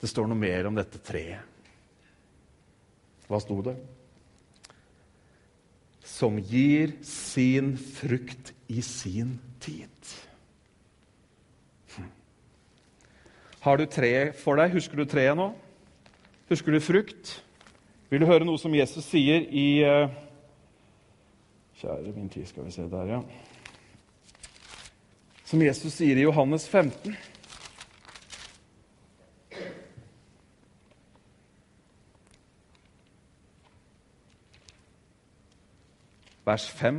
Det 0.00 0.08
står 0.08 0.28
noe 0.28 0.40
mer 0.40 0.68
om 0.68 0.76
dette 0.76 1.00
treet. 1.04 1.52
Hva 3.28 3.40
sto 3.40 3.56
det? 3.64 3.76
Som 6.04 6.36
gir 6.38 6.98
sin 7.08 7.72
frukt 7.76 8.52
i 8.68 8.82
sin 8.84 9.38
tid. 9.64 9.88
Har 13.64 13.80
du 13.80 13.86
treet 13.88 14.36
for 14.36 14.60
deg? 14.60 14.74
Husker 14.76 15.00
du 15.00 15.08
treet 15.08 15.36
nå? 15.40 15.48
Husker 16.50 16.76
du 16.76 16.82
frukt? 16.84 17.38
Vil 18.12 18.20
du 18.20 18.28
høre 18.28 18.44
noe 18.44 18.60
som 18.60 18.76
Jesus 18.76 19.08
sier 19.08 19.48
i 19.48 19.80
uh... 19.88 20.12
Kjære 21.80 22.12
min 22.12 22.28
tid, 22.28 22.44
skal 22.48 22.68
vi 22.68 22.76
se 22.76 22.84
der, 22.92 23.16
ja 23.16 23.22
som 25.44 25.62
Jesus 25.62 25.92
sier 26.00 26.16
i 26.16 26.24
Johannes 26.24 26.66
15. 26.68 27.14
Vers 36.44 36.66
5, 36.76 36.98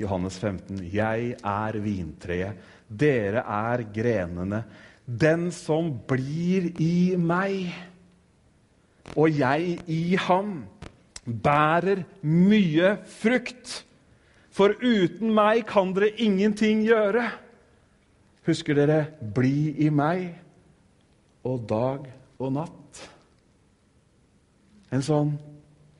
Johannes 0.00 0.38
15. 0.40 0.80
Jeg 0.92 1.34
er 1.36 1.78
vintreet, 1.84 2.60
dere 2.88 3.44
er 3.44 3.84
grenene. 3.92 4.62
Den 5.04 5.50
som 5.52 5.90
blir 6.08 6.70
i 6.80 7.12
meg, 7.20 7.72
og 9.16 9.28
jeg 9.36 9.76
i 9.90 10.16
ham, 10.28 10.62
bærer 11.22 12.04
mye 12.24 12.96
frukt. 13.20 13.82
For 14.52 14.74
uten 14.82 15.32
meg 15.32 15.64
kan 15.66 15.94
dere 15.96 16.12
ingenting 16.20 16.84
gjøre. 16.84 17.24
Husker 18.46 18.74
dere 18.74 19.06
'bli 19.34 19.86
i 19.86 19.88
meg' 19.88 20.34
og 21.44 21.68
'dag 21.68 22.12
og 22.38 22.52
natt'? 22.52 23.08
En 24.92 25.02
sånn 25.02 25.38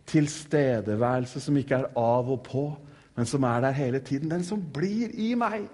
tilstedeværelse 0.06 1.40
som 1.40 1.56
ikke 1.56 1.74
er 1.74 1.84
av 1.96 2.30
og 2.30 2.42
på, 2.42 2.76
men 3.16 3.26
som 3.26 3.42
er 3.42 3.60
der 3.60 3.70
hele 3.72 3.98
tiden. 3.98 4.30
Den 4.30 4.44
som 4.44 4.62
blir 4.74 5.08
i 5.14 5.34
meg, 5.34 5.68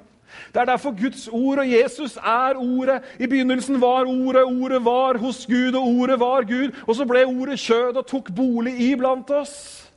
Det 0.53 0.61
er 0.61 0.64
derfor 0.64 0.91
Guds 1.03 1.29
ord 1.29 1.59
og 1.59 1.70
Jesus 1.70 2.16
er 2.16 2.53
ordet. 2.57 3.03
I 3.20 3.26
begynnelsen 3.26 3.81
var 3.81 4.05
ordet, 4.05 4.43
ordet 4.45 4.85
var 4.85 5.18
hos 5.18 5.47
Gud, 5.47 5.72
og 5.74 5.87
ordet 5.89 6.20
var 6.20 6.43
Gud. 6.43 6.70
Og 6.87 6.97
så 6.97 7.05
ble 7.05 7.26
ordet 7.26 7.59
kjød 7.59 7.97
og 7.97 8.07
tok 8.07 8.35
bolig 8.37 8.93
iblant 8.93 9.31
oss. 9.31 9.88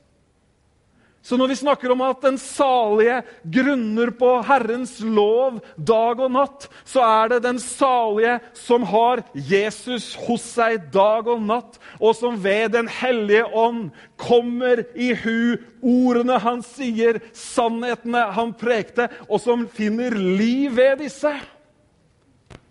Så 1.22 1.36
når 1.38 1.52
vi 1.52 1.56
snakker 1.60 1.92
om 1.94 2.00
at 2.02 2.24
den 2.24 2.36
salige 2.38 3.20
grunner 3.54 4.10
på 4.18 4.30
Herrens 4.42 4.96
lov 5.06 5.60
dag 5.78 6.18
og 6.18 6.32
natt, 6.34 6.66
så 6.82 7.04
er 7.06 7.30
det 7.30 7.44
den 7.44 7.60
salige 7.62 8.40
som 8.58 8.82
har 8.90 9.22
Jesus 9.38 10.16
hos 10.26 10.42
seg 10.56 10.88
dag 10.94 11.30
og 11.30 11.44
natt, 11.46 11.78
og 12.02 12.16
som 12.18 12.40
ved 12.42 12.74
Den 12.74 12.90
hellige 12.90 13.46
ånd 13.46 13.92
kommer 14.18 14.82
i 14.98 15.12
hu 15.22 15.58
ordene 15.78 16.40
han 16.42 16.62
sier, 16.66 17.20
sannhetene 17.30 18.24
han 18.34 18.54
prekte, 18.58 19.06
og 19.30 19.38
som 19.42 19.68
finner 19.70 20.16
liv 20.18 20.74
ved 20.74 21.04
disse. 21.04 21.30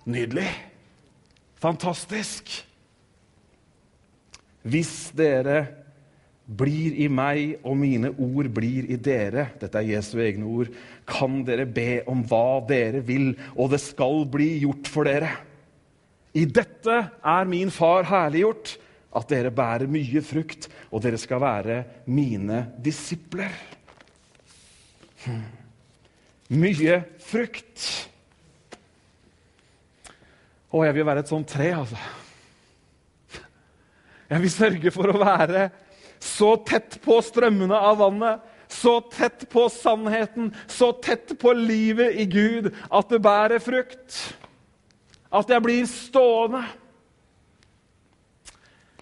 Nydelig. 0.04 0.50
Fantastisk. 1.62 2.52
Hvis 4.68 5.12
dere 5.16 5.81
blir 6.52 6.98
i 7.00 7.08
meg, 7.12 7.58
og 7.64 7.78
mine 7.80 8.12
ord 8.12 8.50
blir 8.54 8.90
i 8.92 8.98
dere. 9.00 9.50
Dette 9.62 9.80
er 9.80 9.94
Jesu 9.94 10.18
egne 10.22 10.48
ord. 10.50 10.72
Kan 11.08 11.42
dere 11.48 11.68
be 11.70 12.02
om 12.12 12.24
hva 12.28 12.60
dere 12.68 13.04
vil, 13.06 13.34
og 13.56 13.72
det 13.74 13.82
skal 13.84 14.26
bli 14.32 14.54
gjort 14.66 14.92
for 14.92 15.08
dere. 15.08 15.32
I 16.36 16.46
dette 16.48 16.98
er 17.28 17.50
min 17.50 17.72
far 17.74 18.08
herliggjort, 18.08 18.78
at 19.12 19.28
dere 19.28 19.52
bærer 19.52 19.92
mye 19.92 20.22
frukt, 20.24 20.70
og 20.92 21.04
dere 21.04 21.20
skal 21.20 21.42
være 21.44 21.82
mine 22.08 22.64
disipler. 22.84 23.52
Hm. 25.26 25.44
Mye 26.62 27.02
frukt. 27.24 27.84
Å, 30.72 30.84
jeg 30.88 30.96
vil 30.96 31.08
være 31.08 31.24
et 31.26 31.32
sånt 31.32 31.52
tre, 31.52 31.68
altså. 31.76 32.00
Jeg 34.32 34.44
vil 34.46 34.54
sørge 34.54 34.92
for 34.96 35.12
å 35.12 35.20
være 35.20 35.66
så 36.22 36.54
tett 36.68 37.00
på 37.04 37.18
strømmene 37.26 37.78
av 37.78 37.98
vannet, 38.02 38.44
så 38.72 39.00
tett 39.12 39.48
på 39.52 39.66
sannheten, 39.74 40.52
så 40.70 40.92
tett 40.94 41.34
på 41.40 41.52
livet 41.58 42.16
i 42.22 42.28
Gud 42.30 42.70
at 42.88 43.10
det 43.12 43.20
bærer 43.26 43.60
frukt. 43.64 44.20
At 45.32 45.50
jeg 45.52 45.64
blir 45.64 45.84
stående. 45.90 46.64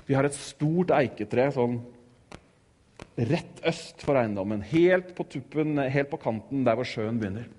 Vi 0.09 0.17
har 0.17 0.25
et 0.25 0.37
stort 0.37 0.93
eiketre 0.95 1.51
sånn 1.53 1.77
rett 3.29 3.61
øst 3.67 4.01
for 4.05 4.17
eiendommen. 4.17 4.63
Helt 4.65 5.11
på 5.17 5.25
tuppen, 5.27 5.77
helt 5.77 6.09
på 6.09 6.21
kanten 6.21 6.63
der 6.65 6.79
hvor 6.79 6.87
sjøen 6.87 7.19
begynner. 7.19 7.49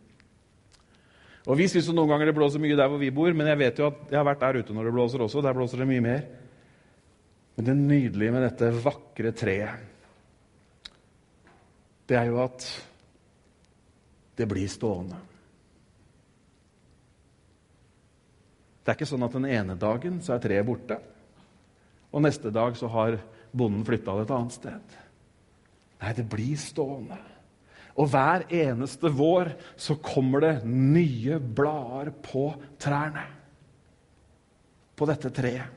Og 1.46 1.56
Vi 1.56 1.68
syns 1.70 1.88
noen 1.92 2.10
ganger 2.10 2.28
det 2.28 2.36
blåser 2.36 2.62
mye 2.62 2.76
der 2.76 2.88
hvor 2.90 3.00
vi 3.00 3.12
bor, 3.14 3.30
men 3.32 3.48
jeg 3.48 3.58
vet 3.60 3.78
jo 3.80 3.88
at 3.88 4.00
jeg 4.10 4.18
har 4.18 4.26
vært 4.28 4.42
der 4.42 4.60
ute 4.60 4.74
når 4.76 4.88
det 4.88 4.96
blåser 4.96 5.24
også. 5.24 5.42
Der 5.44 5.56
blåser 5.56 5.82
det 5.82 5.88
mye 5.88 6.04
mer. 6.04 6.24
Men 7.60 7.66
det 7.66 7.74
nydelige 7.76 8.32
med 8.32 8.40
dette 8.40 8.68
vakre 8.80 9.30
treet, 9.36 9.80
det 12.08 12.16
er 12.16 12.30
jo 12.30 12.38
at 12.40 12.64
det 14.40 14.46
blir 14.48 14.70
stående. 14.72 15.18
Det 18.80 18.88
er 18.88 18.96
ikke 18.96 19.08
sånn 19.10 19.26
at 19.26 19.36
den 19.36 19.44
ene 19.50 19.76
dagen 19.76 20.22
så 20.24 20.38
er 20.38 20.40
treet 20.40 20.64
borte, 20.64 20.96
og 22.08 22.24
neste 22.24 22.48
dag 22.48 22.78
så 22.80 22.88
har 22.94 23.18
bonden 23.52 23.84
flytta 23.84 24.14
det 24.16 24.24
et 24.24 24.32
annet 24.38 24.56
sted. 24.56 24.94
Nei, 26.00 26.14
det 26.16 26.24
blir 26.32 26.54
stående. 26.62 27.18
Og 28.00 28.08
hver 28.14 28.46
eneste 28.48 29.10
vår 29.20 29.52
så 29.76 29.98
kommer 30.00 30.46
det 30.46 30.54
nye 30.64 31.36
blader 31.36 32.08
på 32.24 32.46
trærne. 32.80 33.26
På 34.96 35.10
dette 35.12 35.28
treet. 35.42 35.76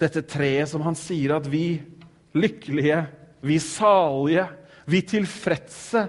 Dette 0.00 0.24
treet 0.26 0.68
som 0.70 0.82
han 0.84 0.96
sier 0.98 1.36
at 1.36 1.46
vi 1.50 1.78
lykkelige, 2.34 3.00
vi 3.44 3.58
salige, 3.62 4.48
vi 4.90 5.00
tilfredse 5.06 6.08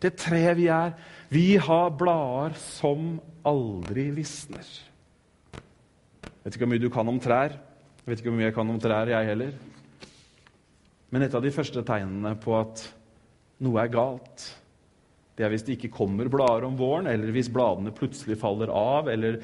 Det 0.00 0.14
treet 0.16 0.56
vi 0.56 0.70
er. 0.72 0.94
Vi 1.28 1.58
har 1.60 1.90
blader 1.92 2.54
som 2.56 3.18
aldri 3.44 4.06
visner. 4.16 4.64
Jeg 6.24 6.46
vet 6.46 6.56
ikke 6.56 6.64
hvor 6.64 6.70
mye 6.72 6.80
du 6.80 6.88
kan 6.94 7.10
om 7.12 7.18
trær. 7.20 7.52
Jeg 8.00 8.08
vet 8.08 8.22
ikke 8.22 8.30
hvor 8.30 8.38
mye 8.38 8.46
jeg 8.48 8.56
kan 8.56 8.72
om 8.72 8.78
trær, 8.80 9.12
jeg 9.12 9.28
heller. 9.28 9.52
Men 11.12 11.26
et 11.26 11.36
av 11.36 11.44
de 11.44 11.52
første 11.52 11.84
tegnene 11.84 12.32
på 12.40 12.56
at 12.56 12.86
noe 13.60 13.82
er 13.82 13.92
galt, 13.92 14.46
det 15.36 15.44
er 15.44 15.52
hvis 15.52 15.66
det 15.68 15.76
ikke 15.76 15.92
kommer 15.98 16.32
blader 16.32 16.64
om 16.70 16.80
våren, 16.80 17.10
eller 17.12 17.36
hvis 17.36 17.52
bladene 17.52 17.92
plutselig 17.96 18.38
faller 18.40 18.72
av 18.72 19.12
eller 19.12 19.38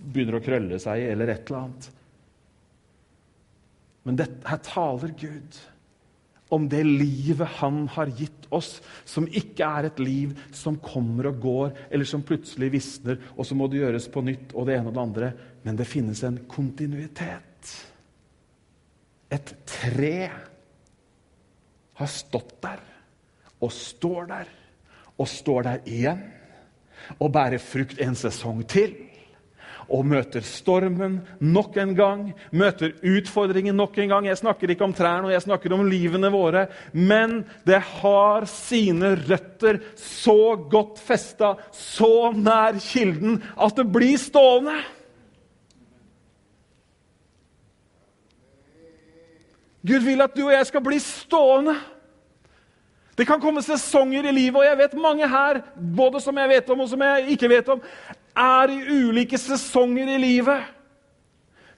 begynner 0.00 0.38
å 0.38 0.42
krølle 0.44 0.80
seg, 0.80 1.04
eller 1.12 1.34
et 1.34 1.44
eller 1.48 1.66
annet. 1.66 1.90
Men 4.08 4.16
dette, 4.16 4.40
her 4.48 4.60
taler 4.64 5.12
Gud 5.20 5.58
om 6.48 6.64
det 6.72 6.80
livet 6.86 7.58
han 7.58 7.82
har 7.92 8.08
gitt 8.16 8.46
oss, 8.56 8.78
som 9.04 9.26
ikke 9.28 9.66
er 9.68 9.90
et 9.90 9.98
liv 10.00 10.32
som 10.56 10.78
kommer 10.80 11.28
og 11.28 11.42
går, 11.42 11.74
eller 11.92 12.08
som 12.08 12.24
plutselig 12.24 12.70
visner, 12.72 13.18
og 13.36 13.44
så 13.44 13.56
må 13.58 13.68
det 13.68 13.82
gjøres 13.82 14.08
på 14.08 14.22
nytt, 14.24 14.54
og 14.56 14.64
det 14.64 14.78
ene 14.78 14.88
og 14.88 14.96
det 14.96 15.02
andre. 15.02 15.30
Men 15.66 15.76
det 15.76 15.88
finnes 15.90 16.22
en 16.24 16.38
kontinuitet. 16.48 17.74
Et 19.28 19.52
tre 19.68 20.14
har 22.00 22.08
stått 22.08 22.56
der, 22.64 22.80
og 23.60 23.74
står 23.74 24.32
der, 24.32 24.54
og 25.18 25.28
står 25.28 25.68
der 25.68 25.84
igjen, 25.84 26.24
og 27.18 27.34
bærer 27.34 27.60
frukt 27.60 28.00
en 28.00 28.16
sesong 28.16 28.64
til 28.72 28.96
og 29.88 30.04
møter 30.04 30.44
stormen 30.44 31.16
nok 31.40 31.78
en 31.80 31.94
gang, 31.96 32.24
møter 32.52 32.92
utfordringen 33.00 33.76
nok 33.76 33.96
en 33.98 34.12
gang. 34.12 34.28
Jeg 34.28 34.40
snakker 34.42 34.72
ikke 34.72 34.84
om 34.84 34.92
trærne, 34.96 35.30
og 35.30 35.32
jeg 35.32 35.46
snakker 35.46 35.72
om 35.72 35.86
livene 35.88 36.28
våre. 36.32 36.66
Men 36.92 37.40
det 37.66 37.80
har 38.00 38.44
sine 38.52 39.14
røtter 39.16 39.80
så 39.96 40.58
godt 40.70 41.00
festa, 41.00 41.54
så 41.72 42.30
nær 42.36 42.76
kilden, 42.84 43.40
at 43.56 43.80
det 43.80 43.88
blir 43.92 44.20
stående. 44.20 44.76
Gud 49.88 50.04
vil 50.04 50.20
at 50.20 50.34
du 50.36 50.44
og 50.44 50.52
jeg 50.52 50.66
skal 50.68 50.84
bli 50.84 50.98
stående. 51.00 51.78
Det 53.18 53.26
kan 53.26 53.40
komme 53.42 53.64
sesonger 53.66 54.28
i 54.28 54.32
livet, 54.34 54.60
og 54.60 54.66
jeg 54.66 54.78
vet 54.78 55.00
mange 55.00 55.26
her 55.26 55.58
både 55.74 56.20
som 56.22 56.36
jeg 56.38 56.50
vet 56.52 56.68
om 56.70 56.84
og 56.84 56.90
som 56.90 57.00
jeg 57.02 57.32
ikke 57.34 57.48
vet 57.50 57.70
om, 57.72 57.80
er 58.38 58.74
i 58.74 58.82
ulike 59.08 59.38
sesonger 59.40 60.14
i 60.14 60.18
livet. 60.22 60.74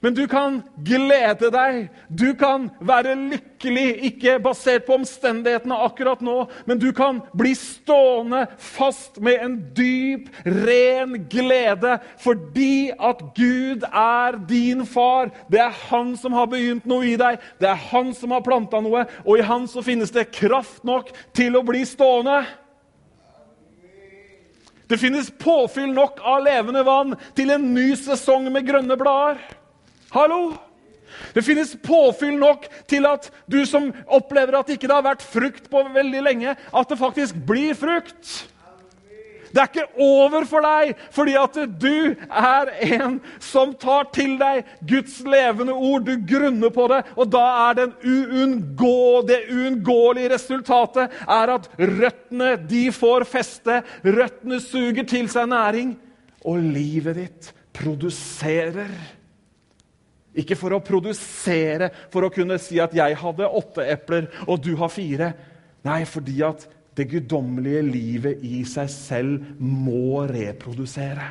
Men 0.00 0.14
du 0.16 0.22
kan 0.32 0.62
glede 0.80 1.50
deg, 1.52 1.80
du 2.08 2.30
kan 2.40 2.70
være 2.80 3.12
lykkelig, 3.18 3.88
ikke 4.08 4.38
basert 4.40 4.86
på 4.86 4.96
omstendighetene 4.96 5.76
akkurat 5.84 6.22
nå, 6.24 6.46
men 6.64 6.80
du 6.80 6.88
kan 6.96 7.18
bli 7.36 7.52
stående 7.58 8.46
fast 8.56 9.20
med 9.20 9.44
en 9.44 9.58
dyp, 9.76 10.30
ren 10.46 11.18
glede 11.28 11.98
fordi 12.24 12.88
at 12.96 13.20
Gud 13.36 13.84
er 13.90 14.40
din 14.48 14.86
far. 14.88 15.34
Det 15.52 15.60
er 15.60 15.76
Han 15.90 16.16
som 16.16 16.32
har 16.32 16.48
begynt 16.48 16.88
noe 16.88 17.04
i 17.12 17.18
deg, 17.20 17.36
det 17.60 17.68
er 17.68 17.84
Han 17.90 18.14
som 18.16 18.32
har 18.32 18.44
planta 18.46 18.80
noe, 18.80 19.04
og 19.26 19.36
i 19.36 19.44
Han 19.44 19.68
så 19.68 19.84
finnes 19.84 20.16
det 20.16 20.30
kraft 20.32 20.80
nok 20.80 21.12
til 21.36 21.60
å 21.60 21.64
bli 21.66 21.84
stående. 21.84 22.40
Det 24.90 24.98
finnes 24.98 25.30
påfyll 25.38 25.92
nok 25.94 26.18
av 26.26 26.42
levende 26.42 26.82
vann 26.82 27.14
til 27.38 27.52
en 27.54 27.68
ny 27.76 27.92
sesong 27.94 28.48
med 28.50 28.66
grønne 28.66 28.96
blader. 28.98 29.38
Hallo! 30.10 30.56
Det 31.34 31.44
finnes 31.46 31.76
påfyll 31.84 32.34
nok 32.38 32.66
til 32.90 33.06
at 33.06 33.28
du 33.50 33.60
som 33.70 33.90
opplever 34.10 34.58
at 34.58 34.70
ikke 34.74 34.88
det 34.88 34.96
har 34.96 35.06
vært 35.06 35.22
frukt 35.22 35.68
på 35.70 35.82
veldig 35.94 36.22
lenge, 36.26 36.56
at 36.58 36.90
det 36.90 36.98
faktisk 36.98 37.38
blir 37.46 37.78
frukt. 37.78 38.49
Det 39.50 39.60
er 39.60 39.70
ikke 39.70 40.04
over 40.04 40.46
for 40.48 40.64
deg 40.64 40.92
fordi 41.14 41.34
at 41.38 41.58
du 41.82 42.14
er 42.14 42.70
en 42.86 43.18
som 43.42 43.72
tar 43.78 44.08
til 44.14 44.36
deg 44.40 44.66
Guds 44.86 45.18
levende 45.26 45.74
ord. 45.74 46.06
Du 46.06 46.14
grunner 46.28 46.72
på 46.74 46.86
det, 46.92 47.02
og 47.16 47.30
da 47.32 47.44
er 47.70 47.82
uunngå, 48.04 49.22
det 49.28 49.42
uunngåelige 49.50 50.32
resultatet 50.34 51.16
er 51.26 51.54
at 51.56 51.70
røttene 51.78 52.54
de 52.70 52.86
får 52.94 53.26
feste. 53.28 53.80
Røttene 54.06 54.60
suger 54.62 55.06
til 55.08 55.30
seg 55.32 55.50
næring, 55.50 55.96
og 56.46 56.60
livet 56.62 57.18
ditt 57.18 57.50
produserer. 57.76 58.92
Ikke 60.38 60.54
for 60.58 60.76
å 60.76 60.82
produsere, 60.84 61.90
for 62.12 62.24
å 62.24 62.32
kunne 62.32 62.58
si 62.62 62.78
at 62.78 62.94
'jeg 62.94 63.16
hadde 63.16 63.48
åtte 63.48 63.82
epler, 63.82 64.28
og 64.46 64.62
du 64.62 64.76
har 64.76 64.88
fire'. 64.88 65.34
Nei, 65.84 66.04
fordi 66.04 66.42
at 66.44 66.68
det 66.96 67.06
guddommelige 67.10 67.82
livet 67.86 68.42
i 68.46 68.64
seg 68.68 68.90
selv 68.92 69.60
må 69.60 70.26
reprodusere. 70.30 71.28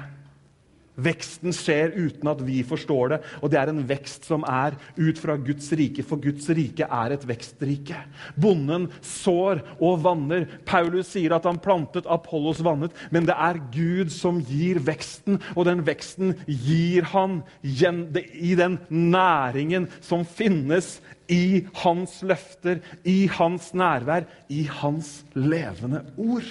Veksten 1.04 1.54
skjer 1.56 1.94
uten 1.96 2.30
at 2.32 2.42
vi 2.46 2.62
forstår 2.68 3.14
det, 3.14 3.20
og 3.42 3.52
det 3.52 3.60
er 3.62 3.72
en 3.72 3.84
vekst 3.90 4.28
som 4.30 4.46
er 4.48 4.78
ut 5.00 5.20
fra 5.22 5.38
Guds 5.40 5.70
rike, 5.78 6.06
for 6.06 6.22
Guds 6.22 6.50
rike 6.56 6.86
er 6.86 7.16
et 7.16 7.26
vekstrike. 7.30 8.00
Bonden 8.40 8.90
sår 9.06 9.64
og 9.78 10.02
vanner. 10.06 10.48
Paulus 10.68 11.14
sier 11.14 11.36
at 11.36 11.48
han 11.48 11.62
plantet, 11.64 12.10
Apollos 12.10 12.64
vannet, 12.66 12.96
men 13.14 13.28
det 13.30 13.36
er 13.36 13.62
Gud 13.74 14.14
som 14.14 14.42
gir 14.46 14.82
veksten, 14.86 15.40
og 15.56 15.68
den 15.70 15.86
veksten 15.88 16.36
gir 16.48 17.08
han 17.14 17.40
i 17.64 18.56
den 18.60 18.80
næringen 18.90 19.88
som 20.02 20.26
finnes 20.28 20.98
i 21.30 21.68
hans 21.84 22.20
løfter, 22.26 22.82
i 23.06 23.30
hans 23.32 23.72
nærvær, 23.78 24.26
i 24.50 24.66
hans 24.82 25.20
levende 25.38 26.04
ord. 26.18 26.50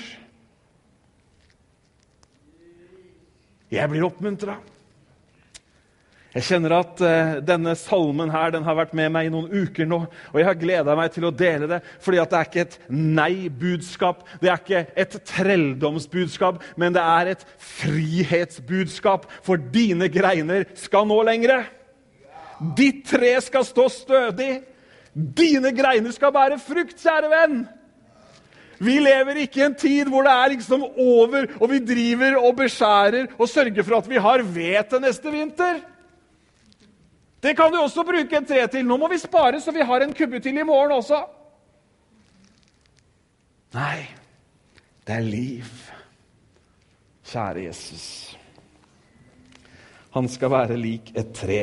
Jeg 3.72 3.90
blir 3.92 4.06
oppmuntra. 4.06 4.56
Jeg 6.38 6.44
kjenner 6.44 6.74
at 6.76 7.00
uh, 7.00 7.30
denne 7.42 7.72
salmen 7.80 8.30
her, 8.30 8.52
den 8.52 8.66
har 8.66 8.76
vært 8.76 8.92
med 8.96 9.08
meg 9.14 9.26
i 9.26 9.32
noen 9.32 9.48
uker 9.48 9.88
nå. 9.88 10.02
Og 10.30 10.36
jeg 10.38 10.46
har 10.46 10.58
gleda 10.60 10.96
meg 10.96 11.10
til 11.14 11.24
å 11.24 11.32
dele 11.34 11.68
det, 11.70 11.78
fordi 12.04 12.20
det 12.20 12.38
er 12.38 12.50
ikke 12.50 12.64
et 12.66 12.76
nei-budskap. 12.92 14.20
Det 14.42 14.52
er 14.52 14.60
ikke 14.60 14.82
et 15.04 15.16
trelldomsbudskap, 15.32 16.60
men 16.80 16.96
det 16.96 17.04
er 17.04 17.32
et 17.32 17.46
frihetsbudskap. 17.80 19.24
For 19.44 19.60
dine 19.72 20.10
greiner 20.12 20.68
skal 20.78 21.08
nå 21.08 21.18
lengre. 21.26 21.62
Ditt 22.76 23.06
tre 23.08 23.32
skal 23.44 23.64
stå 23.66 23.88
stødig. 23.92 24.52
Dine 25.14 25.72
greiner 25.74 26.12
skal 26.14 26.34
bære 26.34 26.60
frukt, 26.62 27.00
kjære 27.00 27.32
venn. 27.32 27.60
Vi 28.78 28.98
lever 29.02 29.42
ikke 29.42 29.60
i 29.60 29.66
en 29.66 29.74
tid 29.74 30.10
hvor 30.10 30.26
det 30.26 30.32
er 30.32 30.52
liksom 30.54 30.84
over, 30.86 31.46
og 31.58 31.70
vi 31.70 31.80
driver 31.82 32.38
og 32.38 32.56
beskjærer 32.60 33.34
og 33.38 33.48
sørger 33.50 33.82
for 33.82 33.98
at 33.98 34.10
vi 34.10 34.20
har 34.22 34.42
ved 34.42 34.90
til 34.90 35.02
neste 35.02 35.32
vinter. 35.34 35.80
Det 37.42 37.56
kan 37.56 37.72
du 37.72 37.80
også 37.80 38.02
bruke 38.06 38.38
et 38.38 38.48
tre 38.48 38.66
til. 38.70 38.86
Nå 38.86 38.96
må 38.98 39.10
vi 39.10 39.18
spare 39.18 39.60
så 39.60 39.74
vi 39.74 39.86
har 39.86 40.02
en 40.02 40.14
kubbe 40.14 40.40
til 40.42 40.58
i 40.58 40.66
morgen 40.66 40.94
også. 40.98 41.20
Nei, 43.74 44.06
det 45.06 45.14
er 45.18 45.26
liv. 45.26 45.68
Kjære 47.28 47.66
Jesus. 47.66 48.06
Han 50.14 50.28
skal 50.28 50.50
være 50.50 50.78
lik 50.80 51.12
et 51.18 51.34
tre. 51.36 51.60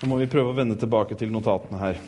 Nå 0.00 0.08
må 0.08 0.20
vi 0.20 0.30
prøve 0.30 0.52
å 0.52 0.56
vende 0.56 0.78
tilbake 0.78 1.18
til 1.18 1.32
notatene 1.34 1.80
her. 1.80 1.98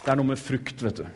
Det 0.00 0.12
er 0.12 0.16
noe 0.16 0.30
med 0.32 0.40
frukt, 0.40 0.80
vet 0.84 1.02
du. 1.02 1.06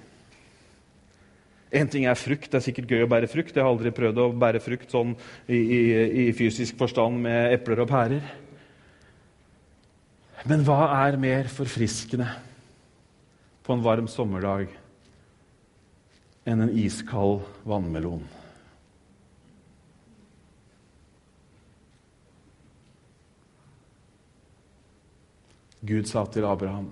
Én 1.75 1.89
ting 1.91 2.05
er 2.07 2.19
frukt. 2.19 2.51
Det 2.51 2.61
er 2.61 2.65
sikkert 2.69 2.93
gøy 2.93 3.03
å 3.07 3.11
bære 3.11 3.31
frukt. 3.31 3.55
Jeg 3.57 3.65
har 3.65 3.73
aldri 3.73 3.91
prøvd 3.95 4.21
å 4.23 4.31
bære 4.39 4.63
frukt 4.63 4.93
sånn 4.95 5.17
i, 5.49 5.59
i, 5.59 5.81
i 6.25 6.33
fysisk 6.37 6.79
forstand 6.79 7.19
med 7.25 7.57
epler 7.57 7.83
og 7.83 7.91
pærer. 7.91 8.29
Men 10.45 10.63
hva 10.67 10.85
er 11.07 11.17
mer 11.19 11.49
forfriskende 11.49 12.29
på 13.65 13.73
en 13.73 13.85
varm 13.85 14.09
sommerdag 14.13 14.69
enn 16.45 16.67
en 16.67 16.75
iskald 16.77 17.47
vannmelon? 17.65 18.27
Gud 25.85 26.07
sa 26.09 26.23
til 26.33 26.47
Abraham, 26.49 26.87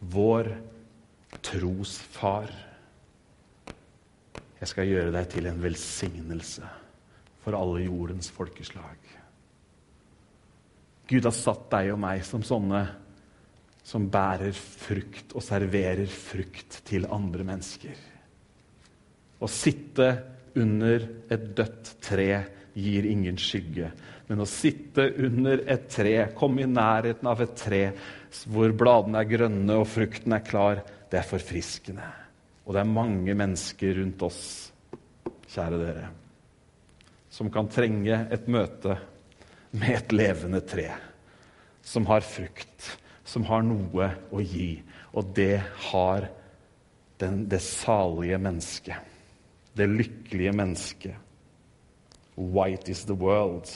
vår 0.00 0.50
trosfar. 1.44 2.52
Jeg 4.58 4.70
skal 4.70 4.90
gjøre 4.90 5.14
deg 5.14 5.28
til 5.32 5.48
en 5.50 5.60
velsignelse 5.62 6.70
for 7.44 7.56
alle 7.58 7.84
jordens 7.86 8.30
folkeslag. 8.34 8.98
Gud 11.08 11.24
har 11.24 11.34
satt 11.34 11.68
deg 11.72 11.92
og 11.94 12.02
meg 12.02 12.24
som 12.26 12.42
sånne 12.44 12.82
som 13.88 14.10
bærer 14.12 14.52
frukt 14.52 15.32
og 15.32 15.44
serverer 15.44 16.08
frukt 16.12 16.82
til 16.88 17.06
andre 17.08 17.46
mennesker. 17.48 17.96
Å 19.38 19.48
sitte 19.48 20.08
under 20.58 21.06
et 21.30 21.46
dødt 21.56 21.94
tre 22.04 22.32
gir 22.78 23.06
ingen 23.08 23.38
skygge. 23.40 23.90
Men 24.28 24.42
å 24.44 24.48
sitte 24.48 25.06
under 25.24 25.62
et 25.64 25.86
tre, 25.90 26.14
komme 26.36 26.66
i 26.66 26.68
nærheten 26.68 27.30
av 27.30 27.40
et 27.42 27.54
tre 27.56 27.82
hvor 28.48 28.72
bladene 28.76 29.22
er 29.22 29.28
grønne 29.30 29.76
og 29.80 29.88
frukten 29.88 30.34
er 30.36 30.44
klar, 30.44 30.82
det 31.10 31.20
er 31.20 31.28
forfriskende. 31.28 32.06
Og 32.66 32.74
det 32.76 32.82
er 32.82 32.90
mange 32.90 33.34
mennesker 33.36 33.96
rundt 34.00 34.24
oss, 34.26 34.40
kjære 35.48 35.78
dere, 35.80 36.08
som 37.32 37.48
kan 37.52 37.70
trenge 37.72 38.18
et 38.34 38.48
møte 38.50 38.98
med 39.72 39.94
et 39.94 40.12
levende 40.12 40.60
tre. 40.64 40.90
Som 41.84 42.08
har 42.10 42.24
frukt, 42.26 42.90
som 43.24 43.46
har 43.48 43.64
noe 43.64 44.10
å 44.28 44.42
gi. 44.44 44.82
Og 45.16 45.32
det 45.36 45.62
har 45.88 46.28
den, 47.20 47.46
det 47.48 47.62
salige 47.64 48.38
mennesket. 48.40 48.96
Det 49.72 49.88
lykkelige 49.88 50.52
mennesket. 50.52 51.16
White 52.36 52.90
is 52.92 53.04
the 53.08 53.16
world. 53.16 53.70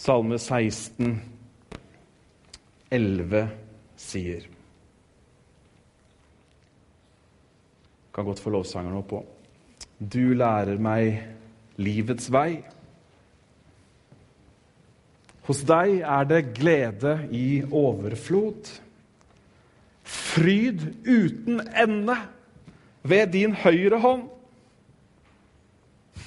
Salme 0.00 0.38
16, 0.38 1.20
11 2.90 3.48
sier 4.00 4.46
Kan 8.14 8.24
godt 8.24 8.40
få 8.40 8.52
lovsangeren 8.54 8.96
opp 8.96 9.10
på. 9.10 9.20
Du 10.00 10.32
lærer 10.32 10.80
meg 10.80 11.18
livets 11.76 12.30
vei. 12.32 12.62
Hos 15.50 15.60
deg 15.68 16.00
er 16.00 16.24
det 16.32 16.40
glede 16.56 17.14
i 17.36 17.60
overflod. 17.68 18.72
Fryd 20.00 20.88
uten 21.04 21.60
ende 21.76 22.16
ved 23.04 23.36
din 23.36 23.52
høyre 23.52 24.00
hånd. 24.00 24.26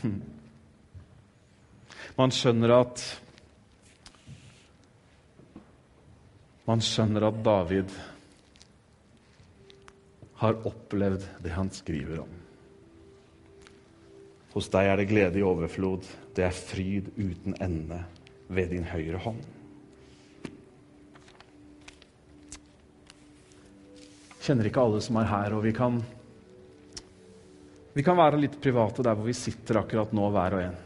Hm. 0.03 0.15
Man 2.21 2.37
skjønner 2.37 2.77
at 2.77 3.09
Man 6.63 6.79
skjønner 6.83 7.25
at 7.27 7.39
David 7.43 7.91
har 10.39 10.59
opplevd 10.67 11.25
det 11.43 11.51
han 11.55 11.71
skriver 11.75 12.21
om. 12.23 12.31
Hos 14.53 14.69
deg 14.71 14.87
er 14.87 14.99
det 15.01 15.09
glede 15.09 15.39
i 15.41 15.43
overflod, 15.43 16.05
det 16.37 16.45
er 16.45 16.55
fryd 16.55 17.09
uten 17.17 17.55
ende 17.63 17.99
ved 18.53 18.69
din 18.71 18.85
høyre 18.85 19.19
hånd. 19.23 19.41
Kjenner 24.43 24.67
ikke 24.67 24.83
alle 24.83 24.99
som 25.03 25.17
er 25.19 25.29
her, 25.31 25.55
og 25.55 25.63
vi 25.63 25.71
kan, 25.75 25.97
vi 27.95 28.03
kan 28.05 28.19
være 28.19 28.39
litt 28.43 28.59
private 28.61 29.03
der 29.03 29.15
hvor 29.15 29.27
vi 29.27 29.35
sitter 29.35 29.79
akkurat 29.79 30.11
nå, 30.15 30.29
hver 30.35 30.57
og 30.59 30.63
en. 30.67 30.79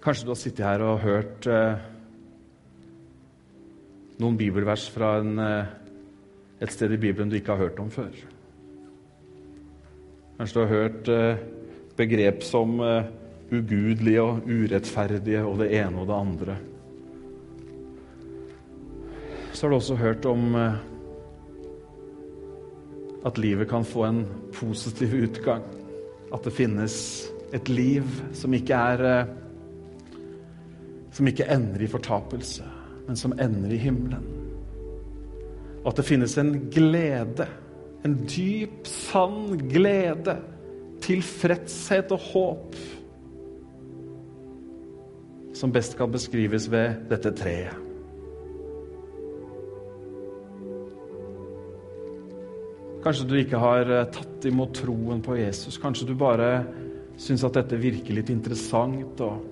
Kanskje 0.00 0.26
du 0.26 0.32
har 0.32 0.40
sittet 0.40 0.64
her 0.64 0.82
og 0.82 1.02
hørt 1.04 1.46
eh, 1.46 1.88
noen 4.20 4.36
bibelvers 4.36 4.88
fra 4.92 5.16
en, 5.20 5.38
eh, 5.38 5.64
et 6.60 6.72
sted 6.72 6.92
i 6.92 7.00
Bibelen 7.00 7.30
du 7.30 7.36
ikke 7.38 7.56
har 7.56 7.68
hørt 7.68 7.80
om 7.80 7.90
før. 7.90 8.12
Kanskje 10.36 10.54
du 10.54 10.60
har 10.60 10.74
hørt 10.74 11.08
eh, 11.08 11.40
begrep 11.96 12.44
som 12.44 12.80
eh, 12.84 13.08
ugudelige 13.50 14.22
og 14.22 14.46
urettferdige 14.46 15.44
og 15.44 15.58
det 15.62 15.72
ene 15.80 16.00
og 16.00 16.06
det 16.10 16.18
andre. 16.18 16.56
Så 19.52 19.66
har 19.66 19.70
du 19.70 19.76
også 19.76 19.96
hørt 19.98 20.24
om 20.24 20.54
at 23.26 23.38
livet 23.38 23.68
kan 23.68 23.84
få 23.84 24.04
en 24.06 24.22
positiv 24.54 25.12
utgang. 25.24 25.64
At 26.32 26.44
det 26.46 26.54
finnes 26.54 26.94
et 27.52 27.68
liv 27.68 28.06
som 28.32 28.54
ikke 28.54 28.74
er 28.74 29.26
Som 31.10 31.26
ikke 31.26 31.50
ender 31.50 31.82
i 31.82 31.90
fortapelse 31.90 32.79
men 33.10 33.16
som 33.16 33.32
ender 33.42 33.72
i 33.74 33.76
himmelen. 33.82 34.22
Og 35.80 35.88
at 35.90 35.96
det 35.98 36.04
finnes 36.06 36.36
en 36.38 36.52
glede, 36.70 37.46
en 38.06 38.14
dyp, 38.22 38.86
sann 38.86 39.56
glede, 39.72 40.36
tilfredshet 41.02 42.14
og 42.14 42.22
håp, 42.28 42.78
som 45.58 45.74
best 45.74 45.98
kan 45.98 46.14
beskrives 46.14 46.70
ved 46.70 47.02
dette 47.10 47.34
treet. 47.34 47.74
Kanskje 53.02 53.26
du 53.26 53.38
ikke 53.40 53.58
har 53.58 53.90
eh, 53.90 54.06
tatt 54.14 54.46
imot 54.46 54.76
troen 54.84 55.18
på 55.24 55.40
Jesus. 55.40 55.82
Kanskje 55.82 56.12
du 56.12 56.18
bare 56.20 56.60
syns 57.18 57.42
at 57.48 57.58
dette 57.58 57.80
virker 57.80 58.20
litt 58.20 58.30
interessant. 58.30 59.18
og 59.24 59.49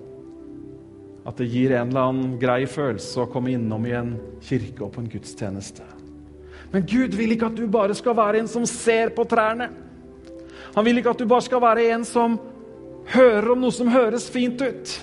at 1.29 1.37
det 1.37 1.49
gir 1.51 1.75
en 1.77 1.91
eller 1.91 2.09
annen 2.09 2.37
grei 2.41 2.63
følelse 2.69 3.21
å 3.21 3.29
komme 3.29 3.53
innom 3.53 3.85
i 3.85 3.93
en 3.93 4.15
kirke 4.41 4.81
og 4.85 4.95
på 4.95 5.03
en 5.03 5.11
gudstjeneste. 5.11 5.85
Men 6.73 6.85
Gud 6.89 7.13
vil 7.17 7.35
ikke 7.35 7.49
at 7.51 7.57
du 7.57 7.67
bare 7.69 7.97
skal 7.97 8.17
være 8.17 8.41
en 8.41 8.49
som 8.49 8.65
ser 8.69 9.13
på 9.13 9.25
trærne. 9.29 9.69
Han 10.73 10.85
vil 10.85 11.01
ikke 11.01 11.13
at 11.13 11.21
du 11.21 11.29
bare 11.29 11.45
skal 11.45 11.61
være 11.61 11.87
en 11.93 12.05
som 12.05 12.37
hører 13.13 13.53
om 13.53 13.61
noe 13.61 13.73
som 13.73 13.89
høres 13.93 14.29
fint 14.33 14.61
ut. 14.61 14.95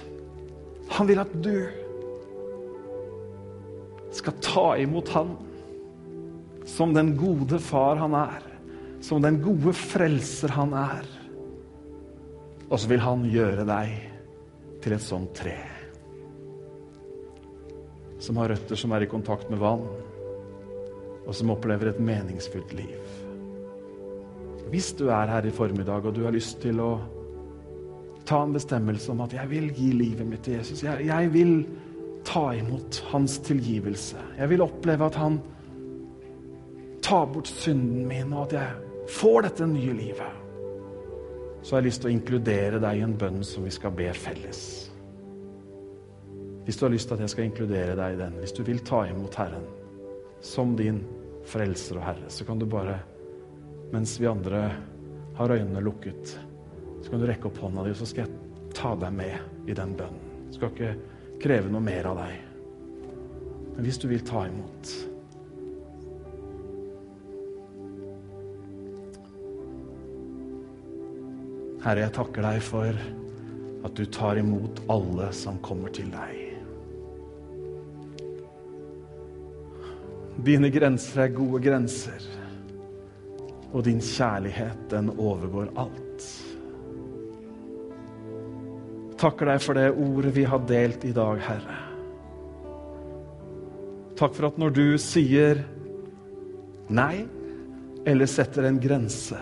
Han 0.98 1.10
vil 1.10 1.22
at 1.22 1.32
du 1.42 1.54
skal 4.14 4.38
ta 4.42 4.68
imot 4.80 5.10
Han 5.14 5.34
som 6.66 6.94
den 6.94 7.12
gode 7.18 7.60
far 7.62 8.00
han 8.00 8.14
er, 8.18 8.42
som 9.00 9.22
den 9.22 9.38
gode 9.42 9.70
frelser 9.76 10.50
han 10.56 10.74
er. 10.74 11.06
Og 12.66 12.80
så 12.82 12.90
vil 12.90 13.04
han 13.04 13.22
gjøre 13.30 13.66
deg 13.68 13.92
til 14.82 14.96
et 14.96 15.04
sånt 15.04 15.30
tre. 15.38 15.75
Som 18.26 18.40
har 18.40 18.50
røtter 18.50 18.78
som 18.78 18.94
er 18.96 19.04
i 19.04 19.10
kontakt 19.10 19.50
med 19.52 19.60
vann, 19.62 19.84
og 21.26 21.34
som 21.34 21.50
opplever 21.54 21.92
et 21.92 22.02
meningsfylt 22.02 22.72
liv. 22.74 23.02
Hvis 24.70 24.92
du 24.98 25.06
er 25.14 25.30
her 25.30 25.46
i 25.46 25.54
formiddag 25.54 26.08
og 26.08 26.14
du 26.14 26.24
har 26.26 26.34
lyst 26.34 26.58
til 26.62 26.80
å 26.82 26.90
ta 28.26 28.40
en 28.42 28.54
bestemmelse 28.56 29.12
om 29.12 29.22
at 29.22 29.36
jeg 29.36 29.50
vil 29.50 29.68
gi 29.74 29.92
livet 29.94 30.26
mitt 30.26 30.42
til 30.46 30.58
Jesus, 30.58 30.82
jeg, 30.82 31.06
jeg 31.06 31.30
vil 31.34 31.52
ta 32.26 32.48
imot 32.58 32.98
hans 33.12 33.38
tilgivelse, 33.46 34.18
jeg 34.38 34.50
vil 34.50 34.64
oppleve 34.66 35.06
at 35.06 35.20
han 35.22 35.38
tar 37.06 37.28
bort 37.30 37.46
synden 37.46 38.08
min, 38.10 38.34
og 38.34 38.48
at 38.48 38.58
jeg 38.58 39.14
får 39.14 39.46
dette 39.46 39.70
nye 39.70 39.94
livet 39.94 40.42
så 41.66 41.74
har 41.74 41.80
jeg 41.82 41.88
lyst 41.88 42.04
til 42.04 42.12
å 42.12 42.14
inkludere 42.14 42.78
deg 42.78 43.00
i 43.00 43.02
en 43.02 43.16
bønn 43.18 43.40
som 43.42 43.64
vi 43.66 43.72
skal 43.74 43.90
be 43.98 44.06
felles. 44.14 44.85
Hvis 46.66 46.76
du 46.76 46.82
har 46.82 46.90
lyst 46.90 47.06
til 47.06 47.14
at 47.14 47.20
jeg 47.22 47.30
skal 47.30 47.46
inkludere 47.46 47.94
deg 47.94 48.16
i 48.16 48.18
den, 48.18 48.38
hvis 48.42 48.54
du 48.56 48.64
vil 48.66 48.80
ta 48.82 49.04
imot 49.06 49.36
Herren 49.38 49.66
som 50.42 50.72
din 50.74 50.98
frelser 51.46 52.00
og 52.00 52.02
Herre, 52.08 52.26
så 52.26 52.42
kan 52.44 52.58
du 52.58 52.64
bare, 52.66 52.96
mens 53.92 54.16
vi 54.18 54.26
andre 54.26 54.62
har 55.36 55.52
øynene 55.54 55.82
lukket, 55.86 56.32
så 57.04 57.12
kan 57.12 57.22
du 57.22 57.26
rekke 57.30 57.46
opp 57.46 57.60
hånda 57.62 57.84
di, 57.86 57.92
og 57.94 58.00
så 58.00 58.08
skal 58.10 58.24
jeg 58.24 58.72
ta 58.74 58.96
deg 58.98 59.14
med 59.14 59.70
i 59.70 59.76
den 59.78 59.94
bønnen. 59.94 60.32
Jeg 60.48 60.56
skal 60.56 60.72
ikke 60.72 61.38
kreve 61.44 61.70
noe 61.70 61.84
mer 61.86 62.08
av 62.10 62.18
deg. 62.24 62.34
Men 63.76 63.86
hvis 63.86 64.00
du 64.02 64.08
vil 64.10 64.24
ta 64.26 64.42
imot 64.48 64.90
Herre, 71.86 72.08
jeg 72.08 72.14
takker 72.18 72.42
deg 72.42 72.58
for 72.66 73.06
at 73.86 73.94
du 73.94 74.02
tar 74.10 74.42
imot 74.42 74.82
alle 74.90 75.30
som 75.30 75.62
kommer 75.62 75.94
til 75.94 76.10
deg. 76.10 76.45
Dine 80.44 80.68
grenser 80.70 81.24
er 81.24 81.32
gode 81.32 81.62
grenser, 81.64 82.20
og 83.72 83.84
din 83.86 84.02
kjærlighet, 84.04 84.84
den 84.92 85.08
overgår 85.16 85.72
alt. 85.80 86.26
Takker 89.16 89.48
deg 89.48 89.62
for 89.64 89.78
det 89.78 89.88
ordet 89.94 90.34
vi 90.36 90.44
har 90.44 90.60
delt 90.68 91.06
i 91.08 91.14
dag, 91.16 91.40
Herre. 91.40 91.78
Takk 94.16 94.36
for 94.36 94.48
at 94.50 94.60
når 94.60 94.76
du 94.76 94.84
sier 95.00 95.62
nei, 96.92 97.24
eller 98.06 98.28
setter 98.30 98.68
en 98.68 98.80
grense, 98.80 99.40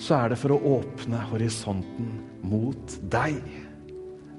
så 0.00 0.18
er 0.18 0.32
det 0.32 0.40
for 0.40 0.56
å 0.56 0.78
åpne 0.80 1.20
horisonten 1.30 2.14
mot 2.48 2.96
deg. 3.12 3.38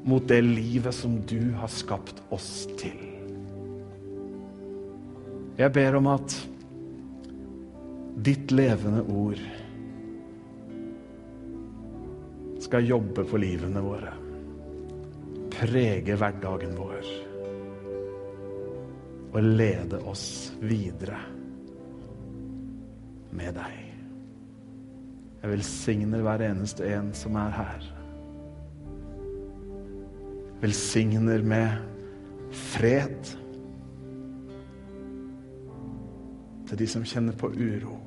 Mot 0.05 0.25
det 0.29 0.41
livet 0.45 0.93
som 0.93 1.17
du 1.25 1.53
har 1.57 1.71
skapt 1.71 2.19
oss 2.35 2.67
til. 2.77 3.14
Jeg 5.55 5.71
ber 5.71 5.95
om 5.95 6.07
at 6.11 6.33
ditt 8.27 8.51
levende 8.51 9.05
ord 9.07 9.39
skal 12.65 12.89
jobbe 12.89 13.23
på 13.29 13.39
livene 13.39 13.83
våre. 13.85 14.11
Prege 15.55 16.17
hverdagen 16.19 16.75
vår. 16.75 17.11
Og 19.31 19.47
lede 19.47 20.01
oss 20.11 20.25
videre 20.59 21.21
med 23.35 23.55
deg. 23.55 23.79
Jeg 25.39 25.53
velsigner 25.53 26.27
hver 26.27 26.45
eneste 26.49 26.91
en 26.97 27.13
som 27.15 27.39
er 27.39 27.57
her. 27.61 27.89
Velsigner 30.59 31.47
med 31.47 32.51
fred 32.75 33.35
til 36.69 36.79
de 36.79 36.87
som 36.89 37.05
kjenner 37.05 37.35
på 37.37 37.51
uro. 37.53 37.97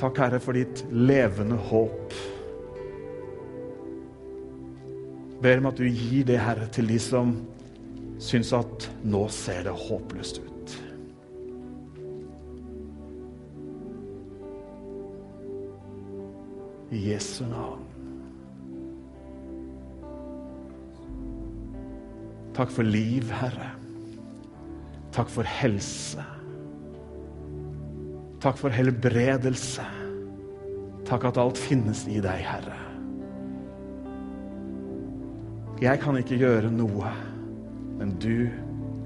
Takk, 0.00 0.18
Herre, 0.18 0.40
for 0.42 0.56
ditt 0.56 0.82
levende 0.90 1.56
håp. 1.70 2.16
Ber 5.44 5.60
om 5.60 5.70
at 5.70 5.78
du 5.78 5.86
gir 5.86 6.26
det, 6.28 6.40
Herre, 6.42 6.66
til 6.72 6.88
de 6.90 6.98
som 7.00 7.36
syns 8.22 8.52
at 8.56 8.88
nå 9.04 9.26
ser 9.32 9.64
det 9.68 9.74
håpløst 9.84 10.42
ut. 10.44 10.76
I 16.94 17.00
Jesu 17.10 17.42
navn. 17.48 17.93
Takk 22.54 22.70
for 22.70 22.86
liv, 22.86 23.30
Herre. 23.34 23.72
Takk 25.14 25.30
for 25.30 25.46
helse. 25.46 26.22
Takk 28.42 28.58
for 28.60 28.74
helbredelse. 28.74 29.86
Takk 31.08 31.26
at 31.30 31.40
alt 31.42 31.58
finnes 31.58 32.04
i 32.06 32.20
deg, 32.22 32.44
Herre. 32.46 32.78
Jeg 35.82 35.98
kan 36.00 36.16
ikke 36.20 36.38
gjøre 36.38 36.70
noe, 36.70 37.10
men 37.98 38.14
du 38.22 38.46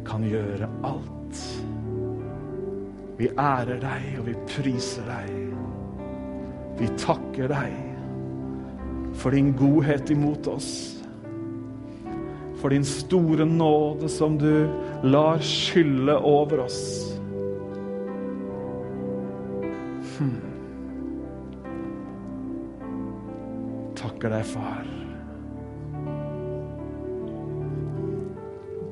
kan 0.06 0.22
gjøre 0.28 0.68
alt. 0.86 1.40
Vi 3.18 3.32
ærer 3.32 3.80
deg, 3.82 4.10
og 4.20 4.28
vi 4.28 4.36
priser 4.52 5.08
deg. 5.08 5.32
Vi 6.78 6.92
takker 7.00 7.48
deg 7.50 7.80
for 9.18 9.34
din 9.34 9.54
godhet 9.58 10.12
imot 10.14 10.46
oss. 10.52 10.97
For 12.58 12.74
din 12.74 12.84
store 12.84 13.44
nåde 13.44 14.08
som 14.08 14.38
du 14.38 14.68
lar 15.02 15.38
skylle 15.38 16.16
over 16.16 16.64
oss. 16.66 16.80
Hmm. 20.18 20.40
Takker 23.94 24.34
deg, 24.34 24.46
far. 24.46 24.86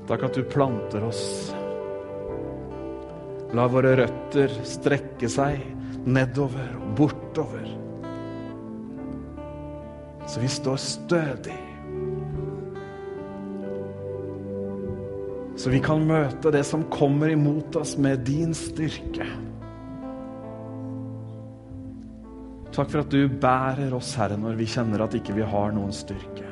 Takk 0.06 0.28
at 0.28 0.38
du 0.38 0.44
planter 0.46 1.02
oss. 1.08 1.24
La 3.54 3.66
våre 3.70 3.96
røtter 3.98 4.52
strekke 4.66 5.30
seg 5.30 5.62
nedover 6.06 6.70
og 6.78 6.92
bortover. 6.98 7.66
Så 10.26 10.42
vi 10.42 10.50
står 10.50 10.78
stødig. 10.82 11.65
Så 15.66 15.72
vi 15.72 15.80
kan 15.82 16.04
møte 16.06 16.52
det 16.54 16.60
som 16.62 16.84
kommer 16.94 17.32
imot 17.32 17.74
oss, 17.80 17.96
med 17.98 18.20
din 18.22 18.52
styrke. 18.54 19.24
Takk 22.70 22.92
for 22.92 23.00
at 23.00 23.10
du 23.10 23.26
bærer 23.26 23.96
oss, 23.98 24.12
Herre, 24.14 24.36
når 24.38 24.60
vi 24.60 24.68
kjenner 24.70 25.02
at 25.02 25.16
ikke 25.18 25.34
vi 25.34 25.48
har 25.50 25.74
noen 25.74 25.90
styrke. 25.90 26.46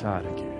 Kjære 0.00 0.34
Gud. 0.34 0.53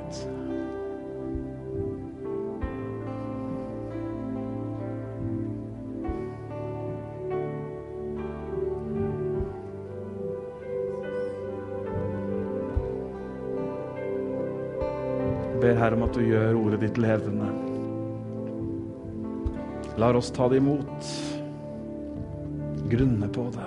Herre 15.85 15.99
om 15.99 16.05
at 16.07 16.15
du 16.17 16.23
gjør 16.25 16.57
ordet 16.57 16.79
ditt 16.81 16.97
levende. 16.97 17.51
Lar 20.01 20.17
oss 20.17 20.31
ta 20.33 20.47
det 20.49 20.63
imot, 20.63 21.09
grunne 22.89 23.29
på 23.29 23.45
det 23.53 23.67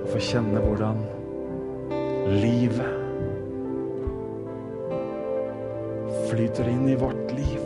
og 0.00 0.06
få 0.12 0.20
kjenne 0.26 0.60
hvordan 0.60 1.00
livet 2.42 2.98
flyter 6.28 6.68
inn 6.68 6.84
i 6.92 7.00
vårt 7.00 7.32
liv. 7.38 7.59